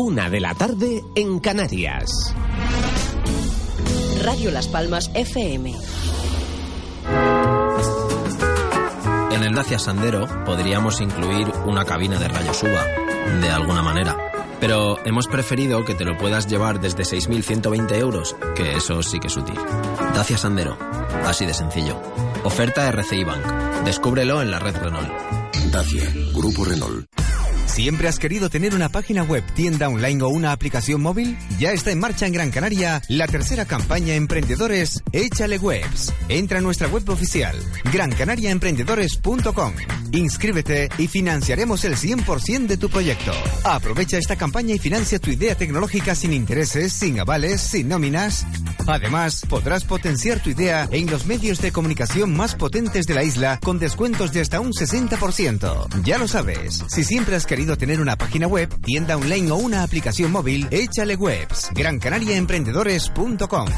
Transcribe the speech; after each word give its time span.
Una 0.00 0.30
de 0.30 0.38
la 0.38 0.54
tarde 0.54 1.02
en 1.16 1.40
Canarias. 1.40 2.32
Radio 4.22 4.52
Las 4.52 4.68
Palmas 4.68 5.10
FM. 5.12 5.74
En 9.32 9.42
el 9.42 9.54
Dacia 9.56 9.80
Sandero 9.80 10.28
podríamos 10.44 11.00
incluir 11.00 11.48
una 11.66 11.84
cabina 11.84 12.16
de 12.20 12.28
rayos 12.28 12.62
UVA, 12.62 13.40
de 13.40 13.50
alguna 13.50 13.82
manera. 13.82 14.16
Pero 14.60 15.04
hemos 15.04 15.26
preferido 15.26 15.84
que 15.84 15.96
te 15.96 16.04
lo 16.04 16.16
puedas 16.16 16.46
llevar 16.46 16.78
desde 16.78 17.02
6.120 17.02 17.92
euros, 17.96 18.36
que 18.54 18.76
eso 18.76 19.02
sí 19.02 19.18
que 19.18 19.26
es 19.26 19.36
útil. 19.36 19.58
Dacia 20.14 20.38
Sandero, 20.38 20.78
así 21.26 21.44
de 21.44 21.54
sencillo. 21.54 22.00
Oferta 22.44 22.86
RCI 22.86 23.24
Bank. 23.24 23.44
Descúbrelo 23.84 24.42
en 24.42 24.52
la 24.52 24.60
red 24.60 24.76
Renault. 24.76 25.10
Dacia, 25.72 26.04
Grupo 26.32 26.64
Renault. 26.64 27.27
¿Siempre 27.68 28.08
has 28.08 28.18
querido 28.18 28.48
tener 28.50 28.74
una 28.74 28.88
página 28.88 29.22
web, 29.22 29.44
tienda 29.54 29.88
online 29.88 30.22
o 30.24 30.28
una 30.28 30.52
aplicación 30.52 31.00
móvil? 31.00 31.38
Ya 31.60 31.70
está 31.70 31.92
en 31.92 32.00
marcha 32.00 32.26
en 32.26 32.32
Gran 32.32 32.50
Canaria 32.50 33.02
la 33.08 33.28
tercera 33.28 33.66
campaña 33.66 34.14
Emprendedores 34.14 35.02
Échale 35.12 35.58
Webs. 35.58 36.12
Entra 36.28 36.58
a 36.58 36.60
nuestra 36.60 36.88
web 36.88 37.08
oficial, 37.08 37.56
grancanariaemprendedores.com. 37.92 39.74
Inscríbete 40.10 40.88
y 40.98 41.06
financiaremos 41.06 41.84
el 41.84 41.96
100% 41.96 42.66
de 42.66 42.76
tu 42.78 42.88
proyecto. 42.88 43.32
Aprovecha 43.62 44.18
esta 44.18 44.36
campaña 44.36 44.74
y 44.74 44.78
financia 44.78 45.18
tu 45.18 45.30
idea 45.30 45.54
tecnológica 45.54 46.14
sin 46.14 46.32
intereses, 46.32 46.92
sin 46.94 47.20
avales, 47.20 47.60
sin 47.60 47.88
nóminas. 47.88 48.46
Además, 48.86 49.42
podrás 49.48 49.84
potenciar 49.84 50.42
tu 50.42 50.50
idea 50.50 50.88
en 50.90 51.10
los 51.10 51.26
medios 51.26 51.60
de 51.60 51.70
comunicación 51.70 52.34
más 52.34 52.54
potentes 52.54 53.06
de 53.06 53.14
la 53.14 53.22
isla 53.22 53.60
con 53.62 53.78
descuentos 53.78 54.32
de 54.32 54.40
hasta 54.40 54.60
un 54.60 54.72
60%. 54.72 56.02
Ya 56.02 56.16
lo 56.16 56.26
sabes, 56.26 56.82
si 56.88 57.04
siempre 57.04 57.36
has 57.36 57.44
querido 57.44 57.57
tener 57.66 58.00
una 58.00 58.16
página 58.16 58.46
web, 58.46 58.68
tienda 58.82 59.16
online 59.16 59.50
o 59.50 59.56
una 59.56 59.82
aplicación 59.82 60.32
móvil, 60.32 60.68
échale 60.70 61.16
webs. 61.16 61.70
GranCanariaEmprendedores.com 61.74 63.68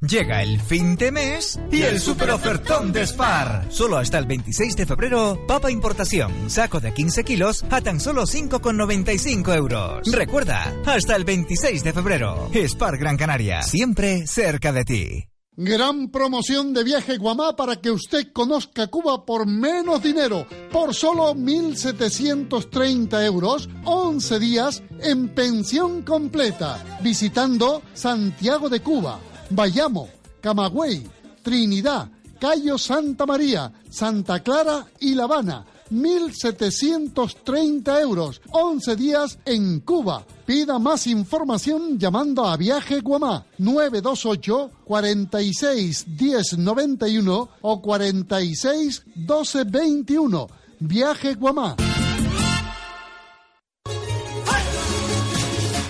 Llega 0.00 0.42
el 0.42 0.60
fin 0.60 0.94
de 0.96 1.10
mes 1.10 1.58
y 1.72 1.82
el 1.82 1.98
super 1.98 2.30
ofertón 2.30 2.92
de 2.92 3.04
Spar. 3.04 3.66
Solo 3.68 3.96
hasta 3.96 4.18
el 4.18 4.26
26 4.26 4.76
de 4.76 4.86
febrero, 4.86 5.44
papa 5.48 5.72
importación, 5.72 6.48
saco 6.48 6.78
de 6.78 6.94
15 6.94 7.24
kilos 7.24 7.64
a 7.68 7.80
tan 7.80 7.98
solo 7.98 8.22
5,95 8.22 9.56
euros. 9.56 10.12
Recuerda, 10.12 10.72
hasta 10.86 11.16
el 11.16 11.24
26 11.24 11.82
de 11.82 11.92
febrero. 11.92 12.48
Spar 12.54 12.96
Gran 12.96 13.16
Canaria, 13.16 13.62
siempre 13.62 14.26
cerca 14.28 14.72
de 14.72 14.84
ti. 14.84 15.27
Gran 15.60 16.10
promoción 16.10 16.72
de 16.72 16.84
viaje 16.84 17.16
Guamá 17.16 17.56
para 17.56 17.74
que 17.74 17.90
usted 17.90 18.32
conozca 18.32 18.86
Cuba 18.86 19.26
por 19.26 19.44
menos 19.44 20.00
dinero, 20.00 20.46
por 20.70 20.94
solo 20.94 21.34
1.730 21.34 23.24
euros, 23.26 23.68
11 23.82 24.38
días 24.38 24.84
en 25.00 25.30
pensión 25.30 26.02
completa, 26.02 27.00
visitando 27.02 27.82
Santiago 27.92 28.68
de 28.68 28.82
Cuba, 28.82 29.18
Bayamo, 29.50 30.08
Camagüey, 30.40 31.04
Trinidad, 31.42 32.08
Cayo 32.38 32.78
Santa 32.78 33.26
María, 33.26 33.72
Santa 33.90 34.44
Clara 34.44 34.86
y 35.00 35.16
La 35.16 35.24
Habana. 35.24 35.66
1.730 35.90 38.00
euros, 38.00 38.40
11 38.50 38.96
días 38.96 39.38
en 39.44 39.80
Cuba. 39.80 40.24
Pida 40.46 40.78
más 40.78 41.06
información 41.06 41.98
llamando 41.98 42.46
a 42.46 42.56
Viaje 42.56 43.00
Guamá 43.00 43.44
928 43.58 44.70
46 44.84 46.16
10 46.16 46.58
91 46.58 47.48
o 47.60 47.82
46 47.82 49.02
12 49.14 49.64
21. 49.64 50.48
Viaje 50.80 51.34
Guamá. 51.34 51.76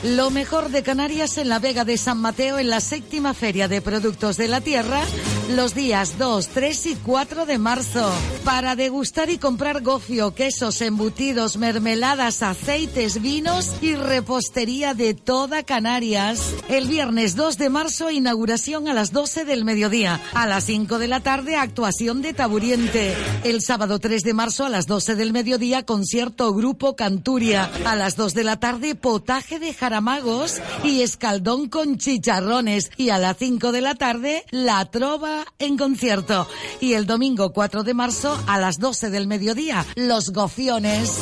Lo 0.04 0.30
mejor 0.30 0.70
de 0.70 0.82
Canarias 0.82 1.38
en 1.38 1.48
la 1.48 1.58
Vega 1.58 1.84
de 1.84 1.98
San 1.98 2.18
Mateo 2.18 2.58
en 2.58 2.70
la 2.70 2.80
séptima 2.80 3.34
Feria 3.34 3.68
de 3.68 3.82
Productos 3.82 4.36
de 4.36 4.48
la 4.48 4.60
Tierra 4.60 5.02
los 5.48 5.74
días 5.74 6.18
2, 6.18 6.48
3 6.48 6.86
y 6.86 6.94
4 6.96 7.46
de 7.46 7.58
marzo 7.58 8.12
para 8.44 8.76
degustar 8.76 9.30
y 9.30 9.38
comprar 9.38 9.82
gofio, 9.82 10.34
quesos, 10.34 10.80
embutidos, 10.80 11.56
mermeladas, 11.56 12.42
aceites, 12.42 13.22
vinos 13.22 13.74
y 13.80 13.94
repostería 13.94 14.94
de 14.94 15.14
toda 15.14 15.62
Canarias. 15.62 16.40
El 16.68 16.88
viernes 16.88 17.34
2 17.34 17.56
de 17.56 17.70
marzo 17.70 18.10
inauguración 18.10 18.88
a 18.88 18.94
las 18.94 19.12
12 19.12 19.44
del 19.44 19.64
mediodía. 19.64 20.20
A 20.34 20.46
las 20.46 20.64
5 20.64 20.98
de 20.98 21.08
la 21.08 21.20
tarde 21.20 21.56
actuación 21.56 22.20
de 22.20 22.34
Taburiente. 22.34 23.14
El 23.44 23.62
sábado 23.62 23.98
3 23.98 24.22
de 24.22 24.34
marzo 24.34 24.66
a 24.66 24.68
las 24.68 24.86
12 24.86 25.14
del 25.14 25.32
mediodía 25.32 25.84
concierto 25.84 26.52
Grupo 26.52 26.96
Canturia. 26.96 27.70
A 27.84 27.96
las 27.96 28.16
2 28.16 28.34
de 28.34 28.44
la 28.44 28.60
tarde 28.60 28.94
potaje 28.94 29.58
de 29.58 29.72
jaramagos 29.72 30.60
y 30.84 31.02
escaldón 31.02 31.68
con 31.68 31.98
chicharrones. 31.98 32.90
Y 32.96 33.10
a 33.10 33.18
las 33.18 33.36
5 33.38 33.72
de 33.72 33.80
la 33.80 33.94
tarde 33.94 34.44
la 34.50 34.84
trova 34.90 35.37
en 35.58 35.76
concierto. 35.76 36.46
Y 36.80 36.94
el 36.94 37.06
domingo 37.06 37.52
4 37.52 37.82
de 37.82 37.94
marzo 37.94 38.38
a 38.46 38.58
las 38.58 38.78
12 38.78 39.10
del 39.10 39.26
mediodía, 39.26 39.86
Los 39.94 40.30
Gofiones. 40.30 41.12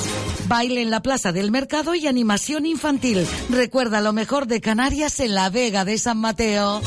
Baile 0.48 0.82
en 0.82 0.90
la 0.90 1.02
Plaza 1.02 1.32
del 1.32 1.50
Mercado 1.50 1.94
y 1.94 2.06
animación 2.06 2.66
infantil. 2.66 3.26
Recuerda 3.50 4.00
lo 4.00 4.12
mejor 4.12 4.46
de 4.46 4.60
Canarias 4.60 5.20
en 5.20 5.34
la 5.34 5.50
Vega 5.50 5.84
de 5.84 5.98
San 5.98 6.18
Mateo. 6.18 6.80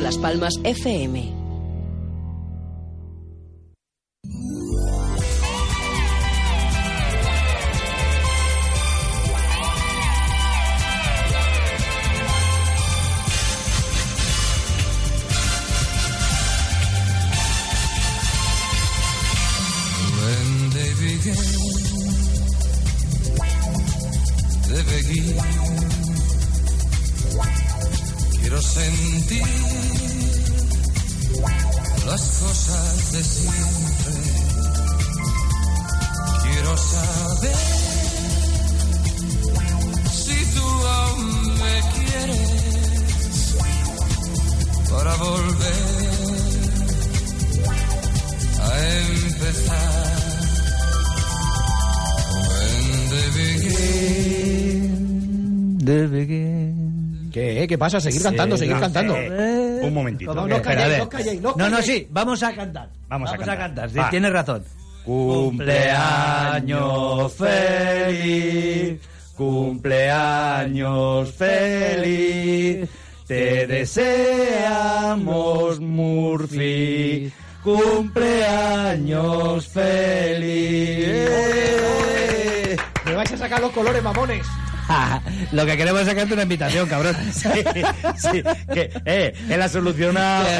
Las 0.00 0.18
Palmas 0.18 0.54
FM. 0.64 1.43
Pasa? 57.84 58.00
Seguir 58.00 58.18
Sí, 58.20 58.24
cantando, 58.24 58.56
seguir 58.56 58.74
no 58.74 58.80
cantando. 58.80 59.14
sé. 59.14 59.28
Un 59.82 59.94
momentito. 59.94 60.34
No, 60.34 60.46
no 60.46 60.56
Espera, 60.56 60.82
calléis, 60.82 61.00
a 61.00 61.04
no 61.04 61.08
calléis, 61.10 61.40
no 61.42 61.54
No, 61.56 61.82
sí, 61.82 62.06
vamos 62.10 62.42
a 62.42 62.54
cantar. 62.54 62.88
Vamos 63.08 63.30
a 63.32 63.36
cantar. 63.38 63.90
Sí, 63.90 63.96
Va. 63.98 64.10
tienes 64.10 64.32
razón. 64.32 64.64
Cumpleaños 65.04 67.32
feliz, 67.34 69.00
cumpleaños 69.36 71.30
feliz, 71.34 72.88
te 73.26 73.66
deseamos 73.66 75.78
Murphy, 75.80 77.30
cumpleaños 77.62 79.68
feliz. 79.68 81.28
Me 83.04 83.12
vais 83.14 83.32
a 83.32 83.36
sacar 83.36 83.60
los 83.60 83.70
colores, 83.72 84.02
mamones. 84.02 84.46
Lo 85.52 85.64
que 85.66 85.76
queremos 85.76 86.00
es 86.02 86.06
sacarte 86.08 86.34
una 86.34 86.42
invitación, 86.42 86.88
cabrón. 86.88 87.16
Sí, 87.32 87.48
sí, 88.18 88.42
que, 88.72 88.90
eh, 89.04 89.34
él 89.48 89.62
ha 89.62 89.68
solucionado, 89.68 90.44
Eh, 90.46 90.50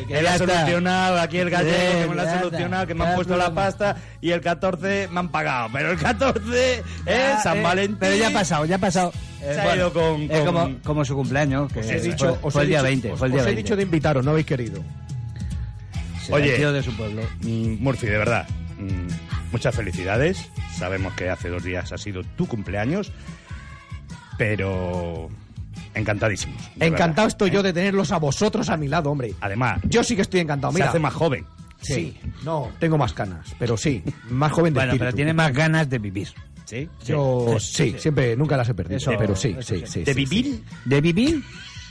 eh, 0.00 0.04
que 0.08 0.18
él 0.18 0.26
ha 0.26 0.38
solucionado 0.38 1.20
aquí 1.20 1.38
el 1.38 1.50
gallego, 1.50 1.76
Eh, 1.76 2.02
que 2.02 2.08
me 2.08 2.14
lo 2.16 2.22
ha 2.22 2.38
solucionado, 2.40 2.86
que 2.86 2.94
me 2.94 3.04
han 3.06 3.14
puesto 3.14 3.36
la 3.36 3.54
pasta 3.54 3.96
y 4.20 4.30
el 4.30 4.40
14 4.40 5.08
me 5.10 5.20
han 5.20 5.28
pagado, 5.30 5.68
pero 5.72 5.90
el 5.92 5.98
14 5.98 6.82
es 7.06 7.42
San 7.42 7.58
eh, 7.58 7.62
Valentín. 7.62 7.96
Pero 8.00 8.16
ya 8.16 8.28
ha 8.28 8.32
pasado, 8.32 8.64
ya 8.64 8.76
ha 8.76 8.80
pasado. 8.80 9.12
Se 9.40 9.52
Eh, 9.54 9.60
ha 9.60 9.64
bueno, 9.64 9.76
ido 9.76 9.92
con- 9.92 10.22
Es 10.22 10.44
con- 10.44 10.46
como, 10.46 10.78
como 10.82 11.04
su 11.04 11.14
cumpleaños, 11.14 11.72
que 11.72 11.80
Os 11.80 11.86
he 11.86 11.98
fue- 11.98 12.08
dicho, 12.10 12.38
os 12.42 12.52
fue 12.52 12.62
he 12.62 12.64
el 12.64 12.68
día 12.70 12.78
dicho- 12.78 12.88
20. 12.88 13.12
os- 13.12 13.18
Fue 13.18 13.26
el 13.28 13.32
día 13.32 13.40
os 13.42 13.46
he 13.46 13.50
20. 13.50 13.62
dicho 13.62 13.76
de 13.76 13.82
invitaros, 13.84 14.24
no 14.24 14.30
habéis 14.32 14.46
querido. 14.46 14.82
Será 16.24 16.36
Oye. 16.36 16.50
el 16.52 16.56
tío 16.56 16.72
de 16.72 16.82
su 16.82 16.96
pueblo. 16.96 17.22
Mm, 17.42 17.76
Murphy, 17.82 18.06
de 18.06 18.18
verdad, 18.18 18.46
mm, 18.78 19.52
muchas 19.52 19.74
felicidades. 19.74 20.38
Sabemos 20.76 21.14
que 21.14 21.30
hace 21.30 21.48
dos 21.48 21.62
días 21.62 21.90
ha 21.92 21.98
sido 21.98 22.22
tu 22.36 22.46
cumpleaños, 22.46 23.12
pero 24.38 25.28
encantadísimos. 25.94 26.56
Encantado 26.76 27.08
verdad, 27.08 27.26
estoy 27.26 27.50
¿eh? 27.50 27.52
yo 27.52 27.62
de 27.62 27.72
tenerlos 27.74 28.12
a 28.12 28.18
vosotros 28.18 28.70
a 28.70 28.76
mi 28.78 28.88
lado, 28.88 29.10
hombre. 29.10 29.34
Además, 29.40 29.80
Yo 29.84 30.02
sí 30.02 30.16
que 30.16 30.22
estoy 30.22 30.40
encantado. 30.40 30.72
se 30.72 30.78
Mira, 30.78 30.88
hace 30.88 30.98
más 30.98 31.12
joven. 31.12 31.44
Sí, 31.80 32.16
no, 32.44 32.70
tengo 32.80 32.98
más 32.98 33.12
canas, 33.12 33.54
pero 33.58 33.76
sí, 33.76 34.02
más 34.30 34.50
joven 34.50 34.74
de 34.74 34.78
Bueno, 34.80 34.92
espíritu. 34.92 35.04
pero 35.04 35.14
tiene 35.14 35.32
más 35.32 35.52
ganas 35.52 35.88
de 35.90 35.98
vivir. 35.98 36.28
¿Sí? 36.64 36.88
Yo 37.06 37.56
sí, 37.60 37.94
siempre, 37.98 38.36
nunca 38.36 38.56
las 38.56 38.68
he 38.68 38.74
perdido, 38.74 38.96
Eso- 38.98 39.12
pero 39.18 39.34
sí, 39.36 39.56
sí, 39.60 39.76
sí. 39.80 39.86
sí. 39.86 40.04
¿De 40.04 40.12
vivir? 40.14 40.44
sí. 40.44 40.62
¿De 40.84 41.00
vivir? 41.00 41.42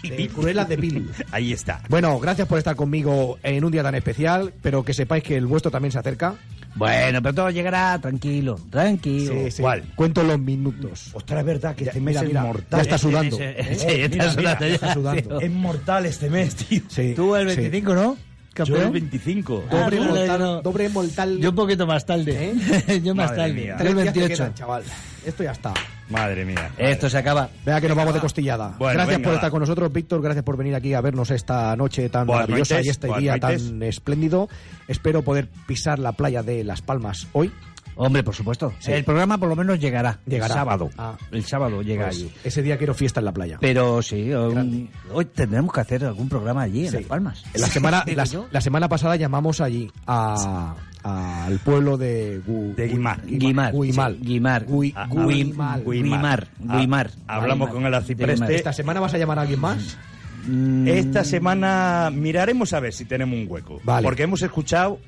De 0.04 0.28
Cruelas 0.30 0.70
de. 0.70 1.04
Ahí 1.32 1.52
está. 1.54 1.82
Bueno, 1.90 2.20
gracias 2.20 2.48
por 2.48 2.58
estar 2.60 2.76
conmigo 2.76 3.40
en 3.44 3.64
un 3.64 3.72
día 3.72 3.82
tan 3.82 3.96
especial, 3.96 4.54
pero 4.62 4.84
que 4.84 4.94
sepáis 4.94 5.24
que 5.24 5.36
el 5.36 5.48
vuestro 5.48 5.72
también 5.72 5.92
se 5.92 6.00
acerca. 6.00 6.36
Bueno, 6.78 7.22
pero 7.22 7.34
todo 7.36 7.50
llegará 7.50 8.00
tranquilo, 8.00 8.60
tranquilo. 8.70 9.34
Sí, 9.46 9.52
sí. 9.52 9.62
¿Cuál? 9.62 9.84
Cuento 9.96 10.24
los 10.24 10.40
minutos. 10.40 11.10
Ostras, 11.14 11.40
es 11.40 11.46
verdad 11.46 11.76
que 11.76 11.86
este 11.86 12.00
mes 12.00 12.22
mira, 12.24 12.42
es 12.42 12.48
mortal. 12.48 12.78
ya 12.78 12.82
está 12.82 12.98
sudando. 12.98 13.36
Ese- 13.36 13.60
¿eh? 13.60 13.76
sí, 13.76 13.88
está 13.90 14.32
sudando 14.32 14.68
ya, 14.68 14.74
está 14.76 14.94
sudando. 14.94 15.42
Es 15.42 15.52
mortal 15.52 16.06
este 16.06 16.30
mes, 16.30 16.56
tío. 16.56 16.82
Sí, 16.88 17.14
Tú 17.16 17.36
el 17.36 17.50
sí. 17.50 17.56
25, 17.62 17.94
¿no? 17.96 18.18
Yo 18.66 18.76
el 18.76 18.82
Campeón. 18.84 18.94
25. 18.94 19.64
Ah, 19.70 19.76
Doble, 19.76 20.00
vale, 20.00 20.12
mortal, 20.12 20.40
no. 20.40 20.62
doble 20.62 20.90
mortal. 20.90 21.38
Yo 21.40 21.50
un 21.50 21.56
poquito 21.56 21.86
más 21.88 22.06
tarde. 22.06 22.54
Yo 23.04 23.14
más 23.16 23.32
Madre 23.32 23.42
tarde. 23.42 23.54
mía. 23.54 23.76
Tres 23.78 23.96
días 23.96 24.14
te 24.14 24.20
3.28. 24.22 24.28
quedan, 24.28 24.54
chaval. 24.54 24.84
Esto 25.26 25.44
ya 25.44 25.52
está. 25.52 25.74
Madre 26.10 26.46
mía. 26.46 26.72
Esto 26.78 27.10
se 27.10 27.18
acaba. 27.18 27.50
Vea 27.66 27.82
que 27.82 27.88
nos 27.90 27.98
vamos 27.98 28.14
de 28.14 28.20
costillada. 28.22 28.76
Bueno, 28.80 28.94
gracias 28.94 29.18
venga, 29.18 29.24
por 29.26 29.32
va. 29.34 29.36
estar 29.36 29.52
con 29.52 29.60
nosotros, 29.60 29.92
Víctor. 29.92 30.22
Gracias 30.22 30.44
por 30.46 30.56
venir 30.56 30.74
aquí 30.76 30.94
a 30.94 31.02
vernos 31.02 31.32
esta 31.32 31.76
noche 31.76 32.08
tan 32.10 32.26
Buenas 32.28 32.48
maravillosa 32.48 32.76
noites, 32.76 32.88
y 32.88 32.90
este 32.90 33.08
día 33.20 33.38
noites. 33.38 33.68
tan 33.70 33.84
espléndido. 33.84 34.48
Espero 34.88 35.22
poder 35.22 35.50
pisar 35.68 36.00
la 36.00 36.14
playa 36.14 36.44
de 36.44 36.64
Las 36.64 36.82
Palmas 36.82 37.28
hoy. 37.34 37.52
Hombre, 37.98 38.24
por 38.24 38.36
supuesto. 38.36 38.74
Sí. 38.80 38.92
El 38.92 39.04
programa 39.04 39.38
por 39.38 39.50
lo 39.50 39.56
menos 39.56 39.80
llegará. 39.80 40.20
Llegará. 40.26 40.54
El 40.54 40.60
sábado. 40.60 40.90
Ah. 40.98 41.18
El 41.32 41.44
sábado 41.44 41.82
llega 41.82 42.06
Pues, 42.06 42.18
allí. 42.18 42.32
ese 42.44 42.62
día 42.62 42.78
quiero 42.78 42.94
fiesta 42.94 43.20
en 43.20 43.26
la 43.26 43.32
playa. 43.34 43.58
Pero 43.60 44.02
sí, 44.02 44.32
un- 44.34 44.90
hoy 45.12 45.26
tendremos 45.26 45.74
que 45.74 45.82
hacer 45.82 46.06
algún 46.06 46.30
programa 46.30 46.62
allí, 46.64 46.86
en 46.86 46.92
Sí. 46.92 46.98
Las 46.98 47.06
Palmas. 47.06 47.44
La 47.56 47.68
semana, 47.68 48.04
la, 48.52 48.62
semana 48.62 48.88
pasada 48.88 49.16
llamamos 49.16 49.60
allí 49.62 49.92
a- 50.06 50.76
al 51.04 51.60
pueblo 51.60 51.98
de, 51.98 52.42
Gu- 52.44 52.76
De 52.76 52.88
Guimar. 52.88 53.22
Guimar. 53.26 53.74
Guimar. 54.20 54.66
Gui- 54.68 54.94
Ah, 54.96 55.08
Guimal. 55.10 55.84
Guimar. 55.86 56.48
Guimar. 56.60 57.12
Ah, 57.28 57.36
hablamos 57.38 57.70
con 57.70 57.86
el 57.86 57.94
arcipreste. 57.94 58.56
¿Esta 58.56 58.74
semana 58.74 59.00
vas 59.00 59.14
a 59.14 59.18
llamar 59.18 59.40
a 59.40 59.42
alguien 59.42 59.60
más? 59.62 59.98
Esta 60.86 61.24
semana 61.26 62.10
miraremos 62.14 62.72
a 62.74 62.80
ver 62.80 62.94
si 62.94 63.06
tenemos 63.06 63.38
un 63.38 63.46
hueco. 63.50 63.82
Vale. 63.84 64.04
Porque 64.06 64.24
hemos 64.24 64.42
escuchado 64.42 65.00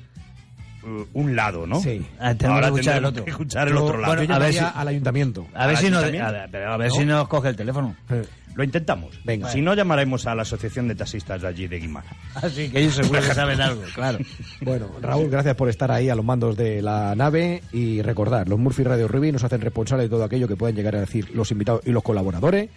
un 1.12 1.36
lado, 1.36 1.66
¿no? 1.66 1.80
Sí. 1.80 2.04
Ah, 2.18 2.34
tenemos 2.34 2.56
Ahora 2.56 2.68
que 2.68 2.74
escuchar 2.80 2.96
el 2.98 3.04
otro. 3.04 3.24
que 3.24 3.30
escuchar 3.30 3.68
el 3.68 3.76
otro 3.76 3.98
lado. 3.98 4.22
yo 4.24 4.34
a 4.34 4.38
ver 4.38 4.52
si- 4.52 4.58
al 4.60 4.88
ayuntamiento. 4.88 5.46
A 5.54 5.66
ver 5.66 5.76
¿Al 5.76 5.82
si 5.84 5.90
nos, 5.90 6.02
a 6.04 6.06
ver, 6.08 6.22
a 6.66 6.76
ver 6.76 6.90
si 6.90 7.04
nos 7.04 7.28
coge 7.28 7.48
el 7.50 7.56
teléfono. 7.56 7.94
Eh, 8.10 8.24
Lo 8.56 8.64
intentamos. 8.64 9.18
Venga. 9.24 9.48
Si 9.48 9.60
no, 9.60 9.74
llamaremos 9.74 10.26
a 10.26 10.34
la 10.34 10.42
Asociación 10.42 10.88
de 10.88 10.96
Taxistas 10.96 11.40
de 11.40 11.46
allí 11.48 11.68
de 11.68 11.78
Guimar. 11.78 12.02
Así 12.34 12.68
que 12.68 12.80
ellos 12.80 12.94
seguro 12.96 13.20
que 13.20 13.32
saben 13.32 13.60
algo, 13.60 13.82
claro. 13.94 14.18
Bueno, 14.60 14.88
Raúl, 15.00 15.30
gracias 15.30 15.54
por 15.54 15.68
estar 15.68 15.90
ahí 15.92 16.08
a 16.08 16.14
los 16.16 16.24
mandos 16.24 16.56
de 16.56 16.82
la 16.82 17.14
nave 17.14 17.62
y 17.72 18.02
recordar, 18.02 18.48
los 18.48 18.58
Murphy 18.58 18.82
Radio 18.82 19.06
Ruby 19.06 19.30
nos 19.32 19.44
hacen 19.44 19.60
responsables 19.60 20.06
de 20.06 20.10
todo 20.10 20.24
aquello 20.24 20.48
que 20.48 20.56
pueden 20.56 20.74
llegar 20.74 20.96
a 20.96 21.00
decir 21.00 21.30
los 21.32 21.50
invitados 21.52 21.82
y 21.86 21.92
los 21.92 22.02
colaboradores. 22.02 22.68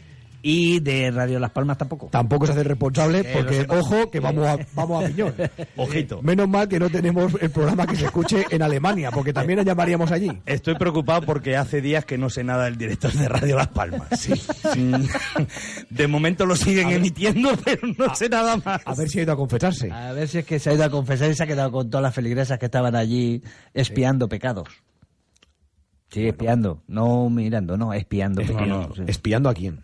Y 0.45 0.81
de 0.81 1.10
Radio 1.10 1.40
Las 1.40 1.51
Palmas 1.51 1.78
tampoco. 1.78 2.10
Tampoco 2.12 2.45
se 2.45 2.51
hacen 2.51 2.66
responsables 2.66 3.24
Que 3.25 3.31
porque, 3.34 3.66
ojo, 3.69 4.12
que 4.12 4.19
vamos 4.19 4.45
a, 4.45 4.57
vamos 4.74 5.01
a 5.04 5.07
piñón. 5.07 5.34
Ojito. 5.78 6.22
Menos 6.22 6.50
mal 6.50 6.68
que 6.68 6.80
no 6.80 6.90
tenemos 6.90 7.34
el 7.40 7.50
programa 7.50 7.88
que 7.88 7.95
se 7.95 8.06
escuche 8.06 8.45
en 8.50 8.62
Alemania, 8.62 9.10
porque 9.10 9.31
también 9.31 9.57
nos 9.57 9.66
llamaríamos 9.66 10.12
allí. 10.12 10.30
Estoy 10.45 10.75
preocupado 10.75 11.22
porque 11.22 11.56
hace 11.56 11.80
días 11.80 12.04
que 12.04 12.18
no 12.18 12.30
sé 12.30 12.44
nada 12.44 12.66
del 12.66 12.78
director 12.78 13.13
de 13.13 13.30
Radio 13.30 13.56
Las 13.56 13.69
Palmas. 13.69 14.07
Sí. 14.19 14.34
De 15.90 16.07
momento 16.07 16.45
lo 16.45 16.57
siguen 16.57 16.90
emitiendo, 16.90 17.51
pero 17.63 17.88
no 17.98 18.13
sé 18.13 18.28
nada 18.28 18.57
más. 18.57 18.81
A 18.86 18.94
ver 18.95 19.07
si 19.07 19.19
ha 19.19 19.24
ido 19.24 19.31
a 19.31 19.38
confesarse. 19.38 19.90
A 19.92 20.12
ver 20.12 20.28
si 20.28 20.40
es 20.40 20.45
que 20.45 20.60
se 20.60 20.69
ha 20.72 20.74
ido 20.74 20.84
a 20.84 20.90
confesar 20.90 21.31
y 21.31 21.36
se 21.36 21.44
ha 21.44 21.48
quedado 21.48 21.72
con 21.72 21.90
todas 21.90 22.04
las 22.04 22.13
feligresas 22.13 22.60
que 22.60 22.66
estaban 22.66 22.98
allí 22.98 23.42
espiando 23.74 24.28
pecados. 24.28 24.68
Sí, 26.10 26.28
espiando. 26.28 26.84
No 26.88 27.30
mirando, 27.30 27.78
no, 27.78 27.94
espiando 27.94 28.42
No, 28.42 28.48
pecados. 28.48 28.68
no, 28.90 28.95
sí. 28.95 29.01
¿Espiando 29.07 29.50
a 29.50 29.54
quién? 29.54 29.80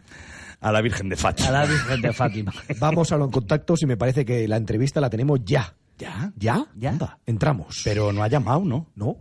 A 0.62 0.72
la 0.72 0.82
Virgen 0.82 1.10
de 1.10 1.16
Fátima. 1.16 1.50
A 1.50 1.52
la 1.52 1.66
Virgen 1.66 2.02
de 2.02 2.14
Fátima. 2.14 2.54
Vamos 2.80 3.12
a 3.12 3.18
los 3.18 3.32
contactos 3.32 3.82
y 3.82 3.86
me 3.86 3.98
parece 3.98 4.26
que 4.26 4.48
la 4.48 4.58
entrevista 4.58 5.00
la 5.00 5.10
tenemos 5.10 5.40
ya. 5.44 5.74
¿Ya? 5.98 6.32
¿Ya? 6.38 6.66
Ya. 6.76 6.90
Anda, 6.92 7.20
entramos. 7.26 7.82
Pero 7.84 8.12
no 8.12 8.24
ha 8.24 8.28
llamado, 8.28 8.64
¿no? 8.64 8.88
¿No? 8.96 9.18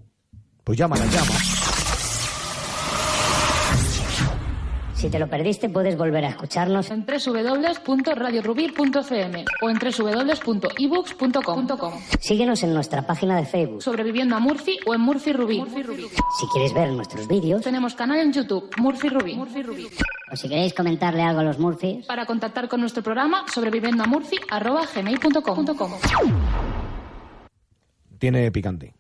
Pues 0.64 0.79
llámala, 0.79 1.05
llama. 1.06 1.35
Si 4.99 5.09
te 5.09 5.19
lo 5.21 5.29
perdiste, 5.29 5.69
puedes 5.69 5.97
volver 5.97 6.25
a 6.25 6.31
escucharnos 6.31 6.91
en 6.91 7.06
www.radiorubir.fm 7.06 9.45
o 9.62 9.71
en 9.71 9.79
www.ebooks.com. 9.79 11.71
Síguenos 12.19 12.65
en 12.65 12.75
nuestra 12.75 13.06
página 13.06 13.37
de 13.37 13.45
Facebook. 13.47 13.81
Sobreviviendo 13.81 14.35
a 14.35 14.41
Murphy 14.41 14.81
o 14.87 14.95
en 14.95 15.00
Murphy 15.00 15.33
Rubí. 15.33 15.62
Si 16.41 16.49
quieres 16.53 16.75
ver 16.75 16.91
nuestros 16.91 17.29
vídeos 17.29 17.62
Tenemos 17.62 17.95
canal 17.95 18.19
en 18.19 18.33
YouTube, 18.33 18.69
Murphy 18.79 19.09
Rubí. 19.09 19.39
o 20.33 20.37
si 20.37 20.49
queréis 20.49 20.75
comentarle 20.75 21.23
algo 21.23 21.43
a 21.43 21.45
los 21.45 21.61
Murphys, 21.61 22.05
Para 22.06 22.27
contactar 22.27 22.69
con 22.69 22.81
nuestro 22.81 23.05
programa, 23.05 23.45
sobreviviendo 23.55 24.03
a 24.03 24.06
Murphy, 24.06 24.39
arroba 24.50 24.83
gmail.com. 24.93 25.67
Tiene 28.19 28.50
picante. 28.50 28.98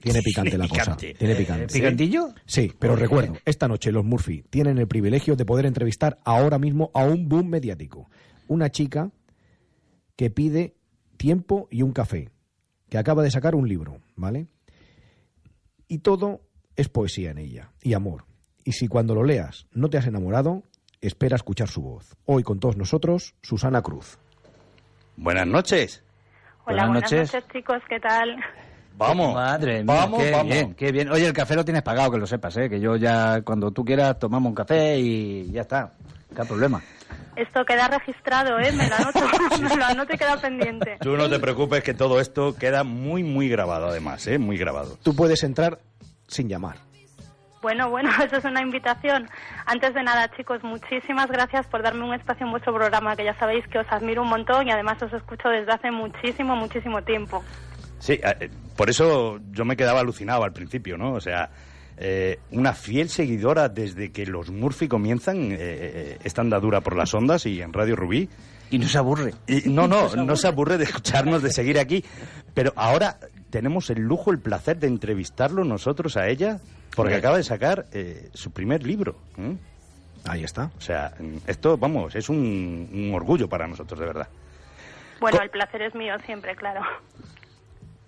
Tiene 0.00 0.22
picante 0.22 0.56
la 0.58 0.68
cosa. 0.68 0.82
Picante. 0.96 1.14
Tiene 1.14 1.34
Eh, 1.34 1.36
picante. 1.36 1.66
¿Picantillo? 1.74 2.28
Sí, 2.46 2.72
pero 2.78 2.94
recuerdo, 2.96 3.36
esta 3.44 3.66
noche 3.68 3.90
los 3.92 4.04
Murphy 4.04 4.42
tienen 4.48 4.78
el 4.78 4.86
privilegio 4.88 5.34
de 5.36 5.44
poder 5.44 5.66
entrevistar 5.66 6.18
ahora 6.24 6.58
mismo 6.58 6.90
a 6.94 7.04
un 7.04 7.28
boom 7.28 7.48
mediático. 7.48 8.08
Una 8.46 8.70
chica 8.70 9.10
que 10.16 10.30
pide 10.30 10.74
tiempo 11.16 11.68
y 11.70 11.82
un 11.82 11.92
café, 11.92 12.30
que 12.88 12.98
acaba 12.98 13.22
de 13.22 13.30
sacar 13.30 13.54
un 13.54 13.68
libro, 13.68 14.00
¿vale? 14.16 14.46
Y 15.88 15.98
todo 15.98 16.42
es 16.76 16.88
poesía 16.88 17.30
en 17.32 17.38
ella, 17.38 17.72
y 17.82 17.94
amor. 17.94 18.24
Y 18.64 18.72
si 18.72 18.86
cuando 18.88 19.14
lo 19.14 19.24
leas 19.24 19.66
no 19.72 19.90
te 19.90 19.98
has 19.98 20.06
enamorado, 20.06 20.62
espera 21.00 21.36
escuchar 21.36 21.68
su 21.68 21.82
voz. 21.82 22.16
Hoy 22.24 22.42
con 22.42 22.60
todos 22.60 22.76
nosotros, 22.76 23.34
Susana 23.42 23.82
Cruz. 23.82 24.18
Buenas 25.16 25.46
noches. 25.46 26.04
Hola, 26.66 26.86
Buenas 26.86 26.88
buenas, 26.88 27.12
noches. 27.12 27.34
noches. 27.34 27.52
chicos, 27.52 27.82
¿qué 27.88 27.98
tal? 28.00 28.36
Vamos. 28.98 29.34
Madre 29.34 29.84
mía, 29.84 29.94
Vamos, 29.94 30.20
qué 30.22 30.30
vamos. 30.32 30.52
bien, 30.52 30.74
qué 30.74 30.92
bien. 30.92 31.10
Oye, 31.10 31.26
el 31.26 31.32
café 31.32 31.54
lo 31.54 31.64
tienes 31.64 31.82
pagado, 31.82 32.10
que 32.10 32.18
lo 32.18 32.26
sepas, 32.26 32.56
¿eh? 32.56 32.68
Que 32.68 32.80
yo 32.80 32.96
ya, 32.96 33.42
cuando 33.42 33.70
tú 33.70 33.84
quieras, 33.84 34.18
tomamos 34.18 34.50
un 34.50 34.54
café 34.56 34.98
y 34.98 35.50
ya 35.52 35.62
está. 35.62 35.92
¿Qué 36.34 36.44
problema? 36.44 36.82
Esto 37.36 37.64
queda 37.64 37.86
registrado, 37.88 38.58
¿eh? 38.58 38.72
Me 38.72 38.88
lo 38.88 38.94
anoto, 38.96 39.20
me 39.62 39.76
lo 39.76 39.84
anoto 39.84 40.14
y 40.14 40.18
queda 40.18 40.36
pendiente. 40.36 40.96
Tú 41.00 41.16
no 41.16 41.30
te 41.30 41.38
preocupes 41.38 41.82
que 41.84 41.94
todo 41.94 42.20
esto 42.20 42.56
queda 42.56 42.82
muy, 42.82 43.22
muy 43.22 43.48
grabado 43.48 43.86
además, 43.86 44.26
¿eh? 44.26 44.38
Muy 44.38 44.58
grabado. 44.58 44.98
Tú 45.02 45.14
puedes 45.14 45.44
entrar 45.44 45.78
sin 46.26 46.48
llamar. 46.48 46.76
Bueno, 47.62 47.88
bueno, 47.90 48.10
eso 48.24 48.36
es 48.36 48.44
una 48.44 48.60
invitación. 48.62 49.28
Antes 49.66 49.94
de 49.94 50.02
nada, 50.02 50.28
chicos, 50.36 50.62
muchísimas 50.64 51.28
gracias 51.28 51.66
por 51.68 51.82
darme 51.82 52.04
un 52.04 52.14
espacio 52.14 52.44
en 52.46 52.50
vuestro 52.50 52.74
programa, 52.74 53.14
que 53.14 53.24
ya 53.24 53.38
sabéis 53.38 53.64
que 53.68 53.78
os 53.78 53.86
admiro 53.90 54.22
un 54.22 54.28
montón 54.28 54.66
y 54.66 54.72
además 54.72 55.00
os 55.02 55.12
escucho 55.12 55.48
desde 55.48 55.70
hace 55.72 55.90
muchísimo, 55.92 56.56
muchísimo 56.56 57.02
tiempo. 57.02 57.44
Sí, 58.00 58.20
eh, 58.22 58.50
por 58.78 58.88
eso 58.90 59.40
yo 59.50 59.64
me 59.64 59.76
quedaba 59.76 59.98
alucinado 60.00 60.44
al 60.44 60.52
principio, 60.52 60.96
¿no? 60.96 61.14
O 61.14 61.20
sea, 61.20 61.50
eh, 61.96 62.38
una 62.52 62.74
fiel 62.74 63.08
seguidora 63.08 63.68
desde 63.68 64.12
que 64.12 64.24
los 64.24 64.50
Murphy 64.52 64.86
comienzan 64.86 65.50
eh, 65.50 65.56
eh, 65.58 66.18
esta 66.22 66.42
andadura 66.42 66.80
por 66.80 66.94
las 66.96 67.12
ondas 67.12 67.44
y 67.44 67.60
en 67.60 67.72
Radio 67.72 67.96
Rubí. 67.96 68.28
Y 68.70 68.78
no 68.78 68.86
se 68.86 68.98
aburre. 68.98 69.34
Y, 69.48 69.68
no, 69.68 69.88
no, 69.88 70.14
no 70.16 70.36
se 70.36 70.46
aburre 70.46 70.78
de 70.78 70.84
escucharnos, 70.84 71.42
de 71.42 71.50
seguir 71.50 71.76
aquí. 71.80 72.04
Pero 72.54 72.72
ahora 72.76 73.18
tenemos 73.50 73.90
el 73.90 73.98
lujo, 74.02 74.30
el 74.30 74.38
placer 74.38 74.78
de 74.78 74.86
entrevistarlo 74.86 75.64
nosotros 75.64 76.16
a 76.16 76.28
ella, 76.28 76.60
porque 76.94 77.14
Sí. 77.14 77.18
acaba 77.18 77.36
de 77.38 77.42
sacar 77.42 77.86
eh, 77.92 78.28
su 78.32 78.52
primer 78.52 78.86
libro. 78.86 79.16
Ahí 80.24 80.44
está. 80.44 80.70
O 80.78 80.80
sea, 80.80 81.14
esto, 81.48 81.76
vamos, 81.78 82.14
es 82.14 82.28
un, 82.28 82.88
un 82.92 83.12
orgullo 83.12 83.48
para 83.48 83.66
nosotros, 83.66 83.98
de 83.98 84.06
verdad. 84.06 84.28
Bueno, 85.20 85.38
Co- 85.38 85.42
el 85.42 85.50
placer 85.50 85.82
es 85.82 85.94
mío 85.96 86.14
siempre, 86.26 86.54
claro. 86.54 86.82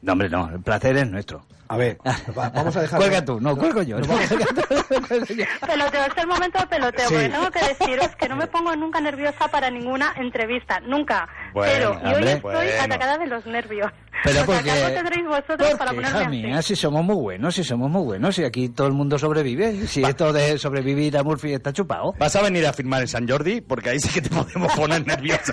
No, 0.02 0.12
hombre, 0.12 0.28
no, 0.30 0.48
el 0.50 0.60
placer 0.62 0.96
es 0.96 1.06
nuestro. 1.10 1.44
A 1.68 1.76
ver, 1.76 1.98
va- 2.36 2.48
vamos 2.50 2.74
a 2.76 2.80
dejar... 2.80 2.98
Cuelga 2.98 3.24
tú, 3.24 3.40
no, 3.40 3.56
cuelgo 3.56 3.82
yo. 3.82 3.96
Peloteo, 3.98 6.04
es 6.04 6.16
el 6.16 6.26
momento 6.26 6.58
de 6.58 6.66
peloteo, 6.66 7.08
Sí. 7.08 7.14
porque 7.14 7.28
tengo 7.28 7.50
que 7.50 7.60
deciros 7.60 8.16
que 8.16 8.28
no 8.28 8.34
me 8.36 8.46
pongo 8.48 8.74
nunca 8.74 9.00
nerviosa 9.00 9.46
para 9.48 9.70
ninguna 9.70 10.12
entrevista, 10.16 10.80
nunca. 10.80 11.28
Bueno, 11.54 11.72
Pero, 11.72 12.00
y 12.02 12.14
hoy 12.14 12.24
estoy 12.28 12.40
bueno. 12.40 12.60
atacada 12.82 13.18
de 13.18 13.26
los 13.28 13.46
nervios. 13.46 13.92
Pero 14.24 14.42
o 14.42 14.44
sea, 14.44 14.46
porque- 14.46 14.64
que 14.64 14.70
algo 14.72 14.88
tendréis 14.96 15.26
vosotros 15.28 15.74
para 15.78 15.90
así. 15.92 16.26
mía, 16.28 16.60
si 16.62 16.74
somos 16.74 17.04
muy 17.04 17.14
buenos, 17.16 17.54
si 17.54 17.62
somos 17.62 17.88
muy 17.90 18.02
buenos, 18.02 18.34
si 18.34 18.42
aquí 18.44 18.68
todo 18.70 18.86
el 18.88 18.92
mundo 18.94 19.16
sobrevive, 19.18 19.86
si 19.86 20.02
esto 20.02 20.32
de 20.32 20.58
sobrevivir 20.58 21.16
a 21.16 21.22
Murphy 21.22 21.52
está 21.54 21.72
chupado. 21.72 22.12
Vas 22.18 22.34
a 22.36 22.42
venir 22.42 22.66
a 22.66 22.72
firmar 22.72 23.02
en 23.02 23.08
San 23.08 23.28
Jordi 23.28 23.60
porque 23.60 23.90
ahí 23.90 24.00
sí 24.00 24.08
que 24.08 24.22
te 24.22 24.30
podemos 24.30 24.72
poner 24.74 25.06
nerviosa. 25.06 25.52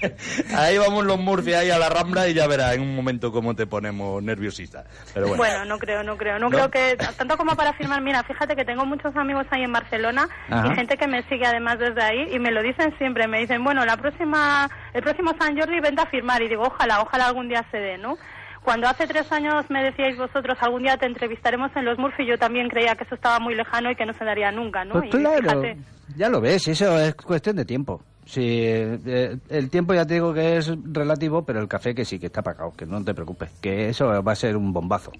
ahí 0.56 0.78
vamos 0.78 1.04
los 1.04 1.18
Murphy 1.18 1.54
ahí 1.54 1.70
a 1.70 1.78
la 1.78 1.88
rambla 1.88 2.28
y 2.28 2.34
ya 2.34 2.46
verás 2.46 2.74
en 2.74 2.82
un 2.82 2.94
momento 2.94 3.32
cómo 3.32 3.54
te 3.54 3.66
ponemos 3.66 4.22
nerviosista. 4.22 4.84
Pero 5.14 5.28
bueno. 5.28 5.42
Bueno, 5.42 5.64
no 5.64 5.78
creo, 5.78 6.02
no 6.02 6.16
creo. 6.16 6.38
No, 6.38 6.48
¿No? 6.48 6.50
creo 6.50 6.70
que, 6.70 6.96
tanto 7.16 7.36
como 7.36 7.54
para 7.56 7.72
firmar, 7.74 8.00
mira, 8.02 8.22
fíjate 8.22 8.56
que 8.56 8.64
tengo 8.64 8.84
muchos 8.86 9.14
amigos 9.16 9.46
ahí 9.50 9.62
en 9.62 9.72
Barcelona 9.72 10.28
Ajá. 10.48 10.68
y 10.68 10.74
gente 10.74 10.96
que 10.96 11.06
me 11.06 11.22
sigue 11.28 11.46
además 11.46 11.78
desde 11.78 12.02
ahí 12.02 12.34
y 12.34 12.38
me 12.38 12.50
lo 12.50 12.62
dicen 12.62 12.94
siempre, 12.98 13.26
me 13.28 13.40
dicen, 13.40 13.62
bueno, 13.62 13.84
la 13.84 13.96
próxima, 13.96 14.68
el 14.94 15.02
próximo 15.02 15.32
San 15.38 15.58
Jordi 15.58 15.80
vente 15.80 16.02
a 16.02 16.06
firmar 16.06 16.42
y 16.42 16.48
digo, 16.48 16.64
ojalá, 16.64 17.00
ojalá 17.00 17.26
algún 17.26 17.48
día 17.48 17.64
se 17.70 17.78
dé, 17.78 17.98
¿no? 17.98 18.16
Cuando 18.62 18.88
hace 18.88 19.06
tres 19.06 19.30
años 19.32 19.64
me 19.70 19.82
decíais 19.82 20.18
vosotros, 20.18 20.58
algún 20.60 20.82
día 20.82 20.96
te 20.96 21.06
entrevistaremos 21.06 21.70
en 21.76 21.86
los 21.86 21.98
Murphy, 21.98 22.26
yo 22.26 22.36
también 22.36 22.68
creía 22.68 22.94
que 22.94 23.04
eso 23.04 23.14
estaba 23.14 23.38
muy 23.40 23.54
lejano 23.54 23.90
y 23.90 23.96
que 23.96 24.04
no 24.04 24.12
se 24.12 24.24
daría 24.24 24.52
nunca, 24.52 24.84
¿no? 24.84 24.94
Pues 24.94 25.06
Y 25.06 25.10
claro, 25.10 25.38
fíjate, 25.40 25.76
ya 26.16 26.28
lo 26.28 26.40
ves, 26.40 26.68
eso 26.68 26.98
es 26.98 27.14
cuestión 27.14 27.56
de 27.56 27.64
tiempo. 27.64 28.02
Sí, 28.30 28.62
eh, 28.62 29.38
el 29.48 29.70
tiempo 29.70 29.92
ya 29.92 30.06
te 30.06 30.14
digo 30.14 30.32
que 30.32 30.56
es 30.58 30.72
relativo, 30.84 31.44
pero 31.44 31.58
el 31.60 31.66
café 31.66 31.96
que 31.96 32.04
sí, 32.04 32.20
que 32.20 32.26
está 32.26 32.42
pagado, 32.42 32.72
que 32.76 32.86
no 32.86 33.02
te 33.04 33.12
preocupes, 33.12 33.50
que 33.60 33.88
eso 33.88 34.22
va 34.22 34.32
a 34.32 34.36
ser 34.36 34.56
un 34.56 34.72
bombazo. 34.72 35.10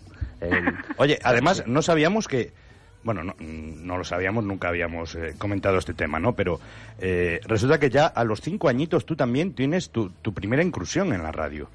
El- 0.41 0.75
Oye, 0.97 1.19
además 1.25 1.65
no 1.67 1.83
sabíamos 1.83 2.29
que, 2.29 2.53
bueno, 3.03 3.25
no, 3.25 3.35
no 3.41 3.99
lo 3.99 4.05
sabíamos, 4.05 4.45
nunca 4.45 4.69
habíamos 4.69 5.17
eh, 5.17 5.35
comentado 5.39 5.79
este 5.79 5.93
tema, 5.93 6.21
¿no? 6.21 6.35
Pero 6.37 6.61
eh, 7.01 7.41
resulta 7.49 7.81
que 7.81 7.91
ya 7.91 8.07
a 8.07 8.23
los 8.23 8.41
cinco 8.43 8.69
añitos 8.69 9.05
tú 9.05 9.17
también 9.17 9.55
tienes 9.55 9.91
tu, 9.91 10.11
tu 10.23 10.33
primera 10.33 10.63
incursión 10.63 11.13
en 11.13 11.25
la 11.25 11.33
radio. 11.33 11.69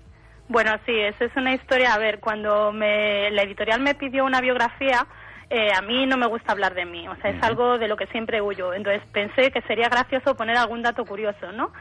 Bueno, 0.48 0.72
sí, 0.86 0.94
esa 0.98 1.26
es 1.26 1.36
una 1.36 1.54
historia. 1.54 1.94
A 1.94 1.98
ver, 1.98 2.22
cuando 2.22 2.72
me, 2.72 3.30
la 3.32 3.44
editorial 3.44 3.82
me 3.82 3.94
pidió 3.96 4.24
una 4.24 4.40
biografía, 4.40 5.06
eh, 5.50 5.70
a 5.76 5.82
mí 5.82 6.06
no 6.06 6.18
me 6.18 6.28
gusta 6.28 6.52
hablar 6.52 6.74
de 6.74 6.86
mí. 6.86 7.08
O 7.08 7.16
sea, 7.18 7.32
es 7.32 7.42
algo 7.44 7.78
de 7.78 7.88
lo 7.88 7.98
que 7.98 8.08
siempre 8.08 8.42
huyo. 8.42 8.74
Entonces 8.74 9.04
pensé 9.12 9.52
que 9.52 9.62
sería 9.64 9.90
gracioso 9.90 10.36
poner 10.36 10.58
algún 10.58 10.82
dato 10.82 11.06
curioso, 11.06 11.52
¿no? 11.52 11.72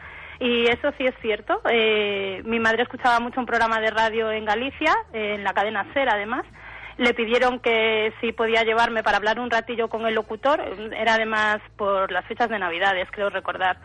Y 0.40 0.66
eso 0.66 0.92
sí 0.98 1.06
es 1.06 1.14
cierto. 1.20 1.60
Eh, 1.70 2.42
mi 2.44 2.58
madre 2.58 2.82
escuchaba 2.82 3.20
mucho 3.20 3.40
un 3.40 3.46
programa 3.46 3.80
de 3.80 3.90
radio 3.90 4.30
en 4.30 4.44
Galicia, 4.44 4.94
eh, 5.12 5.34
en 5.34 5.44
la 5.44 5.54
cadena 5.54 5.86
SER 5.94 6.08
además. 6.08 6.44
Le 6.96 7.14
pidieron 7.14 7.58
que 7.58 8.12
si 8.20 8.32
podía 8.32 8.62
llevarme 8.62 9.02
para 9.02 9.16
hablar 9.16 9.40
un 9.40 9.50
ratillo 9.50 9.88
con 9.88 10.06
el 10.06 10.14
locutor. 10.14 10.60
Era 10.96 11.14
además 11.14 11.58
por 11.76 12.12
las 12.12 12.24
fechas 12.26 12.48
de 12.48 12.58
Navidades, 12.58 13.08
creo 13.10 13.30
recordar. 13.30 13.78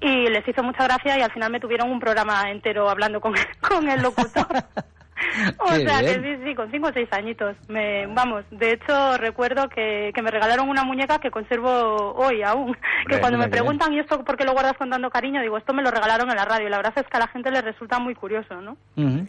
Y 0.00 0.28
les 0.28 0.46
hizo 0.46 0.62
mucha 0.62 0.84
gracia 0.84 1.18
y 1.18 1.22
al 1.22 1.32
final 1.32 1.50
me 1.50 1.60
tuvieron 1.60 1.90
un 1.90 2.00
programa 2.00 2.50
entero 2.50 2.88
hablando 2.88 3.20
con, 3.20 3.34
con 3.60 3.88
el 3.88 4.02
locutor. 4.02 4.46
O 5.58 5.68
Qué 5.68 5.86
sea, 5.86 6.00
que 6.00 6.14
sí, 6.14 6.44
sí, 6.44 6.54
con 6.54 6.70
cinco 6.70 6.88
o 6.88 6.92
seis 6.92 7.08
añitos. 7.12 7.56
Me, 7.68 8.06
vamos, 8.06 8.44
de 8.50 8.72
hecho 8.72 9.16
recuerdo 9.18 9.68
que, 9.68 10.10
que 10.14 10.22
me 10.22 10.30
regalaron 10.30 10.68
una 10.68 10.84
muñeca 10.84 11.18
que 11.18 11.30
conservo 11.30 12.14
hoy 12.14 12.42
aún. 12.42 12.76
que 13.08 13.20
cuando 13.20 13.38
me 13.38 13.46
bien. 13.46 13.50
preguntan, 13.50 13.92
¿y 13.92 14.00
esto 14.00 14.24
por 14.24 14.36
qué 14.36 14.44
lo 14.44 14.52
guardas 14.52 14.76
con 14.76 14.90
tanto 14.90 15.10
cariño? 15.10 15.40
Digo, 15.42 15.58
esto 15.58 15.72
me 15.72 15.82
lo 15.82 15.90
regalaron 15.90 16.30
en 16.30 16.36
la 16.36 16.44
radio. 16.44 16.66
Y 16.66 16.70
la 16.70 16.78
verdad 16.78 16.94
es 16.96 17.06
que 17.06 17.16
a 17.16 17.20
la 17.20 17.28
gente 17.28 17.50
le 17.50 17.62
resulta 17.62 17.98
muy 17.98 18.14
curioso, 18.14 18.60
¿no? 18.60 18.76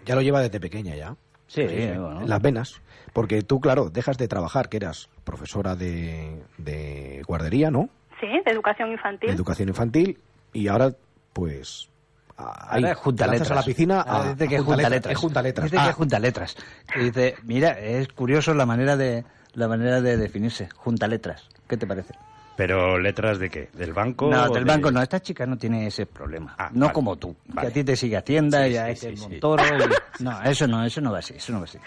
Ya 0.05 0.15
lo 0.15 0.21
lleva 0.21 0.41
desde 0.41 0.59
pequeña 0.59 0.95
ya. 0.95 1.15
Sí, 1.47 1.63
bueno. 1.63 2.21
En 2.21 2.29
las 2.29 2.41
venas. 2.41 2.81
Porque 3.13 3.41
tú, 3.41 3.59
claro, 3.59 3.89
dejas 3.89 4.17
de 4.17 4.27
trabajar, 4.27 4.67
que 4.67 4.77
eras 4.77 5.09
profesora 5.23 5.75
de, 5.75 6.41
de 6.57 7.21
guardería, 7.27 7.71
¿no? 7.71 7.89
Sí, 8.19 8.27
de 8.27 8.51
educación 8.51 8.91
infantil. 8.91 9.29
De 9.29 9.35
educación 9.35 9.69
infantil. 9.69 10.17
Y 10.53 10.67
ahora, 10.67 10.91
pues... 11.33 11.89
Ahí, 12.37 12.83
Ahora 12.83 12.91
es 12.91 12.97
junta 12.97 13.23
te 13.25 13.27
lanzas 13.31 13.39
letras. 13.47 13.51
a 13.51 13.55
la 13.61 13.65
piscina 13.65 14.03
a, 14.05 14.33
dice 14.33 14.47
que 14.47 14.55
a 14.55 14.59
es 14.59 14.63
junta 14.65 14.89
letras. 14.89 15.11
Es 15.13 15.17
junta 15.19 15.41
letras. 15.41 15.63
Dice 15.65 15.75
que 15.77 15.81
Ah, 15.83 15.89
es 15.89 15.95
junta 15.95 16.19
letras. 16.19 16.55
Y 16.95 16.99
dice, 16.99 17.35
mira, 17.43 17.79
es 17.79 18.07
curioso 18.09 18.53
la 18.53 18.65
manera 18.65 18.97
de 18.97 19.23
la 19.53 19.67
manera 19.69 20.01
de 20.01 20.17
definirse, 20.17 20.67
junta 20.75 21.07
letras. 21.07 21.47
¿Qué 21.67 21.77
te 21.77 21.87
parece? 21.87 22.13
Pero 22.57 22.97
letras 22.99 23.37
de 23.39 23.49
qué? 23.49 23.69
¿Del 23.73 23.93
banco? 23.93 24.29
No, 24.29 24.49
del 24.49 24.63
de- 24.65 24.71
banco 24.71 24.91
no. 24.91 25.01
Esta 25.01 25.21
chica 25.21 25.45
no 25.45 25.57
tiene 25.57 25.87
ese 25.87 26.05
problema. 26.05 26.55
Ah, 26.57 26.69
no 26.73 26.85
vale, 26.85 26.93
como 26.93 27.15
tú. 27.17 27.35
vale. 27.47 27.67
Que 27.67 27.71
a 27.71 27.73
ti 27.73 27.83
te 27.83 27.95
sigue 27.95 28.15
Hacienda 28.17 28.65
Sí, 28.65 28.71
y 28.71 28.77
a 28.77 28.85
sí, 28.85 28.91
este 28.91 29.15
sí. 29.17 29.21
Montoro. 29.23 29.63
y- 29.65 30.23
No, 30.23 30.41
eso 30.43 30.67
no, 30.67 30.85
eso 30.85 31.01
no 31.01 31.11
va 31.11 31.19
así, 31.19 31.33
eso 31.35 31.51
no 31.53 31.59
va 31.59 31.65
así. 31.65 31.77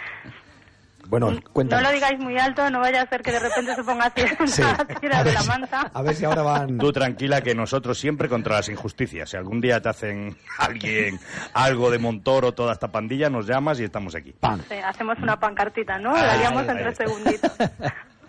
Bueno, 1.08 1.30
No 1.30 1.40
cuéntanos. 1.52 1.84
lo 1.84 1.90
digáis 1.94 2.18
muy 2.18 2.36
alto, 2.38 2.68
no 2.68 2.80
vaya 2.80 3.02
a 3.02 3.06
ser 3.08 3.22
que 3.22 3.32
de 3.32 3.38
repente 3.40 3.74
se 3.74 3.82
ponga 3.82 4.04
así 4.14 4.22
Sí. 4.46 4.62
a 4.62 4.76
tirar 5.00 5.24
de 5.24 5.32
la 5.32 5.42
manta. 5.44 5.90
A 5.94 6.02
ver 6.02 6.14
si 6.14 6.24
ahora 6.26 6.42
van... 6.42 6.76
Tú 6.78 6.92
tranquila 6.92 7.40
que 7.40 7.54
nosotros 7.54 7.98
siempre 7.98 8.28
contra 8.28 8.56
las 8.56 8.68
injusticias. 8.68 9.30
Si 9.30 9.36
algún 9.36 9.60
día 9.60 9.80
te 9.80 9.88
hacen 9.88 10.36
alguien 10.58 11.18
algo 11.54 11.90
de 11.90 11.98
Montoro, 11.98 12.52
toda 12.52 12.72
esta 12.74 12.88
pandilla, 12.88 13.30
nos 13.30 13.46
llamas 13.46 13.80
y 13.80 13.84
estamos 13.84 14.14
aquí. 14.14 14.34
Sí, 14.68 14.74
hacemos 14.84 15.18
una 15.18 15.38
pancartita, 15.40 15.98
¿no? 15.98 16.12
La 16.14 16.34
en 16.44 16.66
tres 16.78 16.96
segunditos. 16.96 17.52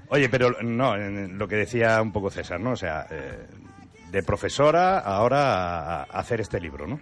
Oye, 0.09 0.29
pero 0.29 0.55
no, 0.61 0.95
en 0.95 1.37
lo 1.37 1.47
que 1.47 1.55
decía 1.57 2.01
un 2.01 2.11
poco 2.11 2.31
César, 2.31 2.59
¿no? 2.59 2.71
O 2.71 2.75
sea, 2.75 3.05
eh, 3.11 3.45
de 4.09 4.23
profesora 4.23 4.99
ahora 4.99 5.41
a, 5.43 6.01
a 6.01 6.03
hacer 6.19 6.41
este 6.41 6.59
libro, 6.59 6.87
¿no? 6.87 6.99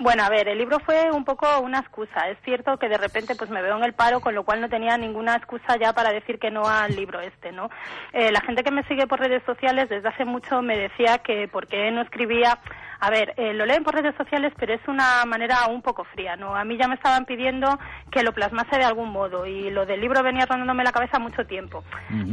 Bueno, 0.00 0.22
a 0.22 0.28
ver, 0.28 0.46
el 0.46 0.58
libro 0.58 0.78
fue 0.78 1.10
un 1.10 1.24
poco 1.24 1.46
una 1.60 1.80
excusa. 1.80 2.28
Es 2.28 2.38
cierto 2.44 2.78
que 2.78 2.88
de 2.88 2.98
repente 2.98 3.34
pues 3.34 3.50
me 3.50 3.62
veo 3.62 3.76
en 3.76 3.82
el 3.82 3.94
paro, 3.94 4.20
con 4.20 4.32
lo 4.32 4.44
cual 4.44 4.60
no 4.60 4.68
tenía 4.68 4.96
ninguna 4.96 5.34
excusa 5.34 5.76
ya 5.76 5.92
para 5.92 6.12
decir 6.12 6.38
que 6.38 6.52
no 6.52 6.68
al 6.68 6.94
libro 6.94 7.20
este, 7.20 7.50
¿no? 7.50 7.68
Eh, 8.12 8.30
la 8.30 8.40
gente 8.40 8.62
que 8.62 8.70
me 8.70 8.84
sigue 8.84 9.08
por 9.08 9.18
redes 9.18 9.42
sociales 9.44 9.88
desde 9.88 10.08
hace 10.08 10.24
mucho 10.24 10.62
me 10.62 10.78
decía 10.78 11.18
que 11.18 11.48
por 11.48 11.66
qué 11.66 11.90
no 11.90 12.02
escribía... 12.02 12.58
A 13.00 13.10
ver, 13.10 13.34
eh, 13.36 13.54
lo 13.54 13.64
leen 13.64 13.84
por 13.84 13.94
redes 13.94 14.14
sociales, 14.16 14.52
pero 14.58 14.74
es 14.74 14.80
una 14.88 15.24
manera 15.24 15.66
un 15.68 15.82
poco 15.82 16.04
fría, 16.04 16.36
¿no? 16.36 16.56
A 16.56 16.64
mí 16.64 16.76
ya 16.76 16.88
me 16.88 16.96
estaban 16.96 17.26
pidiendo 17.26 17.78
que 18.10 18.24
lo 18.24 18.32
plasmase 18.32 18.76
de 18.76 18.84
algún 18.84 19.10
modo 19.10 19.46
y 19.46 19.70
lo 19.70 19.86
del 19.86 20.00
libro 20.00 20.22
venía 20.22 20.46
rondándome 20.46 20.82
la 20.82 20.92
cabeza 20.92 21.18
mucho 21.18 21.46
tiempo. 21.46 21.84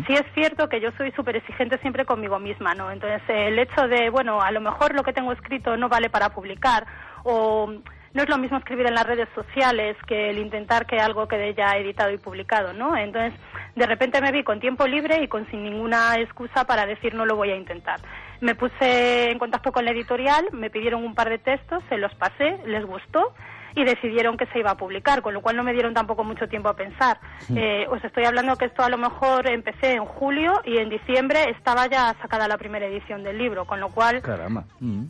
Sí 0.07 0.13
es 0.13 0.25
cierto 0.33 0.67
que 0.67 0.81
yo 0.81 0.89
soy 0.97 1.11
súper 1.11 1.35
exigente 1.35 1.77
siempre 1.79 2.05
conmigo 2.05 2.39
misma, 2.39 2.73
¿no? 2.73 2.89
Entonces, 2.91 3.21
eh, 3.29 3.47
el 3.47 3.59
hecho 3.59 3.87
de, 3.87 4.09
bueno, 4.09 4.41
a 4.41 4.51
lo 4.51 4.59
mejor 4.59 4.95
lo 4.95 5.03
que 5.03 5.13
tengo 5.13 5.31
escrito 5.31 5.77
no 5.77 5.87
vale 5.87 6.09
para 6.09 6.29
publicar 6.29 6.85
o 7.23 7.71
no 8.15 8.23
es 8.23 8.29
lo 8.29 8.37
mismo 8.37 8.57
escribir 8.57 8.87
en 8.87 8.95
las 8.95 9.05
redes 9.05 9.27
sociales 9.35 9.97
que 10.07 10.29
el 10.29 10.39
intentar 10.39 10.85
que 10.85 10.97
algo 10.97 11.27
quede 11.27 11.53
ya 11.53 11.73
editado 11.73 12.11
y 12.11 12.17
publicado, 12.17 12.71
¿no? 12.71 12.95
Entonces, 12.95 13.37
de 13.75 13.85
repente 13.85 14.21
me 14.21 14.31
vi 14.31 14.41
con 14.43 14.61
tiempo 14.61 14.87
libre 14.87 15.21
y 15.21 15.27
con 15.27 15.45
sin 15.51 15.63
ninguna 15.63 16.15
excusa 16.17 16.63
para 16.63 16.85
decir 16.85 17.13
no 17.13 17.25
lo 17.25 17.35
voy 17.35 17.51
a 17.51 17.57
intentar. 17.57 17.99
Me 18.39 18.55
puse 18.55 19.31
en 19.31 19.37
contacto 19.37 19.73
con 19.73 19.83
la 19.83 19.91
editorial, 19.91 20.47
me 20.53 20.69
pidieron 20.69 21.03
un 21.03 21.13
par 21.13 21.29
de 21.29 21.39
textos, 21.39 21.83
se 21.89 21.97
los 21.97 22.15
pasé, 22.15 22.57
les 22.65 22.85
gustó 22.85 23.33
y 23.75 23.83
decidieron 23.83 24.37
que 24.37 24.45
se 24.47 24.59
iba 24.59 24.71
a 24.71 24.77
publicar, 24.77 25.21
con 25.21 25.33
lo 25.33 25.41
cual 25.41 25.57
no 25.57 25.63
me 25.63 25.73
dieron 25.73 25.93
tampoco 25.93 26.23
mucho 26.23 26.47
tiempo 26.47 26.69
a 26.69 26.75
pensar. 26.77 27.19
Eh, 27.53 27.85
os 27.89 28.01
estoy 28.01 28.23
hablando 28.23 28.55
que 28.55 28.65
esto 28.65 28.81
a 28.81 28.89
lo 28.89 28.97
mejor 28.97 29.49
empecé 29.49 29.91
en 29.91 30.05
julio 30.05 30.53
y 30.63 30.77
en 30.77 30.87
diciembre 30.89 31.49
estaba 31.49 31.87
ya 31.87 32.15
sacada 32.21 32.47
la 32.47 32.57
primera 32.57 32.85
edición 32.85 33.23
del 33.23 33.37
libro, 33.37 33.65
con 33.65 33.81
lo 33.81 33.89
cual 33.89 34.21
Caramba. 34.21 34.63
Mm. 34.79 35.03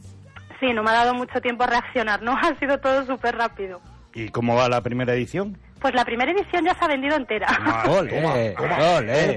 Sí, 0.60 0.74
no 0.74 0.84
me 0.84 0.92
ha 0.92 0.94
dado 0.94 1.14
mucho 1.14 1.42
tiempo 1.42 1.64
a 1.64 1.68
reaccionar, 1.68 2.22
¿no? 2.22 2.36
Ha 2.42 2.56
sido 2.60 2.78
todo 2.80 3.06
súper 3.06 3.36
rápido. 3.36 3.82
¿Y 4.14 4.30
cómo 4.30 4.56
va 4.56 4.70
la 4.70 4.82
primera 4.82 5.14
edición? 5.14 5.58
Pues 5.82 5.94
la 5.94 6.06
primera 6.06 6.32
edición 6.32 6.66
ya 6.66 6.74
se 6.74 6.86
ha 6.86 6.88
vendido 6.88 7.16
entera. 7.16 7.48
Ole, 7.88 8.26
ole, 8.26 8.56
ole. 8.58 9.30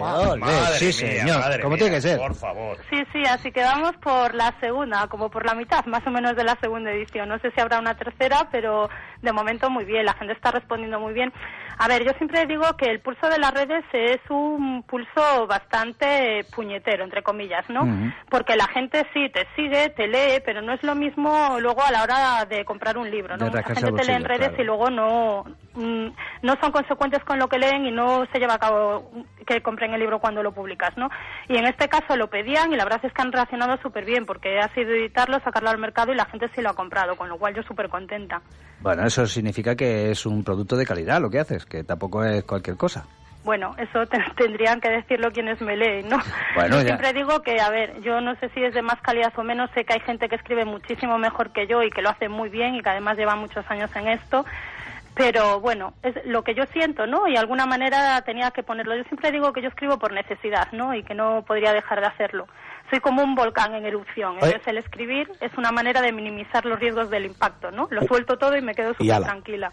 Sí, 0.78 0.84
mía, 0.84 0.92
señor. 0.92 1.66
mía, 1.66 1.76
tiene 1.76 1.90
que 1.90 2.00
ser. 2.00 2.18
Por 2.18 2.34
favor. 2.34 2.78
Sí, 2.88 2.96
sí, 3.12 3.22
así 3.28 3.50
que 3.50 3.60
vamos 3.60 3.96
por 3.96 4.34
la 4.34 4.54
segunda, 4.60 5.08
como 5.08 5.30
por 5.30 5.44
la 5.44 5.54
mitad 5.54 5.84
más 5.86 6.06
o 6.06 6.10
menos 6.10 6.36
de 6.36 6.44
la 6.44 6.56
segunda 6.60 6.92
edición. 6.92 7.28
No 7.28 7.38
sé 7.40 7.50
si 7.50 7.60
habrá 7.60 7.80
una 7.80 7.96
tercera, 7.96 8.48
pero 8.52 8.88
de 9.20 9.32
momento 9.32 9.68
muy 9.68 9.84
bien, 9.84 10.06
la 10.06 10.14
gente 10.14 10.32
está 10.32 10.52
respondiendo 10.52 11.00
muy 11.00 11.12
bien. 11.12 11.32
A 11.78 11.86
ver, 11.86 12.04
yo 12.04 12.12
siempre 12.18 12.44
digo 12.46 12.64
que 12.76 12.90
el 12.90 13.00
pulso 13.00 13.28
de 13.28 13.38
las 13.38 13.52
redes 13.54 13.84
es 13.92 14.20
un 14.30 14.82
pulso 14.82 15.46
bastante 15.46 16.44
puñetero, 16.54 17.04
entre 17.04 17.22
comillas, 17.22 17.68
¿no? 17.70 17.86
Porque 18.28 18.56
la 18.56 18.66
gente 18.66 19.06
sí 19.14 19.28
te 19.32 19.46
sigue, 19.54 19.90
te 19.90 20.08
lee, 20.08 20.42
pero 20.44 20.60
no 20.60 20.72
es 20.72 20.82
lo 20.82 20.94
mismo 20.96 21.58
luego 21.60 21.84
a 21.84 21.92
la 21.92 22.02
hora 22.02 22.44
de 22.46 22.64
comprar 22.64 22.98
un 22.98 23.10
libro, 23.10 23.36
¿no? 23.36 23.46
Mucha 23.46 23.62
gente 23.62 23.92
te 23.92 24.04
lee 24.04 24.12
en 24.12 24.24
redes 24.24 24.48
claro. 24.48 24.62
y 24.62 24.66
luego 24.66 24.90
no, 24.90 25.44
mm, 25.74 26.08
no 26.42 26.54
son 26.60 26.72
consecuentes 26.72 27.22
con 27.24 27.38
lo 27.38 27.48
que 27.48 27.58
leen 27.58 27.86
y 27.86 27.92
no 27.92 28.26
se 28.32 28.38
lleva 28.40 28.54
a 28.54 28.58
cabo 28.58 29.10
que 29.46 29.62
compren 29.62 29.94
el 29.94 30.00
libro 30.00 30.18
cuando 30.18 30.42
lo 30.42 30.52
publicas, 30.52 30.96
¿no? 30.96 31.08
Y 31.48 31.56
en 31.56 31.66
este 31.66 31.88
caso 31.88 32.16
lo 32.16 32.28
pedían 32.28 32.72
y 32.72 32.76
la 32.76 32.84
verdad 32.84 33.00
es 33.04 33.12
que 33.12 33.22
han 33.22 33.32
reaccionado 33.32 33.76
súper 33.80 34.04
bien 34.04 34.26
porque 34.26 34.58
ha 34.58 34.72
sido 34.74 34.90
editarlo, 34.90 35.40
sacarlo 35.40 35.70
al 35.70 35.78
mercado 35.78 36.12
y 36.12 36.16
la 36.16 36.26
gente 36.26 36.48
sí 36.54 36.60
lo 36.60 36.70
ha 36.70 36.74
comprado, 36.74 37.16
con 37.16 37.28
lo 37.28 37.38
cual 37.38 37.54
yo 37.54 37.62
súper 37.62 37.88
contenta. 37.88 38.42
Bueno, 38.80 39.04
eso 39.06 39.26
significa 39.26 39.74
que 39.74 40.10
es 40.10 40.26
un 40.26 40.44
producto 40.44 40.76
de 40.76 40.84
calidad 40.84 41.20
lo 41.20 41.30
que 41.30 41.40
haces, 41.40 41.64
que 41.68 41.84
tampoco 41.84 42.24
es 42.24 42.44
cualquier 42.44 42.76
cosa. 42.76 43.04
bueno, 43.44 43.74
eso 43.78 44.04
te- 44.06 44.18
tendrían 44.36 44.80
que 44.80 44.88
decirlo 44.90 45.30
quienes 45.30 45.60
me 45.60 45.76
leen, 45.76 46.08
¿no? 46.08 46.18
Bueno, 46.54 46.76
yo 46.76 46.80
ya. 46.82 46.86
siempre 46.88 47.12
digo 47.12 47.40
que, 47.42 47.60
a 47.60 47.70
ver, 47.70 48.00
yo 48.02 48.20
no 48.20 48.34
sé 48.36 48.48
si 48.50 48.62
es 48.62 48.74
de 48.74 48.82
más 48.82 49.00
calidad 49.00 49.32
o 49.36 49.42
menos, 49.42 49.70
sé 49.74 49.84
que 49.84 49.94
hay 49.94 50.00
gente 50.00 50.28
que 50.28 50.36
escribe 50.36 50.64
muchísimo 50.64 51.16
mejor 51.18 51.52
que 51.52 51.66
yo 51.66 51.82
y 51.82 51.90
que 51.90 52.02
lo 52.02 52.10
hace 52.10 52.28
muy 52.28 52.48
bien 52.50 52.74
y 52.74 52.82
que 52.82 52.90
además 52.90 53.16
lleva 53.16 53.36
muchos 53.36 53.64
años 53.70 53.90
en 53.96 54.08
esto, 54.08 54.44
pero 55.14 55.60
bueno, 55.60 55.94
es 56.02 56.14
lo 56.26 56.42
que 56.44 56.54
yo 56.54 56.64
siento, 56.66 57.06
¿no? 57.06 57.26
Y 57.26 57.32
de 57.32 57.38
alguna 57.38 57.66
manera 57.66 58.20
tenía 58.22 58.50
que 58.52 58.62
ponerlo. 58.62 58.94
Yo 58.96 59.02
siempre 59.04 59.32
digo 59.32 59.52
que 59.52 59.62
yo 59.62 59.68
escribo 59.68 59.98
por 59.98 60.12
necesidad, 60.12 60.70
¿no? 60.72 60.94
Y 60.94 61.02
que 61.02 61.14
no 61.14 61.42
podría 61.46 61.72
dejar 61.72 62.00
de 62.00 62.06
hacerlo. 62.06 62.46
Soy 62.90 63.00
como 63.00 63.22
un 63.22 63.34
volcán 63.34 63.74
en 63.74 63.84
erupción. 63.84 64.34
Entonces 64.34 64.62
el 64.66 64.78
escribir 64.78 65.28
es 65.40 65.52
una 65.58 65.72
manera 65.72 66.02
de 66.02 66.12
minimizar 66.12 66.64
los 66.64 66.78
riesgos 66.78 67.10
del 67.10 67.26
impacto, 67.26 67.70
¿no? 67.72 67.88
Lo 67.90 68.02
suelto 68.02 68.38
todo 68.38 68.56
y 68.56 68.62
me 68.62 68.74
quedo 68.74 68.92
súper 68.92 69.06
tranquila. 69.24 69.72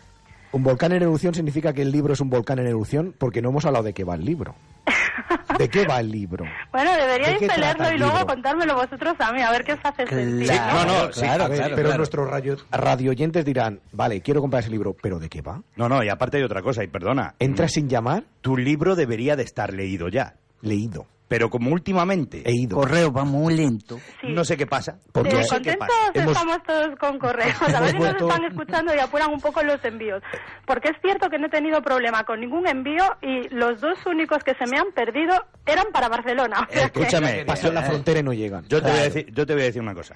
Un 0.55 0.63
volcán 0.63 0.93
en 0.93 1.01
erupción 1.01 1.33
significa 1.33 1.73
que 1.73 1.81
el 1.81 1.91
libro 1.91 2.13
es 2.13 2.21
un 2.21 2.29
volcán 2.29 2.59
en 2.59 2.67
erupción 2.67 3.13
porque 3.17 3.41
no 3.41 3.49
hemos 3.49 3.65
hablado 3.65 3.83
de 3.83 3.93
qué 3.93 4.05
va 4.05 4.15
el 4.15 4.23
libro. 4.23 4.55
¿De 5.59 5.67
qué 5.69 5.85
va 5.85 5.99
el 5.99 6.09
libro? 6.09 6.45
Bueno, 6.71 6.93
deberíais 6.95 7.41
¿De 7.41 7.47
leerlo 7.57 7.91
y 7.91 7.97
luego 7.97 8.25
contármelo 8.25 8.73
vosotros 8.75 9.15
a 9.19 9.33
mí, 9.33 9.41
a 9.41 9.51
ver 9.51 9.65
qué 9.65 9.73
os 9.73 9.79
hace 9.83 10.07
sentir. 10.07 10.49
no, 10.49 10.85
¿no? 10.85 11.07
no, 11.07 11.11
sí, 11.11 11.25
a 11.25 11.45
ver, 11.49 11.73
pero 11.75 11.97
nuestros 11.97 12.29
radio, 12.29 12.55
radioyentes 12.71 13.43
dirán, 13.43 13.81
vale, 13.91 14.21
quiero 14.21 14.39
comprar 14.39 14.63
ese 14.63 14.71
libro, 14.71 14.95
pero 15.01 15.19
¿de 15.19 15.27
qué 15.27 15.41
va? 15.41 15.61
No, 15.75 15.89
no, 15.89 16.01
y 16.01 16.07
aparte 16.07 16.37
hay 16.37 16.43
otra 16.43 16.61
cosa, 16.61 16.85
y 16.85 16.87
perdona. 16.87 17.35
¿Entras 17.39 17.73
sin 17.73 17.89
llamar? 17.89 18.23
Tu 18.39 18.55
libro 18.55 18.95
debería 18.95 19.35
de 19.35 19.43
estar 19.43 19.73
leído 19.73 20.07
ya. 20.07 20.35
Leído. 20.61 21.05
Pero 21.27 21.49
como 21.49 21.71
últimamente... 21.71 22.43
He 22.45 22.51
ido. 22.53 22.77
Correo 22.77 23.11
va 23.11 23.23
muy 23.25 23.55
lento. 23.55 23.99
No 24.23 24.45
sé 24.45 24.55
qué 24.57 24.67
pasa. 24.67 24.99
Porque 25.11 25.31
Sí, 25.31 25.37
no 25.37 25.43
sé 25.43 25.61
qué 25.61 25.75
contentos 25.75 25.87
pasa. 26.13 26.27
estamos 26.31 26.63
todos 26.67 26.99
con 26.99 27.17
correos. 27.17 27.55
A 27.75 27.79
ver 27.81 27.91
si 27.93 27.97
nos 27.97 28.15
están 28.15 28.43
escuchando 28.45 28.93
y 28.95 28.99
apuran 28.99 29.31
un 29.33 29.41
poco 29.41 29.63
los 29.63 29.83
envíos. 29.83 30.21
Porque 30.67 30.89
es 30.89 30.97
cierto 31.01 31.27
que 31.29 31.39
no 31.39 31.47
he 31.47 31.49
tenido 31.49 31.81
problema 31.81 32.23
con 32.25 32.39
ningún 32.41 32.67
envío 32.67 33.03
y 33.23 33.49
los 33.49 33.81
dos 33.81 33.97
únicos 34.05 34.43
que 34.43 34.53
se 34.53 34.67
me 34.69 34.77
han 34.77 34.91
perdido 34.93 35.33
eran 35.65 35.85
para 35.91 36.09
Barcelona. 36.09 36.67
O 36.69 36.71
sea 36.73 36.89
que- 36.89 36.99
Escúchame, 37.01 37.43
Pasan 37.47 37.73
la 37.73 37.81
frontera 37.81 38.19
y 38.19 38.23
no 38.23 38.33
llegan. 38.33 38.63
Yo 38.67 38.79
te, 38.81 38.91
voy 38.91 38.99
a 38.99 39.03
decir, 39.03 39.33
yo 39.33 39.45
te 39.47 39.53
voy 39.53 39.63
a 39.63 39.65
decir 39.65 39.81
una 39.81 39.95
cosa. 39.95 40.15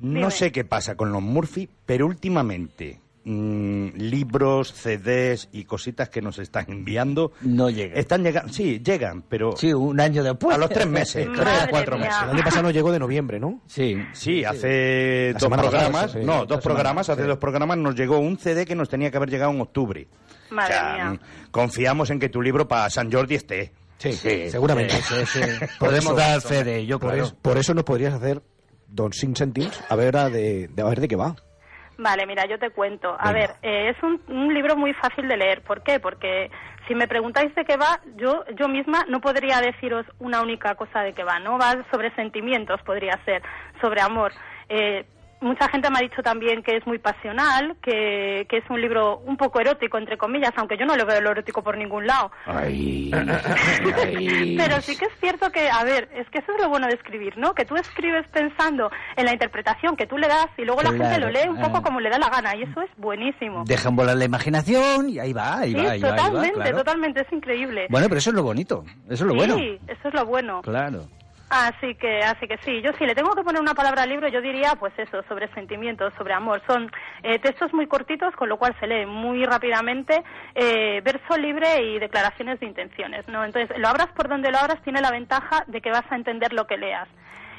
No 0.00 0.18
Dime. 0.18 0.30
sé 0.30 0.50
qué 0.50 0.64
pasa 0.64 0.96
con 0.96 1.12
los 1.12 1.20
Murphy, 1.20 1.68
pero 1.84 2.06
últimamente 2.06 3.00
mm, 3.24 3.88
libros, 3.96 4.72
CDs 4.72 5.48
y 5.52 5.64
cositas 5.64 6.08
que 6.08 6.20
nos 6.22 6.38
están 6.38 6.66
enviando 6.68 7.32
no 7.42 7.70
llegan. 7.70 7.96
Están 7.98 8.22
llegando, 8.22 8.52
sí, 8.52 8.80
llegan, 8.84 9.22
pero 9.28 9.56
Sí, 9.56 9.72
un 9.72 9.98
año 10.00 10.22
después. 10.22 10.54
a 10.56 10.58
los 10.58 10.70
tres 10.70 10.86
meses, 10.86 11.28
tres 11.34 11.48
o 11.66 11.70
cuatro 11.70 11.98
meses. 11.98 12.16
El 12.24 12.30
año 12.30 12.44
pasado 12.44 12.70
llegó 12.70 12.90
de 12.92 12.98
noviembre, 12.98 13.38
¿no? 13.40 13.60
Sí. 13.66 13.96
Sí, 14.12 14.44
hace 14.44 15.32
La 15.34 15.38
dos 15.38 15.48
pasada, 15.50 15.68
programas, 15.70 16.12
sí, 16.12 16.18
no, 16.18 16.32
dos 16.46 16.46
semana, 16.48 16.60
programas, 16.62 17.08
hace 17.08 17.22
sí. 17.22 17.28
dos 17.28 17.38
programas 17.38 17.78
nos 17.78 17.94
llegó 17.94 18.18
un 18.18 18.38
CD 18.38 18.64
que 18.64 18.74
nos 18.74 18.88
tenía 18.88 19.10
que 19.10 19.16
haber 19.16 19.30
llegado 19.30 19.50
en 19.52 19.60
octubre. 19.60 20.08
Madre 20.50 20.74
o 20.74 20.78
sea, 20.78 20.92
mía. 20.94 21.10
mm, 21.12 21.50
confiamos 21.50 22.10
en 22.10 22.18
que 22.18 22.28
tu 22.28 22.42
libro 22.42 22.68
para 22.68 22.90
San 22.90 23.10
Jordi 23.10 23.36
esté. 23.36 23.72
Sí, 23.98 24.12
seguramente. 24.50 24.94
sí, 24.96 25.14
sí. 25.26 25.40
Por 25.78 25.90
Podemos 25.90 26.16
dar 26.16 26.40
fe 26.40 26.64
de 26.64 26.78
ello, 26.78 26.98
Por, 26.98 27.10
claro. 27.10 27.24
eso, 27.26 27.36
por 27.40 27.56
eso 27.56 27.72
nos 27.72 27.84
podrías 27.84 28.12
hacer 28.14 28.42
Don 28.88 29.12
Sin 29.12 29.36
Sentins 29.36 29.80
a 29.88 29.94
ver 29.94 30.16
a 30.16 30.28
de, 30.28 30.68
de- 30.68 30.82
a 30.82 30.86
ver 30.86 31.00
de 31.00 31.06
qué 31.08 31.14
va. 31.16 31.36
Vale, 32.02 32.26
mira, 32.26 32.46
yo 32.46 32.58
te 32.58 32.70
cuento. 32.70 33.16
A 33.18 33.32
Venga. 33.32 33.32
ver, 33.32 33.50
eh, 33.62 33.90
es 33.90 34.02
un, 34.02 34.20
un 34.26 34.52
libro 34.52 34.76
muy 34.76 34.92
fácil 34.94 35.28
de 35.28 35.36
leer. 35.36 35.62
¿Por 35.62 35.82
qué? 35.82 36.00
Porque 36.00 36.50
si 36.88 36.94
me 36.96 37.06
preguntáis 37.06 37.54
de 37.54 37.64
qué 37.64 37.76
va, 37.76 38.00
yo, 38.16 38.44
yo 38.56 38.68
misma 38.68 39.04
no 39.08 39.20
podría 39.20 39.60
deciros 39.60 40.04
una 40.18 40.42
única 40.42 40.74
cosa 40.74 41.02
de 41.02 41.12
qué 41.12 41.22
va, 41.22 41.38
¿no? 41.38 41.58
Va 41.58 41.84
sobre 41.92 42.12
sentimientos, 42.16 42.82
podría 42.82 43.18
ser, 43.24 43.42
sobre 43.80 44.00
amor. 44.00 44.32
Eh, 44.68 45.04
mucha 45.42 45.68
gente 45.68 45.90
me 45.90 45.98
ha 45.98 46.02
dicho 46.02 46.22
también 46.22 46.62
que 46.62 46.76
es 46.76 46.86
muy 46.86 46.98
pasional, 46.98 47.76
que, 47.82 48.46
que 48.48 48.58
es 48.58 48.70
un 48.70 48.80
libro 48.80 49.18
un 49.18 49.36
poco 49.36 49.60
erótico, 49.60 49.98
entre 49.98 50.16
comillas, 50.16 50.52
aunque 50.56 50.78
yo 50.78 50.86
no 50.86 50.96
lo 50.96 51.04
veo 51.04 51.20
lo 51.20 51.32
erótico 51.32 51.62
por 51.62 51.76
ningún 51.76 52.06
lado. 52.06 52.30
Ay, 52.46 53.10
Pero 54.56 54.80
sí 54.80 54.96
que 54.96 55.06
es 55.06 55.12
cierto 55.20 55.50
que, 55.50 55.68
a 55.68 55.84
ver, 55.84 56.08
es 56.14 56.28
que 56.30 56.38
eso 56.38 56.52
es 56.52 56.62
lo 56.62 56.68
bueno 56.68 56.86
de 56.86 56.94
escribir, 56.94 57.36
¿no? 57.36 57.54
Que 57.54 57.64
tú 57.64 57.74
escribes 57.76 58.26
pensando 58.28 58.90
en 59.16 59.26
la 59.26 59.32
interpretación 59.32 59.96
que 59.96 60.06
tú 60.06 60.16
le 60.16 60.28
das 60.28 60.48
y 60.56 60.64
luego 60.64 60.82
la 60.82 60.90
gente 60.90 61.18
lo 61.18 61.30
lee 61.30 61.48
un 61.48 61.60
poco 61.60 61.78
ah. 61.78 61.82
como 61.82 62.00
le 62.00 62.10
da 62.10 62.18
la 62.18 62.28
gana 62.28 62.56
y 62.56 62.62
eso 62.62 62.80
es 62.80 62.90
buenísimo. 62.96 63.64
Dejan 63.66 63.96
volar 63.96 64.16
la 64.16 64.24
imaginación 64.24 65.08
y 65.08 65.18
ahí 65.18 65.32
va, 65.32 65.58
ahí 65.58 65.72
sí, 65.72 65.76
va, 65.76 65.82
ahí 65.82 65.86
va, 65.86 65.92
ahí 65.92 66.00
va, 66.00 66.16
totalmente, 66.16 66.54
claro. 66.54 66.78
totalmente, 66.78 67.20
es 67.22 67.32
increíble. 67.32 67.86
Bueno, 67.90 68.06
pero 68.08 68.18
eso 68.18 68.30
es 68.30 68.36
lo 68.36 68.42
bonito, 68.42 68.84
eso 69.08 69.14
es 69.14 69.20
lo 69.22 69.32
sí, 69.32 69.36
bueno. 69.38 69.56
eso 69.56 70.08
es 70.08 70.14
lo 70.14 70.26
bueno. 70.26 70.62
Claro. 70.62 71.08
Así 71.54 71.94
que, 71.96 72.22
así 72.22 72.48
que 72.48 72.56
sí, 72.64 72.80
yo 72.80 72.92
si 72.94 73.04
le 73.04 73.14
tengo 73.14 73.34
que 73.34 73.42
poner 73.42 73.60
una 73.60 73.74
palabra 73.74 74.04
al 74.04 74.08
libro, 74.08 74.26
yo 74.26 74.40
diría, 74.40 74.74
pues 74.80 74.94
eso, 74.96 75.22
sobre 75.28 75.52
sentimientos, 75.52 76.14
sobre 76.16 76.32
amor. 76.32 76.62
Son 76.66 76.90
eh, 77.22 77.38
textos 77.40 77.74
muy 77.74 77.86
cortitos, 77.86 78.34
con 78.36 78.48
lo 78.48 78.56
cual 78.56 78.74
se 78.80 78.86
lee 78.86 79.04
muy 79.04 79.44
rápidamente, 79.44 80.24
eh, 80.54 81.02
verso 81.04 81.36
libre 81.36 81.82
y 81.82 81.98
declaraciones 81.98 82.58
de 82.58 82.64
intenciones, 82.64 83.28
¿no? 83.28 83.44
Entonces, 83.44 83.76
lo 83.78 83.88
abras 83.88 84.08
por 84.16 84.30
donde 84.30 84.50
lo 84.50 84.56
abras, 84.56 84.80
tiene 84.82 85.02
la 85.02 85.10
ventaja 85.10 85.64
de 85.66 85.82
que 85.82 85.90
vas 85.90 86.10
a 86.10 86.16
entender 86.16 86.54
lo 86.54 86.66
que 86.66 86.78
leas. 86.78 87.06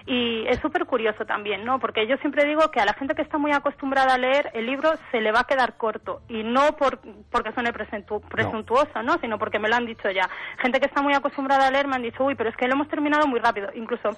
Y 0.06 0.46
es 0.48 0.60
súper 0.60 0.86
curioso 0.86 1.26
también, 1.26 1.64
¿no? 1.64 1.80
Porque 1.80 2.06
yo 2.08 2.18
siempre 2.18 2.44
digo 2.46 2.70
que 2.72 2.82
a 2.82 2.86
la 2.86 2.94
gente 2.94 3.16
que 3.16 3.22
está 3.22 3.38
muy 3.38 3.52
acostumbrada 3.54 4.16
a 4.16 4.18
leer, 4.18 4.52
el 4.54 4.66
libro 4.66 4.92
se 5.12 5.22
le 5.22 5.32
va 5.32 5.42
a 5.42 5.44
quedar 5.46 5.78
corto. 5.78 6.22
Y 6.28 6.44
no 6.44 6.76
por, 6.76 7.00
porque 7.32 7.54
suene 7.54 7.72
presentu- 7.74 8.22
presuntuoso, 8.28 9.02
¿no? 9.02 9.18
Sino 9.20 9.40
porque 9.40 9.60
me 9.60 9.70
lo 9.70 9.76
han 9.76 9.86
dicho 9.86 10.12
ya. 10.12 10.30
Gente 10.58 10.82
que 10.82 10.88
está 10.88 11.02
muy 11.02 11.14
acostumbrada 11.14 11.68
a 11.68 11.72
leer 11.72 11.88
me 11.88 11.96
han 11.96 12.02
dicho, 12.04 12.24
uy, 12.26 12.36
pero 12.36 12.50
es 12.50 12.58
que 12.58 12.68
lo 12.68 12.74
hemos 12.74 12.90
terminado 12.90 13.28
muy 13.28 13.40
rápido. 13.40 13.70
Incluso 13.76 14.10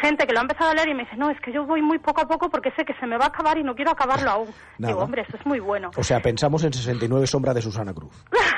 gente 0.00 0.26
que 0.26 0.32
lo 0.32 0.40
ha 0.40 0.42
empezado 0.42 0.70
a 0.70 0.74
leer 0.74 0.88
y 0.88 0.94
me 0.94 1.04
dice, 1.04 1.16
no, 1.16 1.30
es 1.30 1.40
que 1.40 1.52
yo 1.52 1.64
voy 1.64 1.82
muy 1.82 1.98
poco 1.98 2.20
a 2.22 2.28
poco 2.28 2.50
porque 2.50 2.70
sé 2.72 2.84
que 2.84 2.94
se 2.94 3.06
me 3.06 3.16
va 3.16 3.26
a 3.26 3.28
acabar 3.28 3.56
y 3.58 3.62
no 3.62 3.74
quiero 3.74 3.90
acabarlo 3.92 4.30
aún. 4.30 4.48
Nada. 4.78 4.92
Digo, 4.92 5.04
hombre, 5.04 5.22
eso 5.22 5.36
es 5.36 5.46
muy 5.46 5.60
bueno. 5.60 5.90
O 5.96 6.04
sea, 6.04 6.20
pensamos 6.20 6.62
en 6.64 6.72
69 6.72 7.26
sombras 7.26 7.54
de 7.54 7.62
Susana 7.62 7.92
Cruz. 7.94 8.12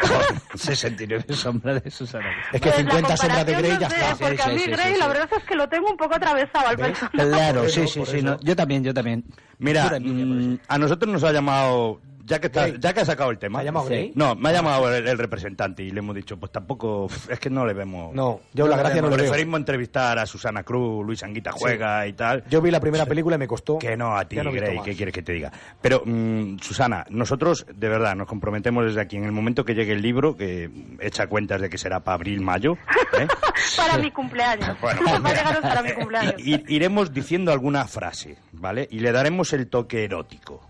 69 0.54 1.24
sombras 1.34 1.82
de 1.82 1.90
Susana. 1.90 2.26
Es 2.52 2.60
que 2.60 2.70
Pues 2.70 2.84
la 2.84 2.90
50 2.90 3.16
sombras 3.16 3.46
de 3.46 3.54
Grey 3.54 3.72
no 3.72 3.80
ya 3.80 3.90
sé, 3.90 3.96
está. 3.96 4.16
Porque 4.16 4.42
a 4.42 4.48
mí 4.48 4.64
Grey 4.66 4.96
la 4.96 5.08
verdad 5.08 5.28
es 5.36 5.44
que 5.44 5.54
lo 5.54 5.68
tengo 5.68 5.90
un 5.90 5.96
poco 5.96 6.14
atravesado 6.14 6.68
al 6.68 6.76
personaje. 6.76 7.16
Claro, 7.16 7.68
sí, 7.68 7.86
sí, 7.86 8.04
sí. 8.06 8.22
no, 8.22 8.38
yo 8.40 8.56
también, 8.56 8.82
yo 8.84 8.94
también. 8.94 9.24
Mira, 9.58 9.84
por 9.84 9.94
eso. 9.94 10.04
mm, 10.06 10.58
a 10.68 10.78
nosotros 10.78 11.12
nos 11.12 11.24
ha 11.24 11.32
llamado, 11.32 12.00
ya 12.26 12.40
que, 12.40 12.48
está- 12.48 12.68
ya 12.68 12.92
que 12.92 13.00
ha 13.00 13.04
sacado 13.04 13.30
el 13.30 13.38
tema. 13.38 13.60
¿Ha 13.60 13.62
llamado 13.62 13.86
Grey? 13.86 14.12
No, 14.14 14.34
me 14.34 14.48
ha 14.48 14.52
llamado 14.52 14.92
el, 14.94 15.06
el 15.06 15.16
representante 15.18 15.82
y 15.82 15.90
le 15.90 16.00
hemos 16.00 16.14
dicho, 16.16 16.36
pues 16.38 16.50
tampoco, 16.52 17.08
es 17.28 17.38
que 17.38 17.48
no 17.48 17.64
le 17.64 17.72
vemos. 17.72 18.14
No, 18.14 18.40
yo 18.52 18.66
la 18.66 18.76
gracia 18.76 19.00
no 19.00 19.08
le 19.08 19.16
veo. 19.16 19.26
Preferimos 19.26 19.58
entrevistar 19.60 20.18
a 20.18 20.26
Susana 20.26 20.62
Cruz, 20.64 21.06
Luis 21.06 21.22
Anguita 21.22 21.52
juega 21.52 22.06
y 22.06 22.12
tal. 22.14 22.44
Yo 22.50 22.60
vi 22.60 22.70
la 22.70 22.80
primera 22.80 23.06
película 23.06 23.36
y 23.36 23.38
me 23.38 23.46
costó. 23.46 23.78
Que 23.78 23.96
no, 23.96 24.16
a 24.16 24.24
ti, 24.26 24.36
no 24.36 24.50
Grey. 24.52 24.80
¿qué 24.84 24.94
quieres 24.96 25.14
que 25.14 25.22
te 25.22 25.32
diga? 25.32 25.52
Pero, 25.80 26.02
mm, 26.04 26.58
Susana, 26.58 27.06
nosotros, 27.10 27.64
de 27.74 27.88
verdad, 27.88 28.14
nos 28.16 28.26
comprometemos 28.26 28.84
desde 28.84 29.00
aquí, 29.00 29.16
en 29.16 29.24
el 29.24 29.32
momento 29.32 29.64
que 29.64 29.74
llegue 29.74 29.92
el 29.92 30.02
libro, 30.02 30.36
que 30.36 30.70
echa 31.00 31.28
cuentas 31.28 31.60
de 31.60 31.68
que 31.70 31.78
será 31.78 32.00
para 32.00 32.16
abril, 32.16 32.40
mayo, 32.40 32.76
¿eh? 33.18 33.26
para 33.76 33.98
mi 33.98 34.10
cumpleaños. 34.10 34.76
Bueno, 34.80 35.00
Va 35.22 35.30
a 35.30 35.34
llegaros 35.34 35.60
para 35.62 35.82
mi 35.82 35.92
cumpleaños. 35.92 36.34
Iremos 36.38 37.12
diciendo 37.12 37.52
alguna 37.52 37.86
frase, 37.86 38.36
¿vale? 38.52 38.86
Y 38.90 39.00
le 39.00 39.12
daremos 39.12 39.52
el 39.52 39.68
toque 39.68 40.04
erótico. 40.04 40.60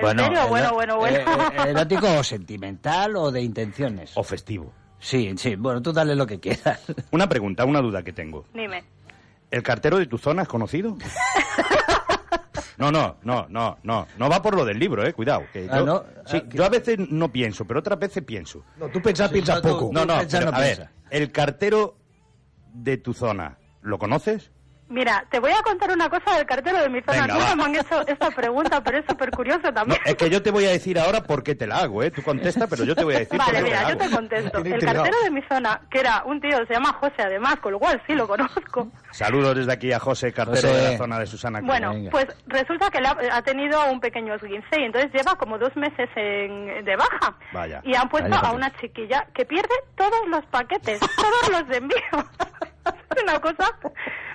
¿En 0.00 0.18
serio? 0.18 0.48
Bueno, 0.48 0.72
bueno, 0.72 0.96
bueno. 0.98 1.16
eh, 1.18 1.24
eh, 1.56 1.64
¿Erótico 1.70 2.06
o 2.18 2.22
sentimental 2.24 3.16
o 3.16 3.30
de 3.30 3.42
intenciones? 3.42 4.12
O 4.16 4.22
festivo. 4.22 4.72
Sí, 4.98 5.32
sí, 5.36 5.56
bueno, 5.56 5.82
tú 5.82 5.92
dale 5.92 6.14
lo 6.16 6.26
que 6.26 6.40
quieras. 6.40 6.80
Una 7.10 7.28
pregunta, 7.28 7.64
una 7.64 7.80
duda 7.80 8.02
que 8.02 8.12
tengo. 8.12 8.46
Dime. 8.54 8.84
¿El 9.50 9.62
cartero 9.62 9.98
de 9.98 10.06
tu 10.06 10.18
zona 10.18 10.42
es 10.42 10.48
conocido? 10.48 10.96
No, 12.78 12.92
no, 12.92 13.16
no, 13.22 13.46
no, 13.48 13.78
no. 13.84 14.06
No 14.18 14.28
va 14.28 14.42
por 14.42 14.54
lo 14.54 14.62
del 14.62 14.78
libro, 14.78 15.02
eh. 15.06 15.14
Cuidado. 15.14 15.44
Que 15.50 15.66
Ah, 15.70 15.78
yo, 15.78 15.86
¿no? 15.86 16.04
sí, 16.26 16.42
yo 16.50 16.62
a 16.62 16.68
veces 16.68 16.98
no 17.10 17.32
pienso, 17.32 17.64
pero 17.64 17.80
otras 17.80 17.98
veces 17.98 18.22
pienso. 18.22 18.64
No, 18.76 18.88
tú 18.88 19.00
pensas, 19.00 19.30
piensas 19.30 19.56
no, 19.56 19.62
tú- 19.62 19.68
poco. 19.68 19.90
No, 19.94 20.04
no, 20.04 20.18
piensas, 20.18 20.40
pero, 20.40 20.50
no 20.52 20.56
a 20.58 20.60
ver, 20.60 20.88
el 21.08 21.32
cartero 21.32 21.96
de 22.74 22.98
tu 22.98 23.14
zona, 23.14 23.56
¿lo 23.80 23.98
conoces? 23.98 24.50
Mira, 24.88 25.24
te 25.30 25.40
voy 25.40 25.50
a 25.50 25.62
contar 25.62 25.90
una 25.90 26.08
cosa 26.08 26.36
del 26.36 26.46
cartero 26.46 26.78
de 26.80 26.88
mi 26.88 27.00
zona. 27.02 27.22
Venga, 27.22 27.34
Nunca 27.34 27.46
va. 27.50 27.56
me 27.56 27.62
han 27.64 27.74
hecho 27.74 28.06
esta 28.06 28.30
pregunta, 28.30 28.80
pero 28.84 28.98
es 28.98 29.04
súper 29.08 29.30
curioso 29.32 29.60
No, 29.64 29.74
también. 29.74 30.00
es 30.04 30.14
que 30.14 30.30
yo 30.30 30.40
te 30.42 30.52
voy 30.52 30.64
a 30.64 30.70
decir 30.70 30.96
ahora 30.98 31.22
por 31.24 31.42
qué 31.42 31.56
te 31.56 31.66
la 31.66 31.78
hago, 31.78 32.04
¿eh? 32.04 32.12
Tú 32.12 32.22
contesta, 32.22 32.68
pero 32.68 32.84
yo 32.84 32.94
te 32.94 33.02
voy 33.02 33.16
a 33.16 33.18
decir 33.18 33.36
por 33.36 33.46
Vale, 33.46 33.58
qué 33.58 33.64
mira, 33.64 33.78
te 33.78 33.82
la 33.84 33.90
yo 33.90 33.96
te 33.98 34.04
hago. 34.04 34.14
contesto. 34.16 34.62
Tiene 34.62 34.76
El 34.78 34.84
cartero 34.84 35.16
de 35.24 35.30
mi 35.32 35.42
zona, 35.42 35.80
que 35.90 35.98
era 36.00 36.22
un 36.24 36.40
tío, 36.40 36.56
se 36.66 36.74
llama 36.74 36.92
José 37.00 37.14
además, 37.22 37.56
con 37.56 37.72
lo 37.72 37.78
cual 37.80 38.00
sí 38.06 38.14
lo 38.14 38.28
conozco. 38.28 38.88
Saludos 39.10 39.56
desde 39.56 39.72
aquí 39.72 39.92
a 39.92 39.98
José, 39.98 40.32
cartero 40.32 40.68
José. 40.68 40.80
de 40.82 40.92
la 40.92 40.98
zona 40.98 41.18
de 41.18 41.26
Susana. 41.26 41.60
Bueno, 41.62 41.90
venga. 41.90 42.10
pues 42.12 42.26
resulta 42.46 42.88
que 42.90 42.98
ha, 42.98 43.42
tenido 43.42 43.90
un 43.90 43.98
pequeño 44.00 44.34
esguince 44.34 44.80
y 44.80 44.84
entonces 44.84 45.10
lleva 45.12 45.34
como 45.36 45.58
dos 45.58 45.74
meses 45.76 46.08
en- 46.14 46.84
de 46.84 46.96
baja. 46.96 47.34
Vaya. 47.52 47.80
Y 47.84 47.94
han 47.96 48.08
puesto 48.08 48.30
Vaya, 48.30 48.48
a 48.48 48.52
una 48.52 48.70
chiquilla 48.76 49.26
que 49.34 49.44
pierde 49.44 49.74
todos 49.96 50.28
los 50.28 50.44
paquetes, 50.46 51.00
todos 51.00 51.48
los 51.50 51.76
envíos. 51.76 52.24
Es 52.64 52.65
una 53.22 53.40
cosa. 53.40 53.78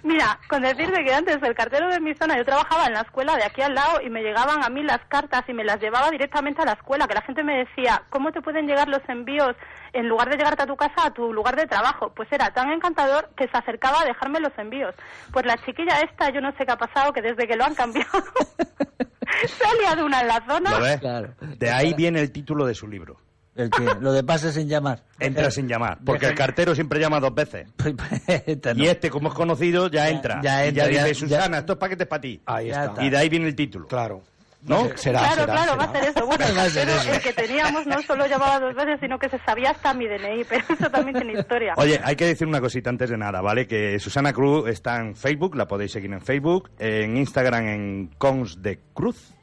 Mira, 0.04 0.39
con 0.50 0.63
decirte 0.63 1.04
que 1.04 1.13
antes 1.13 1.38
el 1.44 1.54
cartero 1.54 1.88
de 1.89 2.00
mi 2.00 2.15
zona, 2.15 2.38
yo 2.38 2.44
trabajaba 2.44 2.88
en 2.88 2.94
la 2.94 3.02
escuela 3.02 3.36
de 3.36 3.44
aquí 3.44 3.62
al 3.62 3.76
lado 3.76 4.02
y 4.02 4.10
me 4.10 4.24
llegaban 4.24 4.63
a 4.63 4.70
mí 4.70 4.82
las 4.84 5.00
cartas 5.08 5.44
y 5.48 5.54
me 5.54 5.63
las 5.63 5.80
llevaba 5.80 6.10
directamente 6.10 6.62
a 6.62 6.65
la 6.65 6.74
escuela, 6.74 7.08
que 7.08 7.13
la 7.13 7.22
gente 7.22 7.44
me 7.44 7.60
decía, 7.60 8.04
¿cómo 8.10 8.32
te 8.32 8.41
pueden 8.41 8.65
llegar 8.65 8.88
los 8.88 9.02
envíos 9.08 9.56
en 9.94 10.08
lugar 10.08 10.30
de 10.30 10.38
llegarte 10.38 10.63
a 10.63 10.67
tu 10.67 10.76
casa 10.76 11.06
a 11.06 11.13
tu 11.13 11.32
lugar 11.32 11.56
de 11.56 11.67
trabajo? 11.67 12.12
Pues 12.15 12.32
era 12.32 12.52
tan 12.52 12.72
encantador 12.72 13.30
que 13.36 13.48
se 13.48 13.58
acercaba 13.58 14.02
a 14.02 14.06
dejarme 14.06 14.39
los 14.39 14.58
envíos. 14.58 14.96
Pues 15.32 15.46
la 15.46 15.58
chiquilla 15.58 16.00
esta, 16.02 16.32
yo 16.32 16.41
no 16.41 16.52
sé 16.58 16.65
qué 16.65 16.72
ha 16.72 16.78
pasado, 16.78 17.13
que 17.13 17.22
desde 17.22 17.48
que 17.48 17.56
lo 17.56 17.63
han 17.63 17.76
cambiado, 17.76 18.10
se 19.46 19.65
ha 19.65 19.74
liado 19.82 20.06
una 20.06 20.22
en 20.22 20.28
la 20.28 20.44
zona. 20.48 20.72
¿Lo 20.72 20.82
ves? 20.82 21.00
Claro. 21.00 21.34
De 21.39 21.70
ahí 21.70 21.94
viene 21.94 22.22
el 22.22 22.32
título 22.32 22.65
de 22.65 22.74
su 22.74 22.88
libro. 22.88 23.17
El 23.56 23.70
que, 23.70 23.84
lo 24.00 24.14
de 24.14 24.24
pase 24.24 24.52
sin 24.54 24.70
llamar. 24.70 25.04
Entra 25.20 25.52
sin 25.52 25.68
llamar, 25.68 25.98
porque 26.06 26.28
el 26.28 26.36
cartero 26.36 26.74
siempre 26.74 27.00
llama 27.00 27.20
dos 27.20 27.36
veces. 27.36 27.68
Este 28.28 28.74
no. 28.74 28.84
Y 28.84 28.88
este, 28.88 29.10
como 29.10 29.28
es 29.30 29.34
conocido, 29.34 29.88
ya 29.90 30.10
entra. 30.10 30.40
ya 30.42 30.66
Y 30.66 30.70
entra, 30.70 30.86
ya 30.86 30.92
ya- 30.92 31.04
dice, 31.06 31.16
Susana, 31.16 31.58
estos 31.60 31.78
paquetes 31.78 32.08
para 32.08 32.22
ti. 32.22 32.42
Ahí 32.46 32.70
está. 32.70 32.96
Y 33.04 33.10
de 33.10 33.18
ahí 33.18 33.28
viene 33.30 33.48
el 33.48 33.56
título. 33.56 33.88
Claro. 33.88 34.22
¿No? 34.64 34.88
Será, 34.96 35.20
claro, 35.22 35.42
será, 35.42 35.46
claro, 35.54 35.72
será. 35.72 35.76
va 35.76 35.84
a 35.84 35.92
ser 35.92 36.04
eso. 36.12 36.26
Bueno, 36.28 36.46
ser 36.70 36.90
eso. 36.90 37.12
el 37.14 37.20
que 37.22 37.34
teníamos 37.34 37.88
no 37.88 38.00
solo 38.04 38.28
llamaba 38.28 38.60
dos 38.60 38.76
veces, 38.76 39.00
sino 39.02 39.18
que 39.18 39.28
se 39.28 39.40
sabía 39.40 39.72
hasta 39.72 39.94
mi 39.96 40.06
DNI, 40.08 40.44
pero 40.50 40.64
eso 40.70 40.90
también 40.92 41.18
tiene 41.18 41.40
historia. 41.40 41.74
Oye, 41.78 42.00
hay 42.04 42.16
que 42.16 42.26
decir 42.28 42.48
una 42.48 42.62
cosita 42.62 42.90
antes 42.92 43.10
de 43.10 43.18
nada, 43.18 43.42
¿vale? 43.42 43.66
Que 43.68 43.98
Susana 44.00 44.32
Cruz 44.34 44.70
está 44.70 44.98
en 44.98 45.16
Facebook, 45.16 45.56
la 45.56 45.68
podéis 45.68 45.92
seguir 45.92 46.14
en 46.14 46.22
Facebook, 46.22 46.70
en 46.78 47.18
Instagram 47.18 47.68
en 47.68 48.08
Cons 48.20 48.62
de 48.62 48.80
Cruz. 48.94 49.34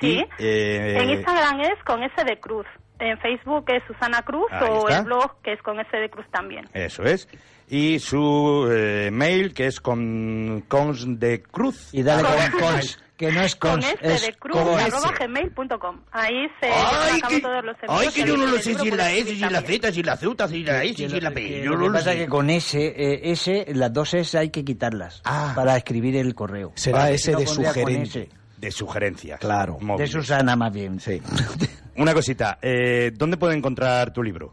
Sí. 0.00 0.22
Y, 0.38 0.44
eh, 0.44 0.98
En 1.02 1.08
Instagram 1.10 1.60
es 1.62 1.82
con 1.84 2.02
S 2.02 2.22
de 2.24 2.38
Cruz. 2.38 2.66
En 2.98 3.18
Facebook 3.18 3.64
es 3.68 3.82
Susana 3.86 4.22
Cruz 4.22 4.46
Ahí 4.50 4.66
o 4.70 4.88
está. 4.88 5.00
el 5.00 5.04
blog 5.04 5.40
que 5.42 5.52
es 5.52 5.62
con 5.62 5.78
S 5.80 5.96
de 5.96 6.08
Cruz 6.10 6.26
también. 6.32 6.64
Eso 6.72 7.02
es. 7.02 7.28
Y 7.68 7.98
su 7.98 8.68
eh, 8.70 9.10
mail, 9.12 9.52
que 9.52 9.66
es 9.66 9.80
con 9.80 10.64
Cons 10.68 11.18
de 11.18 11.42
Cruz. 11.42 11.88
Y 11.92 12.02
dale 12.04 12.22
con 12.52 12.60
cons, 12.60 12.98
que 13.16 13.32
no 13.32 13.40
es 13.42 13.56
Con 13.56 13.70
cons, 13.72 13.86
S 13.86 14.14
es 14.14 14.26
de 14.26 14.32
Cruz 14.34 14.56
con 14.56 14.68
arroba 14.78 15.10
S. 15.14 15.26
gmail.com. 15.26 16.00
Ahí 16.12 16.46
se 16.60 16.68
Ay, 16.72 17.20
que- 17.28 17.40
todos 17.40 17.64
los 17.64 17.76
ay, 17.88 18.08
que 18.14 18.20
y 18.20 18.24
yo 18.24 18.36
no 18.36 18.46
lo 18.46 18.58
sé 18.58 18.74
si 18.76 18.88
es 18.88 18.96
la 18.96 19.10
S, 19.12 19.34
si 19.34 19.40
la. 19.40 19.60
Z, 19.62 19.92
si 19.92 20.02
la 20.02 20.16
Z, 20.16 20.48
si 20.48 20.62
la 20.64 20.84
S, 20.84 21.08
si 21.08 21.20
la 21.20 21.30
P. 21.32 21.62
Yo 21.62 21.72
lo 21.72 21.78
no 21.78 21.86
que 21.86 21.98
pasa 21.98 22.12
es 22.12 22.18
que 22.20 22.28
con 22.28 22.48
S, 22.50 22.78
eh, 22.80 23.20
S, 23.32 23.66
las 23.74 23.92
dos 23.92 24.14
S 24.14 24.38
hay 24.38 24.50
que 24.50 24.64
quitarlas 24.64 25.20
Ah. 25.24 25.52
para 25.56 25.76
escribir 25.76 26.16
el 26.16 26.34
correo. 26.36 26.70
Será 26.76 27.00
Vale, 27.00 27.16
no 27.32 27.38
de 27.40 27.44
pondría 27.44 27.46
con 27.72 27.74
sugerente. 27.74 28.22
S. 28.22 28.28
De 28.58 28.70
sugerencias. 28.70 29.40
Claro. 29.40 29.76
De. 29.98 30.06
Susana 30.06 30.54
más 30.56 30.72
bien. 30.72 30.98
Sí. 31.00 31.20
Una 31.98 32.12
cosita, 32.12 32.58
eh, 32.60 33.10
¿dónde 33.14 33.38
puede 33.38 33.56
encontrar 33.56 34.12
tu 34.12 34.22
libro? 34.22 34.52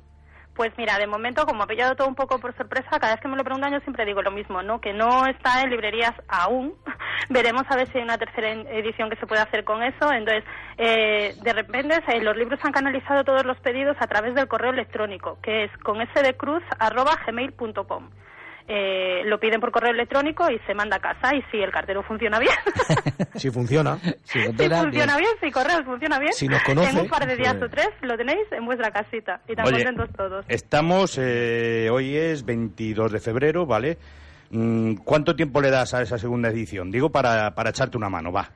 Pues 0.56 0.72
mira, 0.78 0.98
de 1.00 1.08
momento, 1.08 1.46
como 1.46 1.64
ha 1.64 1.68
pillado 1.68 1.96
todo 1.96 2.08
un 2.08 2.16
poco 2.16 2.40
por 2.40 2.56
sorpresa, 2.56 3.00
cada 3.00 3.14
vez 3.14 3.22
que 3.22 3.28
me 3.28 3.36
lo 3.36 3.44
preguntan 3.44 3.74
yo 3.74 3.80
siempre 3.80 4.06
digo 4.06 4.22
lo 4.22 4.30
mismo, 4.32 4.62
¿no? 4.62 4.80
Que 4.80 4.94
no 4.94 5.26
está 5.26 5.62
en 5.62 5.72
librerías 5.72 6.14
aún. 6.28 6.76
Veremos 7.30 7.64
a 7.70 7.76
ver 7.76 7.92
si 7.92 7.98
hay 7.98 8.04
una 8.04 8.20
tercera 8.20 8.52
edición 8.52 9.10
que 9.10 9.16
se 9.18 9.26
puede 9.26 9.42
hacer 9.42 9.64
con 9.64 9.82
eso. 9.82 10.14
Entonces, 10.14 10.44
eh, 10.78 11.34
de 11.42 11.54
repente 11.54 11.96
eh, 12.08 12.22
los 12.22 12.38
libros 12.38 12.60
han 12.64 12.72
canalizado 12.72 13.24
todos 13.24 13.44
los 13.46 13.60
pedidos 13.62 13.98
a 14.00 14.06
través 14.08 14.36
del 14.36 14.48
correo 14.48 14.72
electrónico, 14.72 15.40
que 15.42 15.64
es 15.66 15.72
con 15.80 15.98
sdcruz@gmail.com. 15.98 18.12
Eh, 18.67 19.23
lo 19.26 19.39
piden 19.39 19.60
por 19.60 19.71
correo 19.71 19.91
electrónico 19.91 20.49
y 20.49 20.58
se 20.65 20.73
manda 20.73 20.97
a 20.97 20.99
casa. 20.99 21.36
Y 21.36 21.41
si 21.52 21.58
el 21.58 21.71
cartero 21.71 22.02
funciona 22.04 22.39
bien, 22.39 22.54
Si 23.36 23.49
funciona. 23.49 23.97
Si 24.23 24.41
si 24.41 24.69
funciona 24.69 25.17
bien, 25.17 25.32
si 25.41 25.52
correo 25.52 25.84
funciona 25.84 26.19
bien, 26.19 26.34
Si 26.34 26.47
nos 26.47 26.63
conoce, 26.63 26.91
en 26.91 26.99
un 26.99 27.08
par 27.10 27.28
de 27.28 27.36
días 27.36 27.56
pues- 27.56 27.65
o 27.65 27.69
tres 27.69 27.89
lo 28.02 28.15
tenéis 28.17 28.52
en 28.52 28.65
vuestra 28.65 28.91
casita. 28.91 29.41
Y 29.47 29.56
tan 29.56 29.65
Oye, 29.67 29.84
contentos 29.84 30.10
todos. 30.15 30.45
Estamos, 30.47 31.17
eh, 31.21 31.89
hoy 31.91 32.15
es 32.15 32.45
22 32.45 33.12
de 33.12 33.19
febrero, 33.19 33.65
¿vale? 33.65 33.97
Mm, 34.52 34.95
¿Cuánto 34.97 35.36
tiempo 35.36 35.62
le 35.62 35.69
das 35.71 35.93
a 35.93 36.02
esa 36.02 36.17
segunda 36.17 36.49
edición? 36.49 36.91
Digo 36.91 37.10
para, 37.12 37.56
para 37.56 37.71
echarte 37.71 37.97
una 37.97 38.10
mano, 38.10 38.32
va. 38.32 38.49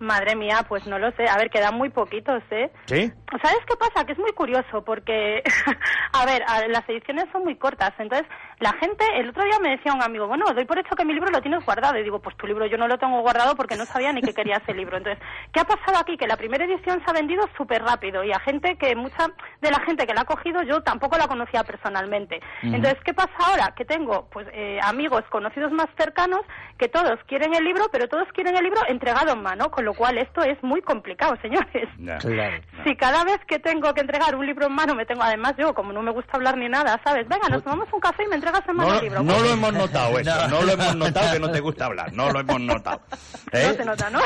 Madre 0.00 0.34
mía, 0.34 0.64
pues 0.66 0.86
no 0.86 0.98
lo 0.98 1.10
sé. 1.12 1.28
A 1.28 1.36
ver, 1.36 1.50
quedan 1.50 1.74
muy 1.76 1.90
poquitos, 1.90 2.42
¿eh? 2.50 2.70
¿Sí? 2.86 3.12
¿Sabes 3.42 3.60
qué 3.68 3.76
pasa? 3.76 4.04
Que 4.06 4.12
es 4.12 4.18
muy 4.18 4.32
curioso 4.32 4.82
porque, 4.84 5.42
a 6.12 6.24
ver, 6.24 6.42
a- 6.48 6.66
las 6.68 6.88
ediciones 6.88 7.26
son 7.32 7.44
muy 7.44 7.54
cortas. 7.56 7.92
Entonces, 7.98 8.26
la 8.60 8.72
gente, 8.72 9.04
el 9.16 9.28
otro 9.28 9.44
día 9.44 9.58
me 9.60 9.70
decía 9.70 9.92
un 9.92 10.02
amigo, 10.02 10.26
bueno, 10.26 10.46
doy 10.54 10.64
por 10.64 10.78
hecho 10.78 10.96
que 10.96 11.04
mi 11.04 11.12
libro 11.12 11.30
lo 11.30 11.42
tienes 11.42 11.64
guardado. 11.66 11.98
Y 11.98 12.02
digo, 12.02 12.18
pues 12.18 12.34
tu 12.38 12.46
libro 12.46 12.64
yo 12.66 12.78
no 12.78 12.88
lo 12.88 12.96
tengo 12.98 13.20
guardado 13.20 13.54
porque 13.56 13.76
no 13.76 13.84
sabía 13.84 14.12
ni 14.12 14.22
que 14.22 14.32
quería 14.32 14.56
ese 14.56 14.72
libro. 14.74 14.96
Entonces, 14.96 15.22
¿qué 15.52 15.60
ha 15.60 15.64
pasado 15.64 15.98
aquí? 15.98 16.16
Que 16.16 16.26
la 16.26 16.36
primera 16.36 16.64
edición 16.64 17.02
se 17.04 17.10
ha 17.10 17.14
vendido 17.14 17.46
súper 17.56 17.82
rápido 17.82 18.24
y 18.24 18.32
a 18.32 18.40
gente 18.40 18.76
que, 18.76 18.96
mucha 18.96 19.28
de 19.60 19.70
la 19.70 19.80
gente 19.80 20.06
que 20.06 20.14
la 20.14 20.22
ha 20.22 20.24
cogido 20.24 20.62
yo 20.62 20.80
tampoco 20.82 21.18
la 21.18 21.28
conocía 21.28 21.62
personalmente. 21.62 22.40
Entonces, 22.62 22.96
¿qué 23.04 23.12
pasa 23.12 23.32
ahora? 23.38 23.74
Que 23.76 23.84
tengo, 23.84 24.28
pues, 24.32 24.48
eh, 24.52 24.78
amigos 24.82 25.24
conocidos 25.30 25.72
más 25.72 25.88
cercanos 25.98 26.40
que 26.78 26.88
todos 26.88 27.18
quieren 27.26 27.54
el 27.54 27.64
libro, 27.64 27.84
pero 27.92 28.08
todos 28.08 28.26
quieren 28.32 28.56
el 28.56 28.64
libro 28.64 28.80
entregado 28.88 29.32
en 29.34 29.42
mano, 29.42 29.70
con 29.70 29.84
lo 29.84 29.89
cual 29.94 30.18
esto 30.18 30.42
es 30.42 30.62
muy 30.62 30.80
complicado, 30.82 31.34
señores. 31.42 31.88
Claro. 32.20 32.62
Si 32.84 32.96
cada 32.96 33.24
vez 33.24 33.38
que 33.46 33.58
tengo 33.58 33.92
que 33.94 34.00
entregar 34.00 34.34
un 34.34 34.46
libro 34.46 34.66
en 34.66 34.72
mano 34.72 34.94
me 34.94 35.04
tengo, 35.06 35.22
además 35.22 35.54
yo, 35.58 35.74
como 35.74 35.92
no 35.92 36.02
me 36.02 36.10
gusta 36.12 36.32
hablar 36.34 36.56
ni 36.56 36.68
nada, 36.68 37.00
¿sabes? 37.04 37.26
Venga, 37.28 37.48
nos 37.48 37.62
tomamos 37.62 37.88
un 37.92 38.00
café 38.00 38.24
y 38.24 38.28
me 38.28 38.36
entregas 38.36 38.62
en 38.68 38.76
mano 38.76 38.90
No, 38.90 38.98
el 38.98 39.04
libro. 39.04 39.22
no 39.22 39.38
lo 39.40 39.50
hemos 39.50 39.72
notado 39.72 40.18
eso, 40.18 40.48
no. 40.48 40.62
lo 40.62 40.72
hemos 40.72 40.96
notado 40.96 41.32
que 41.32 41.40
no 41.40 41.50
te 41.50 41.60
gusta 41.60 41.86
hablar, 41.86 42.12
no 42.12 42.30
lo 42.32 42.40
hemos 42.40 42.60
notado. 42.60 43.00
¿Eh? 43.52 43.66
No 43.68 43.74
se 43.74 43.84
nota, 43.84 44.10
¿no? 44.10 44.20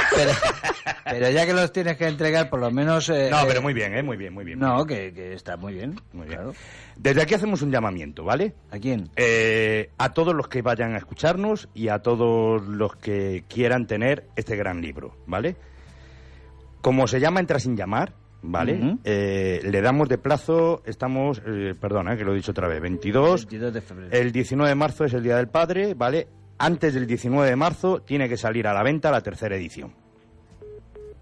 Pero 1.04 1.30
ya 1.30 1.46
que 1.46 1.52
los 1.52 1.72
tienes 1.72 1.96
que 1.96 2.06
entregar, 2.08 2.48
por 2.50 2.60
lo 2.60 2.70
menos... 2.70 3.08
eh, 3.08 3.28
No, 3.30 3.40
eh, 3.42 3.44
pero 3.48 3.62
muy 3.62 3.74
bien, 3.74 3.94
¿eh? 3.96 4.02
Muy 4.02 4.16
bien, 4.16 4.32
muy 4.32 4.44
bien. 4.44 4.58
No, 4.58 4.84
que, 4.86 5.12
que 5.12 5.32
está 5.34 5.56
muy 5.56 5.74
bien. 5.74 6.00
Muy 6.12 6.26
bien. 6.26 6.40
Desde 6.96 7.22
aquí 7.22 7.34
hacemos 7.34 7.60
un 7.62 7.70
llamamiento, 7.72 8.24
¿vale? 8.24 8.54
¿A 8.70 8.78
quién? 8.78 9.10
Eh, 9.16 9.90
a 9.98 10.12
todos 10.12 10.34
los 10.34 10.48
que 10.48 10.62
vayan 10.62 10.94
a 10.94 10.98
escucharnos 10.98 11.68
y 11.74 11.88
a 11.88 11.98
todos 12.00 12.62
los 12.62 12.94
que 12.96 13.44
quieran 13.48 13.86
tener 13.86 14.26
este 14.36 14.56
gran 14.56 14.80
libro, 14.80 15.16
¿vale? 15.26 15.53
Como 16.84 17.06
se 17.06 17.18
llama 17.18 17.40
Entra 17.40 17.58
sin 17.58 17.78
llamar, 17.78 18.12
¿vale? 18.42 18.98
Eh, 19.04 19.62
le 19.64 19.80
damos 19.80 20.06
de 20.06 20.18
plazo, 20.18 20.82
estamos, 20.84 21.40
eh, 21.46 21.74
perdona, 21.80 22.14
que 22.14 22.24
lo 22.26 22.32
he 22.32 22.36
dicho 22.36 22.50
otra 22.50 22.68
vez, 22.68 22.78
22. 22.78 23.46
22 23.46 23.72
de 23.72 23.80
febrero. 23.80 24.12
El 24.12 24.30
19 24.30 24.68
de 24.68 24.74
marzo 24.74 25.06
es 25.06 25.14
el 25.14 25.22
Día 25.22 25.38
del 25.38 25.48
Padre, 25.48 25.94
¿vale? 25.94 26.28
Antes 26.58 26.92
del 26.92 27.06
19 27.06 27.48
de 27.48 27.56
marzo 27.56 28.02
tiene 28.02 28.28
que 28.28 28.36
salir 28.36 28.66
a 28.66 28.74
la 28.74 28.82
venta 28.82 29.10
la 29.10 29.22
tercera 29.22 29.56
edición. 29.56 29.94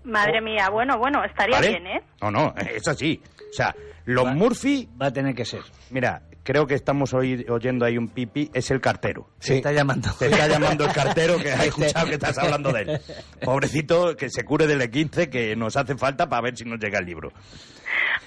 Madre 0.02 0.40
mía, 0.40 0.68
bueno, 0.68 0.98
bueno, 0.98 1.22
estaría 1.22 1.58
¿Vale? 1.58 1.68
bien, 1.68 1.86
¿eh? 1.86 2.02
No, 2.20 2.32
no, 2.32 2.54
es 2.74 2.88
así. 2.88 3.22
O 3.48 3.52
sea, 3.52 3.72
los 4.04 4.34
Murphy... 4.34 4.88
Va 5.00 5.06
a 5.06 5.12
tener 5.12 5.32
que 5.32 5.44
ser. 5.44 5.62
Mira, 5.90 6.22
creo 6.42 6.66
que 6.66 6.74
estamos 6.74 7.12
oyendo 7.14 7.84
ahí 7.84 7.98
un 7.98 8.08
pipi, 8.08 8.50
es 8.52 8.70
el 8.70 8.80
cartero. 8.80 9.28
Se 9.38 9.56
está 9.56 9.72
llamando. 9.72 10.10
Te 10.18 10.26
está 10.26 10.48
llamando 10.48 10.84
el 10.84 10.92
cartero 10.92 11.38
que 11.38 11.52
ha 11.52 11.64
escuchado 11.64 12.06
que 12.06 12.14
estás 12.14 12.38
hablando 12.38 12.72
de 12.72 12.82
él. 12.82 13.00
Pobrecito, 13.44 14.16
que 14.16 14.30
se 14.30 14.44
cure 14.44 14.66
del 14.66 14.80
E15, 14.80 15.28
que 15.28 15.56
nos 15.56 15.76
hace 15.76 15.96
falta 15.96 16.28
para 16.28 16.42
ver 16.42 16.56
si 16.56 16.64
nos 16.64 16.78
llega 16.78 16.98
el 16.98 17.06
libro. 17.06 17.32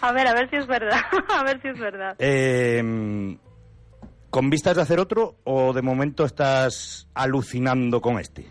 A 0.02 0.12
ver, 0.12 0.28
a 0.28 0.34
ver 0.34 0.50
si 0.50 0.58
es 0.58 0.68
verdad, 0.68 1.00
a 1.30 1.44
ver 1.44 1.62
si 1.62 1.70
es 1.70 1.80
verdad. 1.80 2.16
Eh, 2.20 3.38
¿Con 4.30 4.50
vistas 4.50 4.76
de 4.76 4.82
hacer 4.82 5.00
otro 5.00 5.38
o 5.46 5.72
de 5.72 5.82
momento 5.82 6.26
estás 6.26 7.08
alucinando 7.14 8.02
con 8.02 8.20
este? 8.20 8.46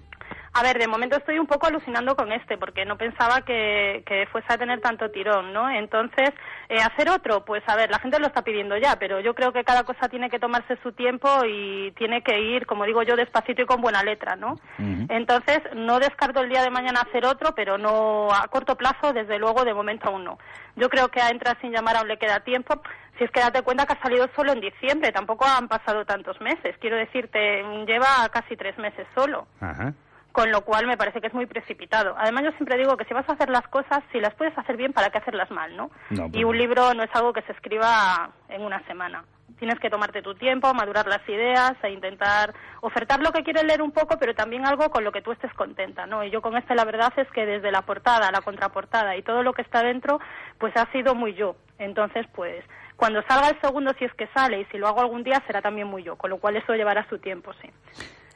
A 0.56 0.62
ver, 0.62 0.78
de 0.78 0.86
momento 0.86 1.16
estoy 1.16 1.40
un 1.40 1.48
poco 1.48 1.66
alucinando 1.66 2.14
con 2.14 2.30
este, 2.30 2.56
porque 2.56 2.84
no 2.84 2.96
pensaba 2.96 3.40
que, 3.40 4.04
que 4.06 4.28
fuese 4.30 4.52
a 4.52 4.56
tener 4.56 4.80
tanto 4.80 5.10
tirón, 5.10 5.52
¿no? 5.52 5.68
Entonces, 5.68 6.30
eh, 6.68 6.78
hacer 6.80 7.10
otro, 7.10 7.44
pues 7.44 7.64
a 7.66 7.74
ver, 7.74 7.90
la 7.90 7.98
gente 7.98 8.20
lo 8.20 8.28
está 8.28 8.42
pidiendo 8.42 8.76
ya, 8.76 8.96
pero 8.96 9.18
yo 9.18 9.34
creo 9.34 9.52
que 9.52 9.64
cada 9.64 9.82
cosa 9.82 10.08
tiene 10.08 10.30
que 10.30 10.38
tomarse 10.38 10.78
su 10.80 10.92
tiempo 10.92 11.28
y 11.44 11.90
tiene 11.96 12.22
que 12.22 12.38
ir, 12.40 12.66
como 12.66 12.84
digo 12.84 13.02
yo, 13.02 13.16
despacito 13.16 13.62
y 13.62 13.66
con 13.66 13.80
buena 13.80 14.04
letra, 14.04 14.36
¿no? 14.36 14.60
Entonces, 15.08 15.60
no 15.74 15.98
descarto 15.98 16.40
el 16.40 16.48
día 16.48 16.62
de 16.62 16.70
mañana 16.70 17.00
hacer 17.00 17.26
otro, 17.26 17.52
pero 17.56 17.76
no 17.76 18.28
a 18.32 18.46
corto 18.46 18.76
plazo, 18.76 19.12
desde 19.12 19.40
luego, 19.40 19.64
de 19.64 19.74
momento 19.74 20.08
aún 20.08 20.22
no. 20.22 20.38
Yo 20.76 20.88
creo 20.88 21.08
que 21.08 21.20
a 21.20 21.30
Entra 21.30 21.58
sin 21.60 21.72
llamar 21.72 21.96
aún 21.96 22.06
le 22.06 22.16
queda 22.16 22.40
tiempo. 22.40 22.80
Si 23.18 23.24
es 23.24 23.30
que 23.30 23.40
date 23.40 23.62
cuenta 23.62 23.86
que 23.86 23.94
ha 23.94 24.02
salido 24.02 24.28
solo 24.36 24.52
en 24.52 24.60
diciembre, 24.60 25.10
tampoco 25.12 25.46
han 25.46 25.68
pasado 25.68 26.04
tantos 26.04 26.40
meses. 26.40 26.76
Quiero 26.80 26.96
decirte, 26.96 27.62
lleva 27.86 28.28
casi 28.32 28.56
tres 28.56 28.76
meses 28.78 29.06
solo 29.14 29.46
Ajá. 29.60 29.92
Con 30.34 30.50
lo 30.50 30.62
cual 30.62 30.88
me 30.88 30.96
parece 30.96 31.20
que 31.20 31.28
es 31.28 31.32
muy 31.32 31.46
precipitado. 31.46 32.16
Además, 32.18 32.42
yo 32.42 32.50
siempre 32.56 32.76
digo 32.76 32.96
que 32.96 33.04
si 33.04 33.14
vas 33.14 33.28
a 33.28 33.34
hacer 33.34 33.48
las 33.50 33.68
cosas, 33.68 34.02
si 34.10 34.18
las 34.18 34.34
puedes 34.34 34.58
hacer 34.58 34.76
bien, 34.76 34.92
¿para 34.92 35.10
qué 35.10 35.18
hacerlas 35.18 35.48
mal, 35.52 35.76
no? 35.76 35.92
No, 36.10 36.28
pues 36.28 36.34
y 36.34 36.42
un 36.42 36.58
libro 36.58 36.92
no 36.92 37.04
es 37.04 37.10
algo 37.14 37.32
que 37.32 37.42
se 37.42 37.52
escriba 37.52 38.32
en 38.48 38.62
una 38.62 38.84
semana. 38.88 39.22
Tienes 39.60 39.78
que 39.78 39.90
tomarte 39.90 40.22
tu 40.22 40.34
tiempo, 40.34 40.74
madurar 40.74 41.06
las 41.06 41.20
ideas 41.28 41.74
e 41.84 41.90
intentar 41.90 42.52
ofertar 42.80 43.20
lo 43.20 43.30
que 43.30 43.44
quieres 43.44 43.62
leer 43.62 43.80
un 43.80 43.92
poco, 43.92 44.18
pero 44.18 44.34
también 44.34 44.66
algo 44.66 44.90
con 44.90 45.04
lo 45.04 45.12
que 45.12 45.22
tú 45.22 45.30
estés 45.30 45.54
contenta, 45.54 46.04
¿no? 46.04 46.24
Y 46.24 46.32
yo 46.32 46.42
con 46.42 46.56
este 46.56 46.74
la 46.74 46.84
verdad 46.84 47.12
es 47.16 47.30
que 47.30 47.46
desde 47.46 47.70
la 47.70 47.82
portada, 47.82 48.32
la 48.32 48.40
contraportada 48.40 49.16
y 49.16 49.22
todo 49.22 49.44
lo 49.44 49.52
que 49.52 49.62
está 49.62 49.84
dentro, 49.84 50.18
pues 50.58 50.76
ha 50.76 50.90
sido 50.90 51.14
muy 51.14 51.34
yo. 51.34 51.54
Entonces, 51.78 52.26
pues 52.34 52.64
cuando 52.96 53.22
salga 53.28 53.50
el 53.50 53.60
segundo, 53.60 53.92
si 54.00 54.04
es 54.04 54.14
que 54.14 54.26
sale, 54.34 54.62
y 54.62 54.64
si 54.64 54.78
lo 54.78 54.88
hago 54.88 55.00
algún 55.00 55.22
día, 55.22 55.40
será 55.46 55.62
también 55.62 55.86
muy 55.86 56.02
yo, 56.02 56.16
con 56.16 56.30
lo 56.30 56.38
cual 56.38 56.56
eso 56.56 56.74
llevará 56.74 57.08
su 57.08 57.20
tiempo, 57.20 57.52
sí. 57.62 57.70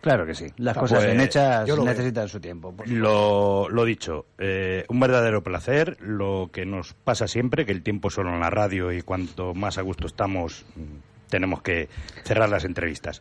Claro 0.01 0.25
que 0.25 0.35
sí. 0.35 0.47
Las 0.59 0.77
Ah, 0.77 0.81
cosas 0.81 0.99
pues, 0.99 1.07
bien 1.13 1.21
hechas 1.21 1.67
veo. 1.67 1.85
necesitan 1.85 2.29
su 2.29 2.39
tiempo. 2.41 2.73
Lo, 2.87 3.69
lo 3.69 3.85
dicho, 3.85 4.27
eh, 4.39 4.85
un 4.89 5.01
verdadero 5.01 5.43
placer, 5.43 5.97
lo 6.01 6.51
que 6.53 6.65
nos 6.65 6.95
pasa 6.95 7.27
siempre, 7.27 7.67
que 7.67 7.73
el 7.73 7.83
tiempo 7.83 8.09
solo 8.09 8.33
en 8.33 8.41
la 8.41 8.49
radio 8.51 8.93
y 8.93 9.03
cuanto 9.03 9.55
más 9.55 9.77
a 9.77 9.83
gusto 9.83 10.07
estamos, 10.07 10.65
mm, 10.77 11.29
tenemos 11.31 11.63
que 11.63 11.89
cerrar 12.25 12.49
las 12.49 12.65
entrevistas. 12.65 13.21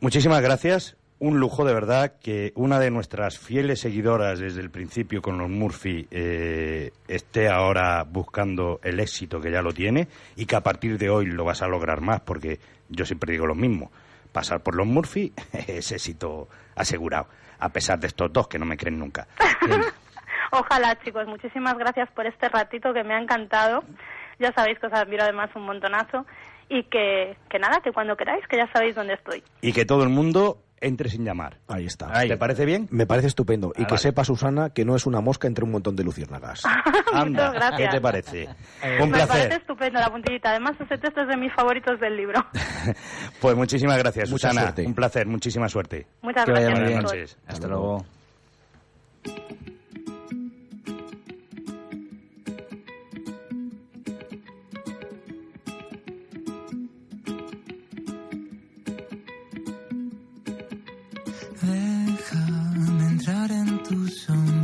Muchísimas 0.00 0.42
gracias, 0.42 0.96
un 1.18 1.40
lujo 1.40 1.64
de 1.64 1.72
verdad 1.72 2.12
que 2.20 2.52
una 2.54 2.78
de 2.78 2.90
nuestras 2.90 3.38
fieles 3.38 3.80
seguidoras 3.80 4.38
desde 4.38 4.60
el 4.60 4.70
principio 4.70 5.22
con 5.22 5.38
los 5.38 5.48
Murphy 5.48 6.06
eh, 6.10 6.90
esté 7.08 7.48
ahora 7.48 8.04
buscando 8.04 8.78
el 8.84 9.00
éxito 9.00 9.40
que 9.40 9.50
ya 9.50 9.62
lo 9.62 9.72
tiene 9.72 10.06
y 10.36 10.44
que 10.44 10.54
a 10.56 10.60
partir 10.62 10.98
de 10.98 11.08
hoy 11.08 11.26
lo 11.26 11.44
vas 11.44 11.62
a 11.62 11.66
lograr 11.66 12.02
más, 12.02 12.20
porque 12.20 12.60
yo 12.90 13.06
siempre 13.06 13.32
digo 13.32 13.46
lo 13.46 13.54
mismo, 13.54 13.90
pasar 14.36 14.60
por 14.60 14.74
los 14.74 14.86
Murphy 14.86 15.32
es 15.66 15.90
éxito 15.92 16.46
asegurado, 16.74 17.26
a 17.58 17.70
pesar 17.70 17.98
de 17.98 18.08
estos 18.08 18.30
dos 18.30 18.48
que 18.48 18.58
no 18.58 18.66
me 18.66 18.76
creen 18.76 18.98
nunca. 18.98 19.26
Ojalá, 20.52 20.94
chicos. 21.02 21.26
Muchísimas 21.26 21.78
gracias 21.78 22.10
por 22.10 22.26
este 22.26 22.50
ratito 22.50 22.92
que 22.92 23.02
me 23.02 23.14
ha 23.14 23.18
encantado. 23.18 23.82
Ya 24.38 24.52
sabéis 24.52 24.78
que 24.78 24.88
os 24.88 24.92
admiro 24.92 25.22
además 25.22 25.48
un 25.54 25.64
montonazo 25.64 26.26
y 26.68 26.82
que, 26.84 27.34
que 27.48 27.58
nada, 27.58 27.80
que 27.80 27.92
cuando 27.92 28.14
queráis, 28.14 28.46
que 28.46 28.58
ya 28.58 28.70
sabéis 28.74 28.94
dónde 28.94 29.14
estoy. 29.14 29.42
Y 29.62 29.72
que 29.72 29.86
todo 29.86 30.02
el 30.02 30.10
mundo 30.10 30.58
entre 30.80 31.08
sin 31.08 31.24
llamar. 31.24 31.58
Ahí 31.68 31.86
está. 31.86 32.12
¿Te 32.26 32.36
parece 32.36 32.64
bien? 32.64 32.86
Me 32.90 33.06
parece 33.06 33.28
estupendo. 33.28 33.72
y 33.76 33.80
que 33.84 33.92
vale. 33.92 33.98
sepa, 33.98 34.24
Susana, 34.24 34.70
que 34.70 34.84
no 34.84 34.94
es 34.96 35.06
una 35.06 35.20
mosca 35.20 35.46
entre 35.48 35.64
un 35.64 35.70
montón 35.70 35.96
de 35.96 36.04
luciérnagas. 36.04 36.62
Anda, 37.12 37.50
gracias. 37.52 37.80
¿qué 37.80 37.88
te 37.88 38.00
parece? 38.00 38.48
Un 39.00 39.10
Me 39.10 39.18
parece 39.18 39.26
placer. 39.26 39.52
estupendo 39.52 39.98
la 40.00 40.10
puntillita. 40.10 40.50
Además, 40.50 40.72
ese 40.80 40.98
texto 40.98 41.22
es 41.22 41.28
de 41.28 41.36
mis 41.36 41.52
favoritos 41.54 41.98
del 42.00 42.16
libro. 42.16 42.44
Pues 43.40 43.54
muchísimas 43.56 43.98
gracias, 43.98 44.30
Mucha 44.30 44.48
Susana. 44.48 44.62
suerte. 44.68 44.86
Un 44.86 44.94
placer, 44.94 45.26
muchísima 45.26 45.68
suerte. 45.68 46.06
Muchas 46.22 46.44
Que 46.44 46.52
gracias. 46.52 46.72
Buenas 46.80 47.02
noches. 47.02 47.38
Hasta 47.46 47.68
luego. 47.68 48.04
Entrar 63.90 64.34
en 64.34 64.55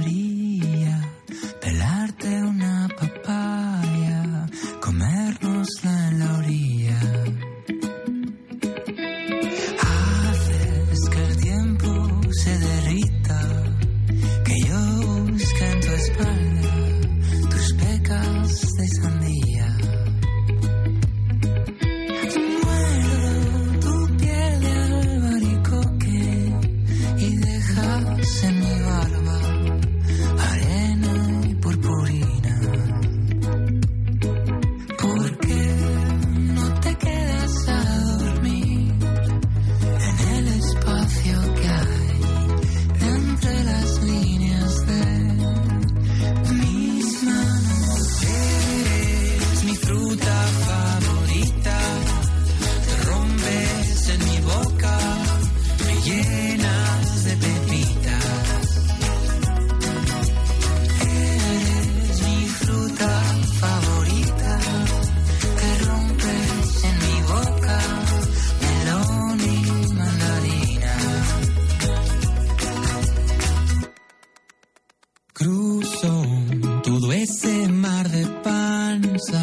mar 77.93 78.09
de 78.11 78.25
panza 78.45 79.43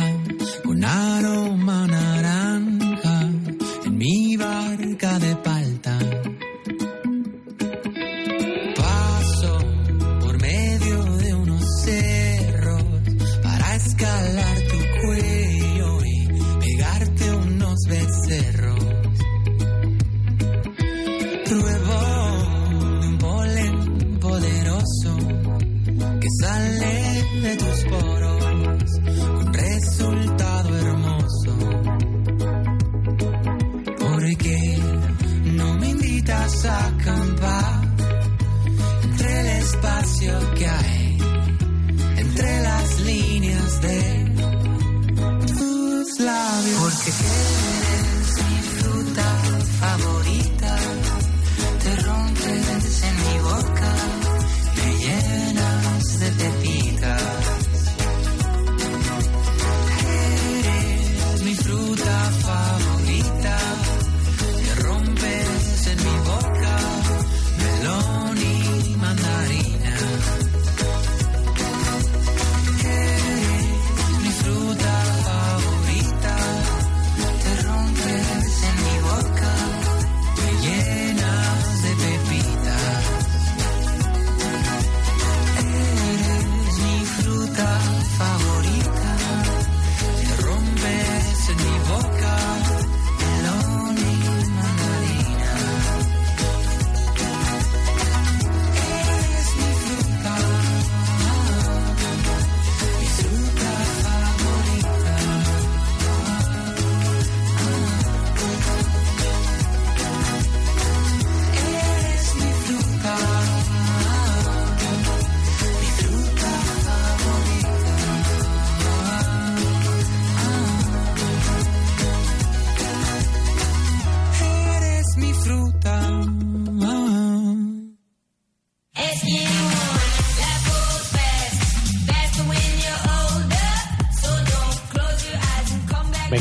con 0.63 0.83
aroma 0.83 1.88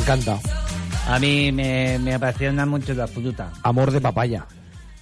encanta. 0.08 0.38
A 1.06 1.18
mí 1.18 1.52
me, 1.52 1.98
me 1.98 2.14
apasiona 2.14 2.64
mucho 2.64 2.94
la 2.94 3.06
fruta. 3.06 3.52
Amor 3.62 3.90
de 3.90 4.00
papaya. 4.00 4.46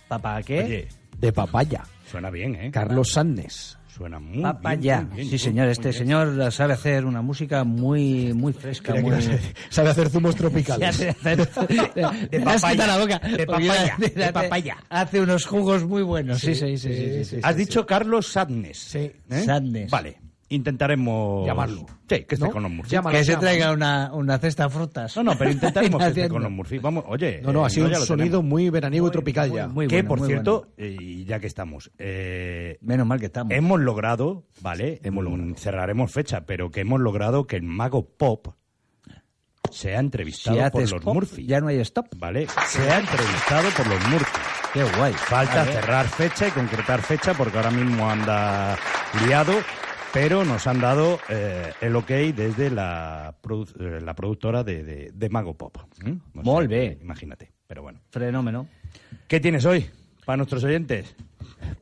¿Papá 0.08 0.42
qué? 0.42 0.64
Oye, 0.64 0.88
De 1.18 1.32
papaya. 1.32 1.82
suena 2.10 2.28
bien, 2.30 2.54
¿eh? 2.56 2.70
Carlos 2.72 3.12
Sannes. 3.12 3.78
Suena 3.88 4.18
muy 4.18 4.42
Papaya. 4.42 4.96
bien. 4.98 5.08
muy 5.08 5.16
bien. 5.18 5.30
Sí, 5.30 5.38
señor. 5.38 5.68
Este 5.68 5.88
bien. 5.90 5.94
señor 5.94 6.52
sabe 6.52 6.74
hacer 6.74 7.04
una 7.06 7.22
música 7.22 7.64
muy, 7.64 8.34
muy 8.34 8.52
fresca. 8.52 8.94
Muy... 8.96 9.14
Sabe 9.70 9.88
hacer 9.90 10.10
zumos 10.10 10.34
tropicales. 10.36 10.98
De 11.24 12.38
Me 12.38 12.50
has 12.50 12.60
papaya. 12.60 12.72
quitado 12.72 12.86
la 12.86 12.98
boca. 12.98 13.18
De 13.28 13.46
Porque 13.46 13.66
papaya. 13.68 13.94
hace- 13.94 14.08
De 14.10 14.32
papaya. 14.32 14.76
Hace 14.90 15.20
unos 15.20 15.46
jugos 15.46 15.84
muy 15.84 16.02
buenos. 16.02 16.40
Sí, 16.40 16.54
sí, 16.54 16.76
sí. 16.76 16.92
sí, 16.92 17.10
sí, 17.12 17.24
sí. 17.24 17.36
Has 17.42 17.56
dicho 17.56 17.86
Carlos 17.86 18.26
Sadness. 18.26 18.76
Sí. 18.78 18.98
¿eh? 19.30 19.42
Sadness. 19.46 19.90
Vale. 19.90 20.18
Intentaremos... 20.48 21.44
Llamarlo. 21.46 21.86
Sí, 22.08 22.24
que 22.24 22.34
esté 22.36 22.46
¿No? 22.46 22.50
con 22.52 22.62
los 22.62 22.70
Murphy. 22.72 22.90
Llámalo, 22.92 23.16
Que 23.18 23.24
se 23.24 23.32
llámalo. 23.32 23.40
traiga 23.48 23.72
una, 23.72 24.12
una 24.14 24.38
cesta 24.38 24.64
de 24.64 24.70
frutas. 24.70 25.16
No, 25.16 25.24
no, 25.24 25.36
pero 25.36 25.50
intentaremos 25.50 26.00
que 26.02 26.08
esté 26.08 26.28
con 26.28 26.42
los 26.42 26.52
Murphy. 26.52 26.78
Vamos, 26.78 27.04
oye... 27.08 27.40
No, 27.42 27.52
no, 27.52 27.64
ha 27.64 27.68
eh, 27.68 27.70
sido 27.70 27.86
un 27.88 27.94
sonido 27.96 28.38
tenemos. 28.38 28.44
muy 28.44 28.70
veraniego 28.70 29.08
y 29.08 29.10
tropical 29.10 29.52
ya. 29.52 29.66
muy 29.66 29.88
que, 29.88 29.96
bueno, 29.96 30.08
por 30.08 30.18
muy 30.20 30.28
cierto, 30.28 30.68
eh, 30.76 30.96
y 31.00 31.24
ya 31.24 31.40
que 31.40 31.46
estamos, 31.48 31.90
eh, 31.98 32.78
Menos 32.80 33.06
mal 33.06 33.18
que 33.18 33.26
estamos. 33.26 33.52
hemos 33.52 33.80
logrado, 33.80 34.44
¿vale? 34.60 35.00
Hemos 35.02 35.24
logrado. 35.24 35.54
Cerraremos 35.56 36.12
fecha, 36.12 36.46
pero 36.46 36.70
que 36.70 36.80
hemos 36.82 37.00
logrado 37.00 37.46
que 37.46 37.56
el 37.56 37.62
mago 37.64 38.06
pop 38.06 38.48
se 39.72 39.96
ha 39.96 39.98
entrevistado 39.98 40.56
Si 40.64 40.70
por 40.70 40.80
los 40.82 40.92
pop, 41.02 41.14
Murphy. 41.14 41.44
ya 41.44 41.60
no 41.60 41.66
hay 41.68 41.80
stop. 41.80 42.06
¿Vale? 42.16 42.46
Se 42.68 42.88
ha 42.88 43.00
entrevistado 43.00 43.68
por 43.76 43.86
los 43.88 44.08
Murphy. 44.08 44.40
Qué 44.72 44.84
guay. 44.96 45.12
Falta 45.14 45.64
cerrar 45.64 46.06
fecha 46.06 46.46
y 46.46 46.50
concretar 46.52 47.02
fecha 47.02 47.34
porque 47.34 47.56
ahora 47.56 47.70
mismo 47.72 48.08
anda 48.08 48.78
liado, 49.26 49.54
pero 50.18 50.46
nos 50.46 50.66
han 50.66 50.80
dado 50.80 51.18
eh, 51.28 51.72
el 51.82 51.94
ok 51.94 52.08
desde 52.34 52.70
la, 52.70 53.36
produ- 53.42 53.74
eh, 53.78 54.00
la 54.00 54.14
productora 54.14 54.64
de, 54.64 54.82
de- 54.82 55.10
de 55.12 55.28
Mago 55.28 55.54
Pop. 55.58 55.76
¿m? 56.02 56.12
O 56.30 56.32
sea 56.32 56.42
Molt 56.42 56.68
que, 56.70 56.74
bé. 56.74 56.98
Imagínate, 57.02 57.52
pero 57.66 57.82
bueno. 57.82 58.00
Fenómeno. 58.10 58.66
¿Qué 59.28 59.40
tienes 59.40 59.66
hoy 59.66 59.86
para 60.24 60.38
nuestros 60.38 60.64
oyentes? 60.64 61.14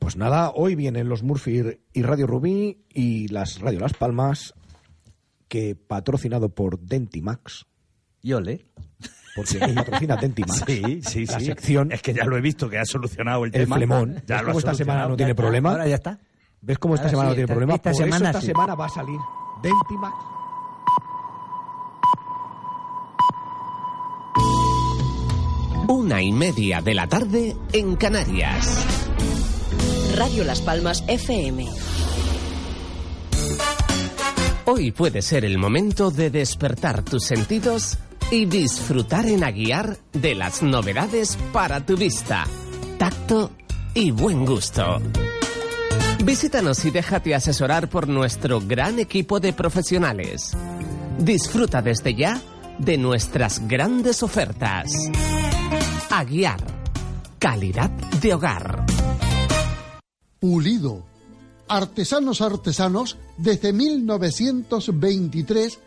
Pues 0.00 0.16
nada, 0.16 0.50
hoy 0.50 0.74
vienen 0.74 1.08
los 1.08 1.22
Murphy 1.22 1.78
y 1.92 2.02
Radio 2.02 2.26
Rubí 2.26 2.84
y 2.92 3.28
las 3.28 3.60
Radio 3.60 3.78
Las 3.78 3.94
Palmas, 3.94 4.52
que 5.46 5.76
patrocinado 5.76 6.48
por 6.48 6.80
Dentimax. 6.80 7.66
Yole. 8.20 8.66
Porque 9.36 9.58
me 9.60 9.74
patrocina 9.74 10.16
Dentimax. 10.16 10.64
Sí, 10.66 11.00
sí, 11.02 11.26
La 11.26 11.38
sí. 11.38 11.46
sección. 11.46 11.92
Es 11.92 12.02
que 12.02 12.12
ya 12.12 12.24
lo 12.24 12.36
he 12.36 12.40
visto 12.40 12.68
que 12.68 12.78
ha 12.78 12.84
solucionado 12.84 13.44
el, 13.44 13.54
El 13.54 13.62
tema. 13.62 13.76
flemón. 13.76 14.22
Ya 14.26 14.42
¿Ves 14.42 14.52
lo 14.54 14.58
esta 14.58 14.74
semana 14.74 15.06
no 15.06 15.16
tiene 15.16 15.34
problema? 15.36 15.70
Ahora 15.70 15.86
ya 15.86 15.94
está. 15.96 16.18
¿Ves 16.66 16.78
cómo 16.78 16.94
esta 16.94 17.06
Ahora 17.08 17.10
semana 17.10 17.28
sí, 17.28 17.30
no 17.30 17.34
tiene 17.34 17.44
esta- 17.44 17.52
problema? 17.54 17.74
esta 17.74 17.90
Por 17.90 17.92
eso 17.92 18.04
semana 18.04 18.26
esta 18.30 18.40
sí. 18.40 18.46
semana 18.46 18.74
va 18.74 18.86
a 18.86 18.88
salir 18.88 19.20
Dentimax. 19.62 20.14
Una 25.88 26.22
y 26.22 26.32
media 26.32 26.80
de 26.80 26.94
la 26.94 27.06
tarde 27.06 27.56
en 27.72 27.96
Canarias. 27.96 28.84
Radio 30.16 30.44
Las 30.44 30.60
Palmas 30.60 31.04
FM. 31.08 31.66
Hoy 34.66 34.92
puede 34.92 35.20
ser 35.20 35.44
el 35.44 35.58
momento 35.58 36.10
de 36.10 36.30
despertar 36.30 37.02
tus 37.02 37.24
sentidos 37.24 37.98
y 38.30 38.46
disfrutar 38.46 39.26
en 39.26 39.44
Aguiar 39.44 39.98
de 40.12 40.34
las 40.34 40.62
novedades 40.62 41.36
para 41.52 41.84
tu 41.84 41.96
vista, 41.96 42.44
tacto 42.98 43.50
y 43.92 44.10
buen 44.10 44.46
gusto. 44.46 45.00
Visítanos 46.24 46.84
y 46.86 46.90
déjate 46.90 47.34
asesorar 47.34 47.90
por 47.90 48.08
nuestro 48.08 48.58
gran 48.58 48.98
equipo 48.98 49.40
de 49.40 49.52
profesionales. 49.52 50.56
Disfruta 51.18 51.82
desde 51.82 52.14
ya 52.14 52.40
de 52.78 52.96
nuestras 52.96 53.68
grandes 53.68 54.22
ofertas. 54.22 54.90
Aguiar. 56.10 56.64
Calidad 57.38 57.90
de 58.22 58.32
hogar. 58.32 58.86
Pulido. 60.40 61.04
Artesanos 61.68 62.40
artesanos 62.40 63.18
desde 63.36 63.74
1923, 63.74 65.78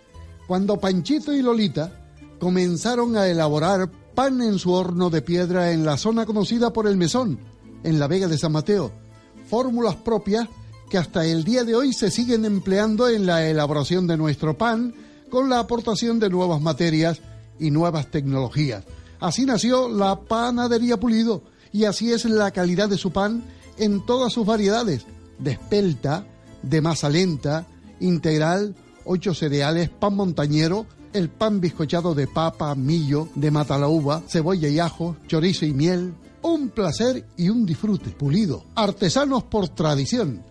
cuando 0.45 0.79
Panchito 0.79 1.33
y 1.33 1.41
Lolita 1.41 2.11
comenzaron 2.39 3.17
a 3.17 3.27
elaborar 3.27 3.89
pan 4.13 4.43
en 4.43 4.59
su 4.59 4.71
horno 4.71 5.09
de 5.09 5.23
piedra 5.23 5.71
en 5.71 5.83
la 5.83 5.97
zona 5.97 6.27
conocida 6.27 6.71
por 6.71 6.87
el 6.87 6.95
Mesón, 6.95 7.39
en 7.83 7.97
la 7.97 8.05
Vega 8.05 8.27
de 8.27 8.37
San 8.37 8.51
Mateo. 8.51 9.06
Fórmulas 9.49 9.95
propias 9.95 10.47
que 10.89 10.97
hasta 10.97 11.25
el 11.25 11.43
día 11.43 11.63
de 11.63 11.75
hoy 11.75 11.93
se 11.93 12.11
siguen 12.11 12.45
empleando 12.45 13.09
en 13.09 13.25
la 13.25 13.47
elaboración 13.47 14.07
de 14.07 14.17
nuestro 14.17 14.57
pan 14.57 14.93
con 15.29 15.49
la 15.49 15.59
aportación 15.59 16.19
de 16.19 16.29
nuevas 16.29 16.61
materias 16.61 17.21
y 17.59 17.71
nuevas 17.71 18.09
tecnologías. 18.09 18.83
Así 19.19 19.45
nació 19.45 19.89
la 19.89 20.19
panadería 20.19 20.97
Pulido 20.97 21.41
y 21.71 21.85
así 21.85 22.11
es 22.11 22.25
la 22.25 22.51
calidad 22.51 22.89
de 22.89 22.97
su 22.97 23.11
pan 23.11 23.43
en 23.77 24.05
todas 24.05 24.33
sus 24.33 24.45
variedades, 24.45 25.05
de 25.39 25.51
espelta, 25.51 26.25
de 26.61 26.81
masa 26.81 27.09
lenta, 27.09 27.67
integral, 27.99 28.75
ocho 29.05 29.33
cereales, 29.33 29.89
pan 29.89 30.15
montañero, 30.15 30.85
el 31.13 31.29
pan 31.29 31.59
bizcochado 31.61 32.13
de 32.15 32.27
papa, 32.27 32.75
millo, 32.75 33.29
de 33.35 33.51
matalauba, 33.51 34.23
cebolla 34.27 34.67
y 34.67 34.79
ajo, 34.79 35.15
chorizo 35.27 35.65
y 35.65 35.73
miel. 35.73 36.13
Un 36.41 36.69
placer 36.69 37.25
y 37.37 37.49
un 37.49 37.65
disfrute. 37.65 38.11
Pulido. 38.11 38.63
Artesanos 38.75 39.43
por 39.43 39.69
tradición. 39.69 40.43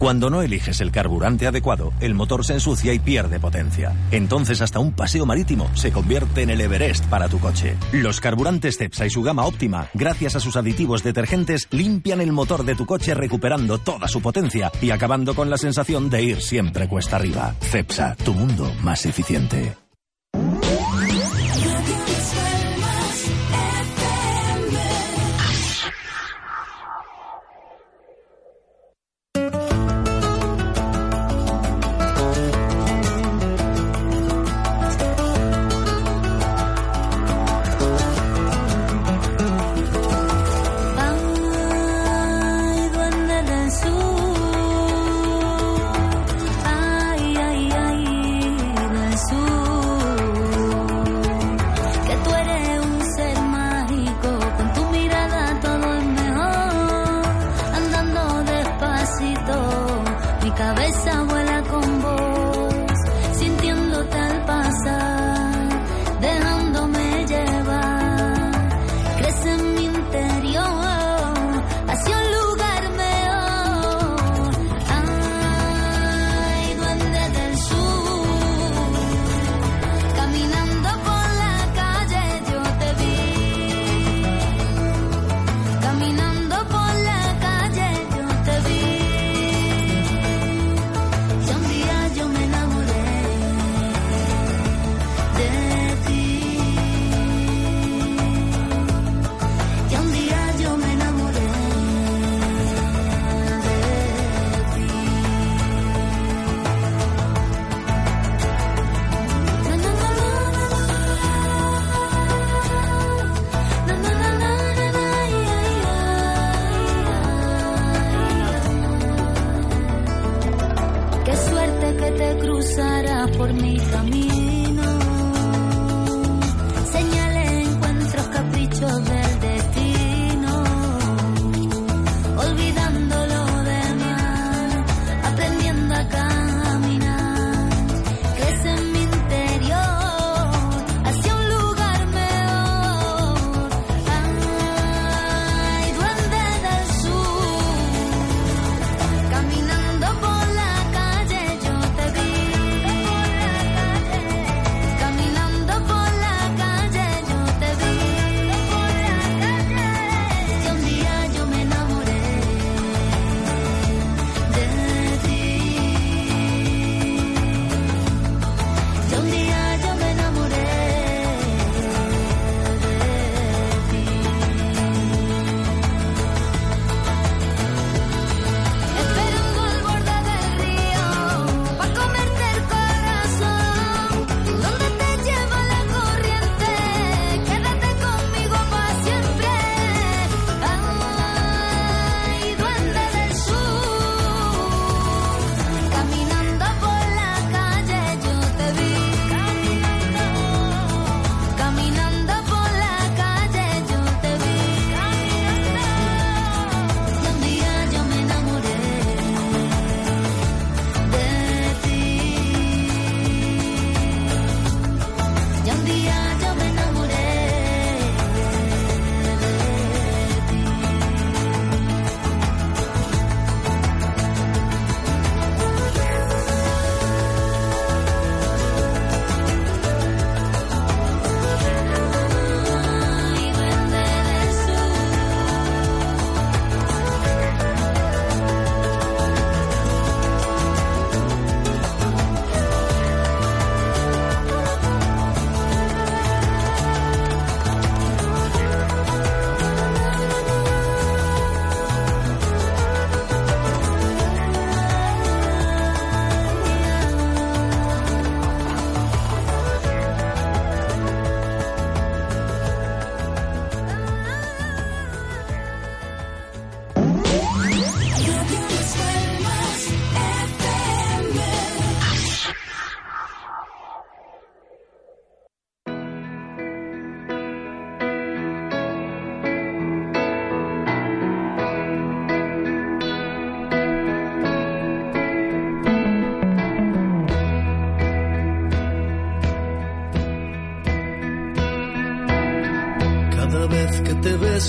Cuando 0.00 0.30
no 0.30 0.40
eliges 0.40 0.80
el 0.80 0.92
carburante 0.92 1.46
adecuado, 1.46 1.92
el 2.00 2.14
motor 2.14 2.42
se 2.42 2.54
ensucia 2.54 2.94
y 2.94 2.98
pierde 2.98 3.38
potencia. 3.38 3.94
Entonces 4.10 4.62
hasta 4.62 4.78
un 4.78 4.92
paseo 4.92 5.26
marítimo 5.26 5.70
se 5.74 5.92
convierte 5.92 6.40
en 6.40 6.48
el 6.48 6.62
Everest 6.62 7.04
para 7.04 7.28
tu 7.28 7.38
coche. 7.38 7.76
Los 7.92 8.18
carburantes 8.18 8.78
Cepsa 8.78 9.04
y 9.04 9.10
su 9.10 9.22
gama 9.22 9.44
óptima, 9.44 9.90
gracias 9.92 10.36
a 10.36 10.40
sus 10.40 10.56
aditivos 10.56 11.02
detergentes, 11.02 11.68
limpian 11.70 12.22
el 12.22 12.32
motor 12.32 12.64
de 12.64 12.76
tu 12.76 12.86
coche 12.86 13.12
recuperando 13.12 13.76
toda 13.76 14.08
su 14.08 14.22
potencia 14.22 14.72
y 14.80 14.90
acabando 14.90 15.34
con 15.34 15.50
la 15.50 15.58
sensación 15.58 16.08
de 16.08 16.22
ir 16.22 16.40
siempre 16.40 16.88
cuesta 16.88 17.16
arriba. 17.16 17.54
Cepsa, 17.60 18.16
tu 18.16 18.32
mundo 18.32 18.72
más 18.82 19.04
eficiente. 19.04 19.76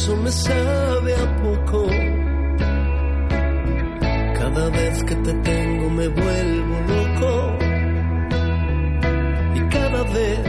Beso 0.01 0.15
me 0.17 0.31
sabe 0.31 1.13
a 1.15 1.35
poco. 1.43 1.87
Cada 4.39 4.69
vez 4.69 5.03
que 5.03 5.15
te 5.15 5.33
tengo 5.33 5.89
me 5.89 6.07
vuelvo 6.07 6.75
loco. 6.93 7.57
Y 9.55 9.59
cada 9.69 10.03
vez, 10.03 10.39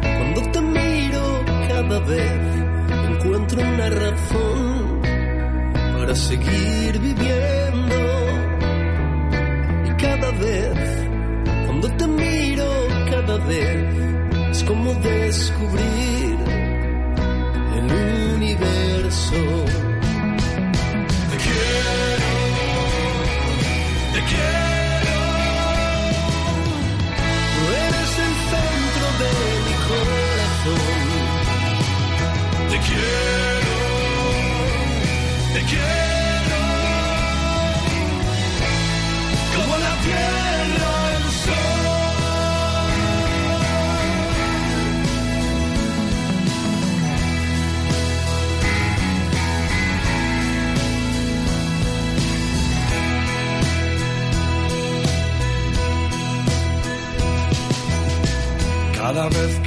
cuando 0.00 0.40
te 0.52 0.60
miro, 0.60 1.24
cada 1.68 1.98
vez 2.00 2.40
encuentro 3.10 3.60
una 3.60 3.90
razón 3.90 5.00
para 5.98 6.14
seguir 6.14 6.98
viviendo. 6.98 7.98
Y 9.88 9.90
cada 10.02 10.30
vez, 10.44 10.78
cuando 11.66 11.88
te 11.98 12.06
miro, 12.06 12.68
cada 13.10 13.36
vez 13.38 13.84
es 14.50 14.64
como 14.64 14.94
descubrir 14.94 16.17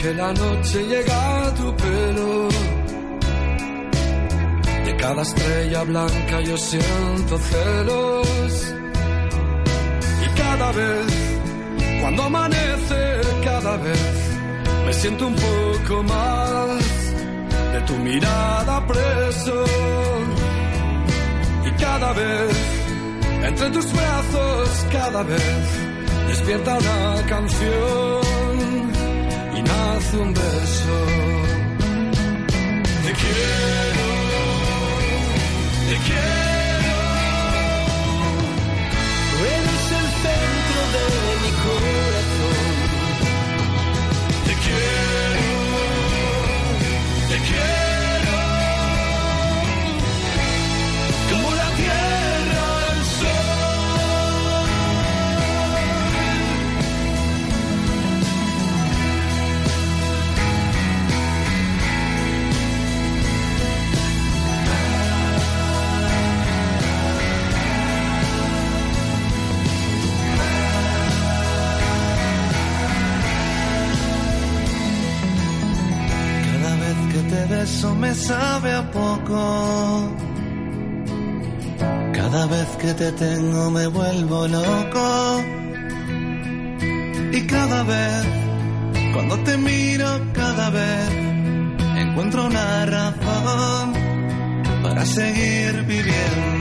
que 0.02 0.14
la 0.16 0.34
noche 0.34 0.84
llega 0.88 1.48
a 1.48 1.54
tu 1.54 1.76
pelo, 1.76 2.50
de 4.86 4.96
cada 4.98 5.22
estrella 5.22 5.84
blanca 5.84 6.42
yo 6.42 6.58
siento 6.58 7.38
celos. 7.38 8.74
Y 10.26 10.28
cada 10.42 10.72
vez, 10.72 11.08
cuando 12.02 12.24
amanece, 12.24 13.00
cada 13.44 13.78
vez 13.78 14.14
me 14.86 14.94
siento 14.94 15.28
un 15.28 15.36
poco 15.36 16.04
más 16.04 16.84
de 17.74 17.82
tu 17.82 17.96
mirada 17.98 18.88
preso. 18.88 19.66
Y 21.68 21.72
cada 21.84 22.12
vez, 22.14 22.58
entre 23.44 23.70
tus 23.70 23.94
brazos, 23.94 24.86
cada 24.92 25.22
vez 25.24 25.64
despierta 26.28 26.78
una 26.78 27.26
canción 27.28 28.31
nace 30.02 30.18
un 30.18 30.34
beso. 30.34 31.06
Te 33.04 33.14
quiero, 33.14 34.08
te 35.90 35.98
quiero. 36.06 36.41
Beso 77.62 77.94
me 77.96 78.14
sabe 78.14 78.72
a 78.72 78.84
poco. 78.92 79.40
Cada 82.20 82.44
vez 82.48 82.68
que 82.82 82.92
te 83.02 83.12
tengo 83.12 83.70
me 83.78 83.86
vuelvo 83.88 84.48
loco. 84.48 85.06
Y 87.38 87.40
cada 87.56 87.84
vez, 87.84 88.26
cuando 89.14 89.36
te 89.48 89.58
miro, 89.58 90.10
cada 90.34 90.70
vez 90.70 91.10
encuentro 92.04 92.46
una 92.46 92.86
razón 92.86 93.94
para 94.84 95.06
seguir 95.06 95.72
viviendo. 95.94 96.61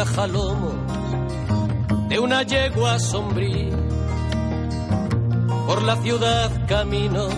A 0.00 0.26
lomo 0.26 0.72
de 2.08 2.18
una 2.18 2.42
yegua 2.42 2.98
sombría. 2.98 3.76
Por 5.66 5.82
la 5.82 5.94
ciudad 5.96 6.66
camino, 6.66 7.28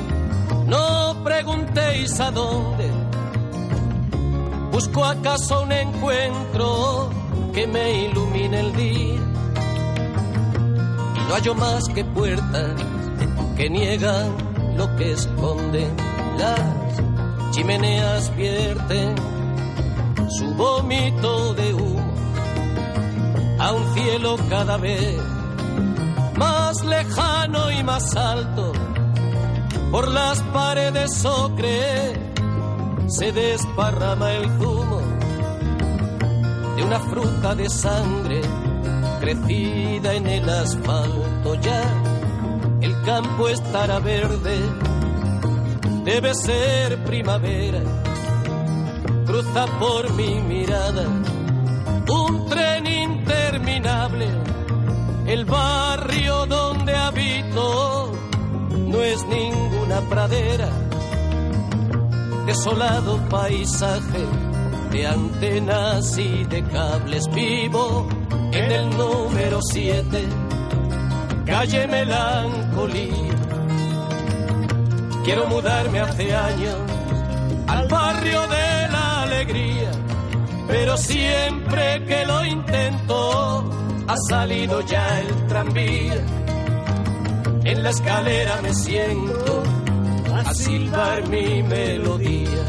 no 0.67 1.25
preguntéis 1.25 2.21
a 2.21 2.31
dónde. 2.31 2.89
Busco 4.71 5.05
acaso 5.05 5.63
un 5.63 5.73
encuentro 5.73 7.11
que 7.53 7.67
me 7.67 8.05
ilumine 8.05 8.61
el 8.61 8.77
día. 8.77 9.21
Y 11.17 11.21
no 11.29 11.35
hallo 11.35 11.55
más 11.57 11.83
que 11.89 12.05
puertas 12.05 12.81
que 13.57 13.69
niegan 13.71 14.31
lo 14.77 14.95
que 14.95 15.11
esconden. 15.13 15.97
Las 16.39 17.51
chimeneas 17.51 18.37
vierten 18.37 19.17
su 20.31 20.55
vómito 20.55 21.55
de 21.55 21.75
humo 21.75 22.02
a 23.63 23.73
un 23.73 23.95
cielo 23.95 24.37
cada 24.49 24.77
vez 24.77 25.17
más 26.37 26.85
lejano 26.85 27.71
y 27.71 27.83
más 27.85 28.17
alto. 28.17 28.73
Por 29.93 30.09
las 30.09 30.41
paredes 30.53 31.25
ocre 31.25 32.13
se 33.07 33.31
desparrama 33.31 34.33
el 34.33 34.47
zumo 34.59 35.01
de 36.77 36.83
una 36.83 36.99
fruta 36.99 37.55
de 37.55 37.69
sangre 37.71 38.41
crecida 39.21 40.15
en 40.15 40.27
el 40.27 40.49
asfalto. 40.49 41.55
Ya 41.61 41.85
el 42.81 43.01
campo 43.03 43.49
estará 43.49 44.01
verde, 44.01 44.59
debe 46.05 46.35
ser 46.35 47.05
primavera. 47.05 47.83
Cruza 49.25 49.67
por 49.79 50.13
mi 50.15 50.41
mirada 50.41 51.07
un 52.13 52.49
tren 52.49 53.22
El 55.27 55.45
barrio 55.45 56.47
donde 56.47 56.95
habito 56.95 58.13
no 58.71 59.03
es 59.03 59.25
ninguna 59.27 60.01
pradera. 60.09 60.69
Desolado 62.47 63.19
paisaje 63.29 64.27
de 64.91 65.07
antenas 65.07 66.19
y 66.19 66.45
de 66.45 66.63
cables 66.65 67.25
vivo 67.35 68.09
en 68.53 68.73
el 68.73 68.91
número 68.97 69.61
7, 69.63 70.25
calle 71.47 71.87
Melancolía. 71.87 73.37
Quiero 75.25 75.47
mudarme 75.47 76.01
hace 76.01 76.35
años 76.35 76.77
al 77.69 77.89
barrio 77.89 78.41
de 78.43 78.89
la 78.91 79.23
alegría, 79.23 79.91
pero 80.73 80.97
siempre 80.97 82.03
que 82.07 82.25
lo 82.25 82.43
intento 82.47 83.71
ha 84.09 84.17
salido 84.31 84.81
ya 84.81 85.21
el 85.21 85.47
tranvía. 85.47 86.25
En 87.65 87.83
la 87.83 87.91
escalera 87.91 88.59
me 88.63 88.73
siento 88.73 89.63
a 90.35 90.55
silbar 90.55 91.29
mi 91.29 91.63
melodía. 91.63 92.65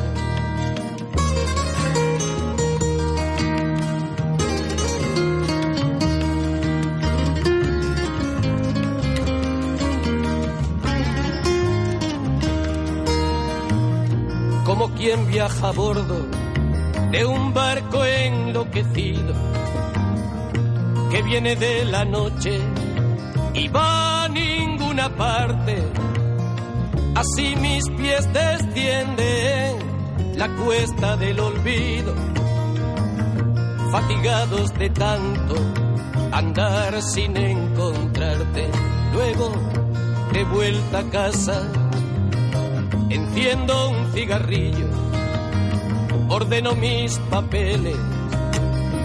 Como 14.66 14.89
quien 14.95 15.26
viaja 15.28 15.70
a 15.70 15.72
bordo 15.72 16.43
de 17.14 17.24
un 17.28 17.53
barco 17.53 18.03
enloquecido 18.03 19.36
que 21.11 21.22
viene 21.22 21.55
de 21.55 21.86
la 21.86 22.03
noche 22.05 22.59
y 23.53 23.68
va 23.68 24.24
a 24.24 24.30
ninguna 24.30 25.09
parte. 25.16 25.78
Así 27.14 27.55
mis 27.55 27.88
pies 27.91 28.28
descienden 28.34 29.78
la 30.36 30.47
cuesta 30.55 31.16
del 31.16 31.39
olvido, 31.39 32.16
fatigados 33.91 34.74
de 34.80 34.89
tanto 34.89 35.55
andar 36.32 36.99
sin 36.99 37.38
encontrarte. 37.38 38.68
Luego, 39.14 39.51
de 40.34 40.43
vuelta 40.45 40.97
a 40.97 41.09
casa, 41.11 41.61
enciendo 43.11 43.91
un 43.91 44.11
cigarrillo, 44.14 44.88
ordeno 46.34 46.74
mis 46.74 47.20
papeles, 47.30 47.96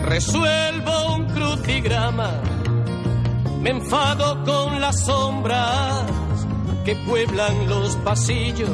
resuelvo 0.05 1.15
un 1.17 1.27
crucigrama, 1.27 2.31
me 3.61 3.71
enfado 3.71 4.43
con 4.45 4.81
las 4.81 5.05
sombras 5.05 6.07
que 6.87 6.97
pueblan 6.97 7.69
los 7.69 7.97
pasillos 7.97 8.71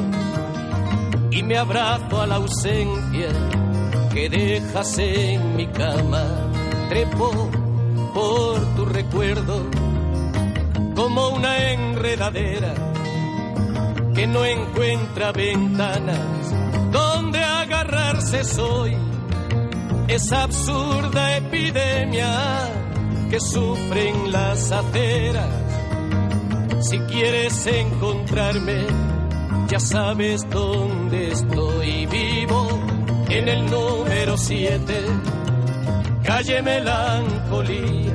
y 1.31 1.43
me 1.43 1.57
abrazo 1.57 2.21
a 2.21 2.27
la 2.27 2.35
ausencia 2.35 3.27
que 4.13 4.29
dejas 4.29 4.99
en 4.99 5.57
mi 5.57 5.67
cama. 5.67 6.23
Trepo 6.87 7.49
por 8.13 8.75
tu 8.75 8.85
recuerdo 8.85 9.69
como 10.95 11.27
una 11.29 11.71
enredadera 11.71 12.73
que 14.13 14.25
no 14.27 14.45
encuentra 14.45 15.33
ventanas 15.33 16.44
agarrarse 18.35 18.43
soy. 18.43 18.97
Esa 20.07 20.43
absurda 20.43 21.37
epidemia 21.37 22.69
que 23.29 23.39
sufren 23.39 24.31
las 24.31 24.71
aceras. 24.71 25.49
Si 26.81 26.99
quieres 26.99 27.65
encontrarme, 27.65 28.85
ya 29.67 29.79
sabes 29.79 30.47
dónde 30.49 31.31
estoy 31.31 32.05
vivo. 32.05 32.67
En 33.29 33.47
el 33.49 33.65
número 33.65 34.37
7, 34.37 35.05
calle 36.23 36.61
Melancolía. 36.61 38.13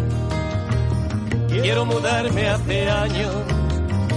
Quiero 1.49 1.85
mudarme 1.85 2.49
hace 2.49 2.89
años 2.89 3.35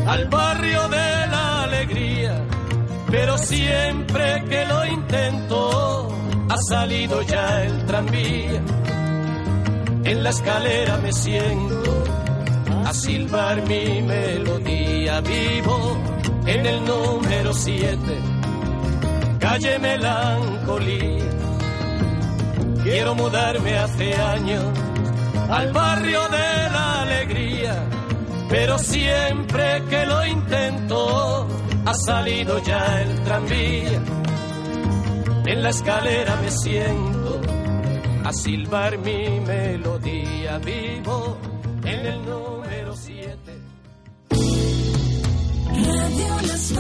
al 0.05 0.27
barrio 0.27 0.87
de 0.89 1.22
pero 3.14 3.38
siempre 3.38 4.43
que 4.49 4.66
lo 4.66 4.86
intento 4.88 6.07
ha 6.49 6.57
salido 6.68 7.22
ya 7.22 7.64
el 7.64 7.86
tranvía. 7.86 8.61
En 10.03 10.24
la 10.24 10.32
escalera 10.32 10.97
me 10.97 11.14
siento 11.14 12.03
a 12.84 12.91
silbar 12.91 13.61
mi 13.68 14.01
melodía 14.01 15.22
vivo 15.22 15.95
en 16.47 16.66
el 16.66 16.84
número 16.86 17.53
7, 17.53 17.97
calle 19.39 19.78
Melancolía. 19.78 21.30
Quiero 22.82 23.14
mudarme 23.14 23.78
hace 23.78 24.16
años 24.16 24.66
al 25.51 25.72
barrio 25.72 26.20
de 26.30 26.70
la 26.76 27.01
alegría, 27.03 27.76
pero 28.49 28.80
siempre 28.80 29.84
que 29.88 30.03
lo 30.07 30.26
intento 30.26 31.62
ha 31.86 31.93
salido 31.93 32.61
ya 32.63 33.01
el 33.01 33.23
tranvía. 33.23 34.01
En 35.45 35.63
la 35.63 35.69
escalera 35.69 36.36
me 36.38 36.51
siento 36.51 37.41
a 38.23 38.34
silbar 38.34 38.97
mi 38.99 39.39
melodía 39.41 40.57
vivo 40.59 41.38
en 41.84 42.05
el 42.05 42.25
número 42.25 42.95
7. 42.95 43.38
Radio 45.75 46.47
Las 46.47 46.71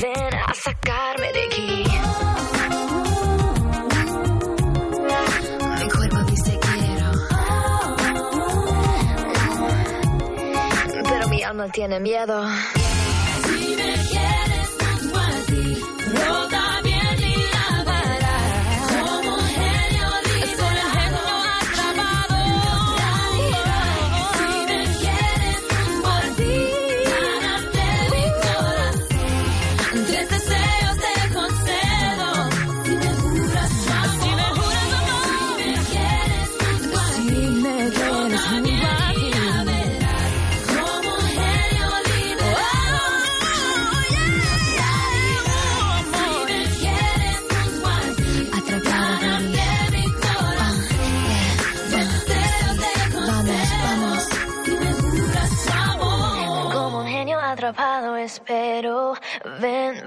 volver 0.00 0.34
a 0.34 0.54
sacarme 0.54 1.32
de 1.32 1.44
aquí. 1.44 1.84
Mi 5.78 5.88
cuerpo 5.88 6.22
dice 6.30 6.58
quiero, 6.60 7.10
pero 11.04 11.28
mi 11.28 11.42
alma 11.42 11.68
tiene 11.68 12.00
miedo. 12.00 12.44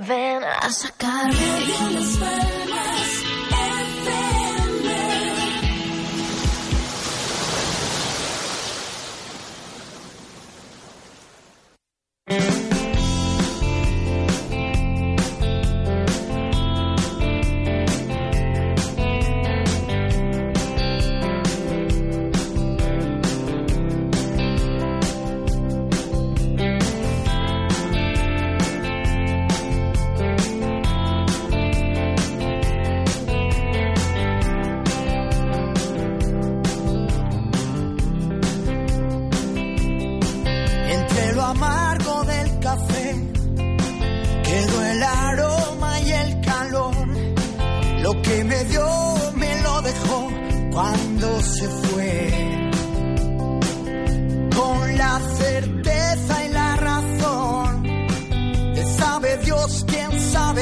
then 0.08 0.43
I 0.43 0.70
suck 0.70 0.91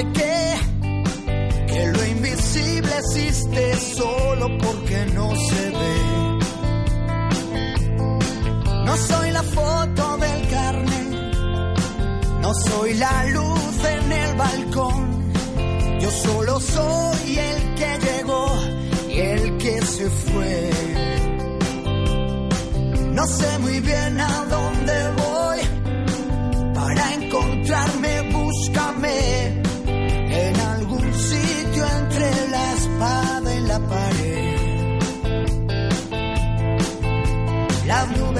de? 0.03 0.55
Que 1.67 1.87
lo 1.87 2.05
invisible 2.05 2.91
existe 2.97 3.75
solo 3.95 4.57
porque 4.57 5.05
no 5.13 5.35
se 5.35 5.69
ve. 5.69 6.39
No 8.85 8.97
soy 8.97 9.31
la 9.31 9.43
foto 9.43 10.17
del 10.17 10.49
carnet, 10.49 11.09
no 12.41 12.53
soy 12.53 12.93
la 12.95 13.25
luz 13.27 13.85
en 13.85 14.11
el 14.11 14.35
balcón, 14.35 15.33
yo 16.01 16.11
solo 16.11 16.59
soy 16.59 17.37
el 17.37 17.75
que 17.75 17.99
llegó 18.05 18.47
y 19.09 19.19
el 19.19 19.57
que 19.57 19.81
se 19.81 20.09
fue. 20.09 20.71
No 23.13 23.25
sé 23.27 23.59
muy 23.59 23.79
bien 23.79 24.19
a 24.19 24.45
dónde 24.49 25.11
voy 25.21 25.59
para 26.73 27.13
encontrarme 27.13 28.20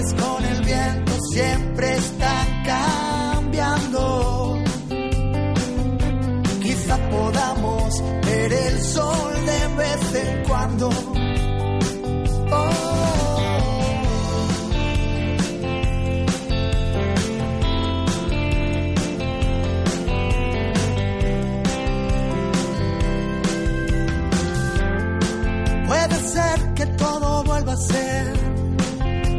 pues 0.02 0.14
con 0.16 0.44
el 0.46 0.62
viento 0.64 1.14
siempre. 1.32 1.71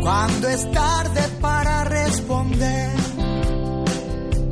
Cuando 0.02 0.48
es 0.48 0.68
tarde 0.72 1.20
para 1.40 1.84
responder 1.84 2.90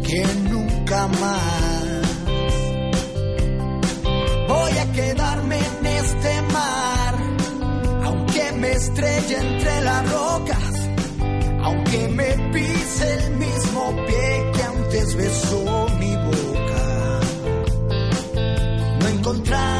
que 0.06 0.24
nunca 0.48 1.08
más 1.08 2.00
voy 4.46 4.78
a 4.78 4.92
quedarme 4.92 5.58
en 5.58 5.86
este 5.86 6.42
mar, 6.52 7.14
aunque 8.04 8.52
me 8.52 8.70
estrelle 8.70 9.38
entre 9.38 9.80
las 9.80 10.12
rocas, 10.12 10.88
aunque 11.64 12.08
me 12.08 12.30
pise 12.52 13.14
el 13.14 13.30
mismo 13.36 14.06
pie 14.06 14.52
que 14.54 14.62
antes 14.62 15.16
besó 15.16 15.86
mi 15.98 16.14
boca. 16.14 17.20
No 19.00 19.08
encontrar 19.08 19.79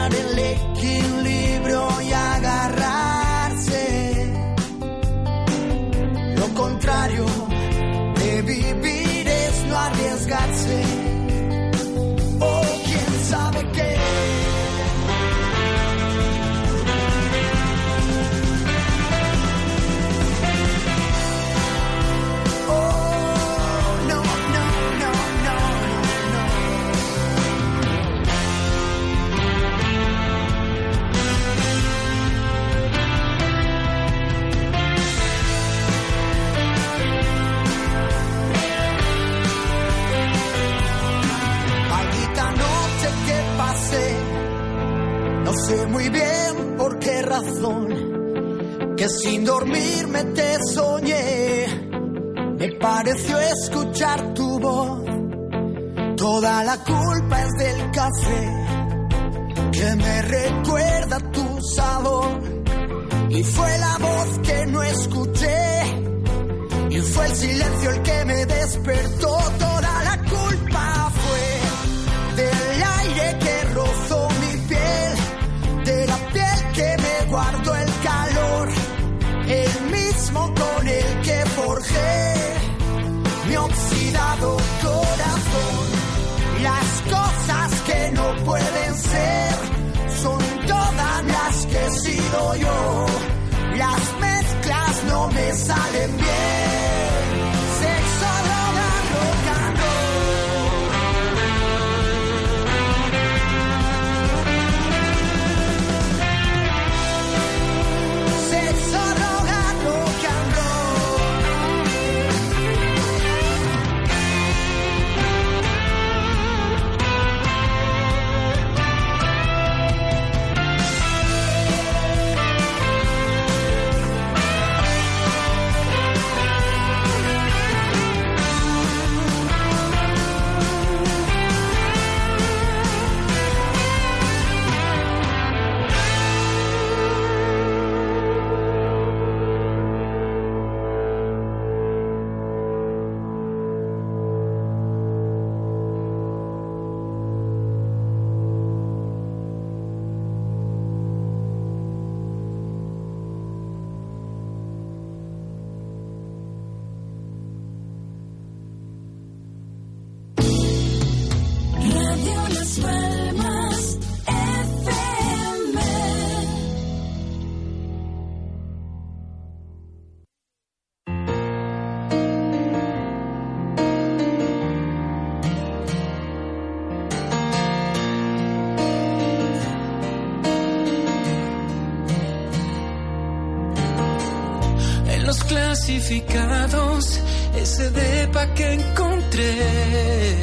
significados, 186.11 187.21
ese 187.55 187.91
depa 187.91 188.47
que 188.55 188.73
encontré. 188.75 190.37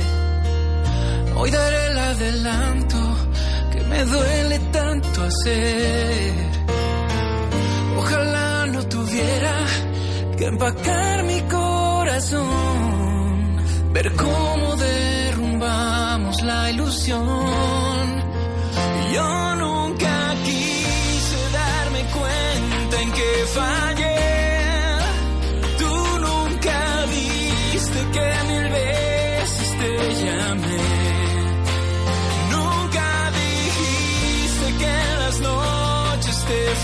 Hoy 1.36 1.52
daré 1.52 1.88
el 1.88 1.98
adelanto 1.98 2.98
que 3.72 3.82
me 3.82 4.06
duele 4.06 4.60
tanto 4.72 5.24
hacer. 5.24 6.34
Ojalá 7.98 8.66
no 8.68 8.82
tuviera 8.88 9.56
que 10.38 10.46
empacar 10.46 11.24
mi 11.24 11.42
corazón, 11.42 12.48
ver 13.92 14.16
cómo 14.16 14.76
derrumbamos 14.78 16.42
la 16.44 16.72
ilusión. 16.72 18.06
Yo 19.14 19.56
nunca 19.56 20.34
quise 20.46 21.40
darme 21.52 22.02
cuenta 22.18 23.02
en 23.02 23.12
que 23.12 23.46
fallé. 23.54 24.17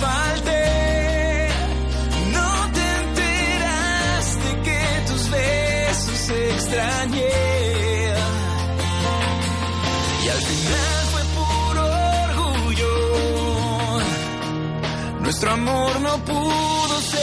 falte. 0.01 0.59
No 2.31 2.49
te 2.75 2.85
enteraste 3.03 4.49
que 4.65 4.81
tus 5.07 5.23
besos 5.29 6.29
extrañé. 6.29 7.31
Y 10.23 10.25
al 10.35 10.41
final 10.51 11.01
fue 11.11 11.23
puro 11.37 11.83
orgullo. 12.25 12.93
Nuestro 15.21 15.51
amor 15.51 16.01
no 16.01 16.17
pudo 16.25 17.01
ser. 17.11 17.22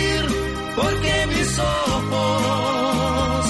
porque 0.75 1.27
mis 1.27 1.59
ojos 1.59 3.45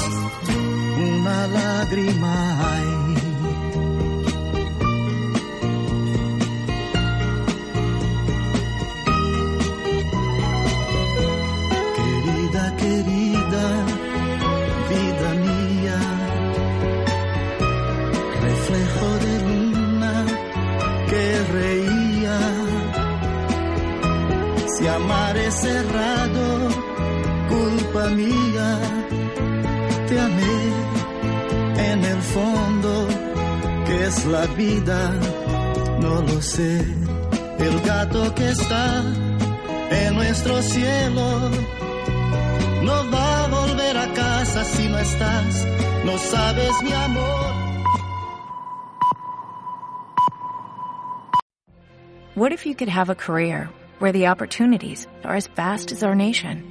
una 0.98 1.48
lágrima 1.48 2.36
hay. 2.70 2.92
Querida, 11.98 12.64
querida, 12.78 13.66
vida 14.90 15.30
mía, 15.48 16.00
reflejo 18.42 19.10
de 19.26 19.34
luna 19.48 20.26
que 21.10 21.26
reía. 21.60 22.40
Si 24.78 24.88
amar 24.88 25.38
es 25.38 25.56
cerrado, 25.56 26.21
culpa 27.92 28.10
mía, 28.10 28.80
te 30.08 30.20
amé 30.20 31.92
en 31.92 32.06
el 32.06 32.22
fondo, 32.22 33.08
que 33.86 34.06
es 34.06 34.26
la 34.26 34.46
vida, 34.48 35.12
no 36.00 36.22
lo 36.22 36.42
sé. 36.42 36.86
El 37.60 37.80
gato 37.82 38.34
que 38.34 38.50
está 38.50 39.04
en 39.92 40.16
nuestro 40.16 40.62
cielo 40.62 41.50
no 42.84 43.12
va 43.12 43.44
a 43.44 43.48
volver 43.48 43.98
a 43.98 44.14
casa 44.14 44.64
si 44.64 44.88
no 44.88 44.98
estás, 44.98 45.68
no 46.06 46.18
sabes 46.18 46.72
mi 46.84 46.94
amor. 46.94 47.52
What 52.36 52.54
if 52.54 52.66
you 52.66 52.76
could 52.76 52.90
have 52.90 53.10
a 53.10 53.16
career 53.16 53.70
where 54.00 54.14
the 54.14 54.28
opportunities 54.28 55.08
are 55.24 55.36
as 55.36 55.48
vast 55.48 55.92
as 55.92 56.02
our 56.02 56.16
nation, 56.16 56.71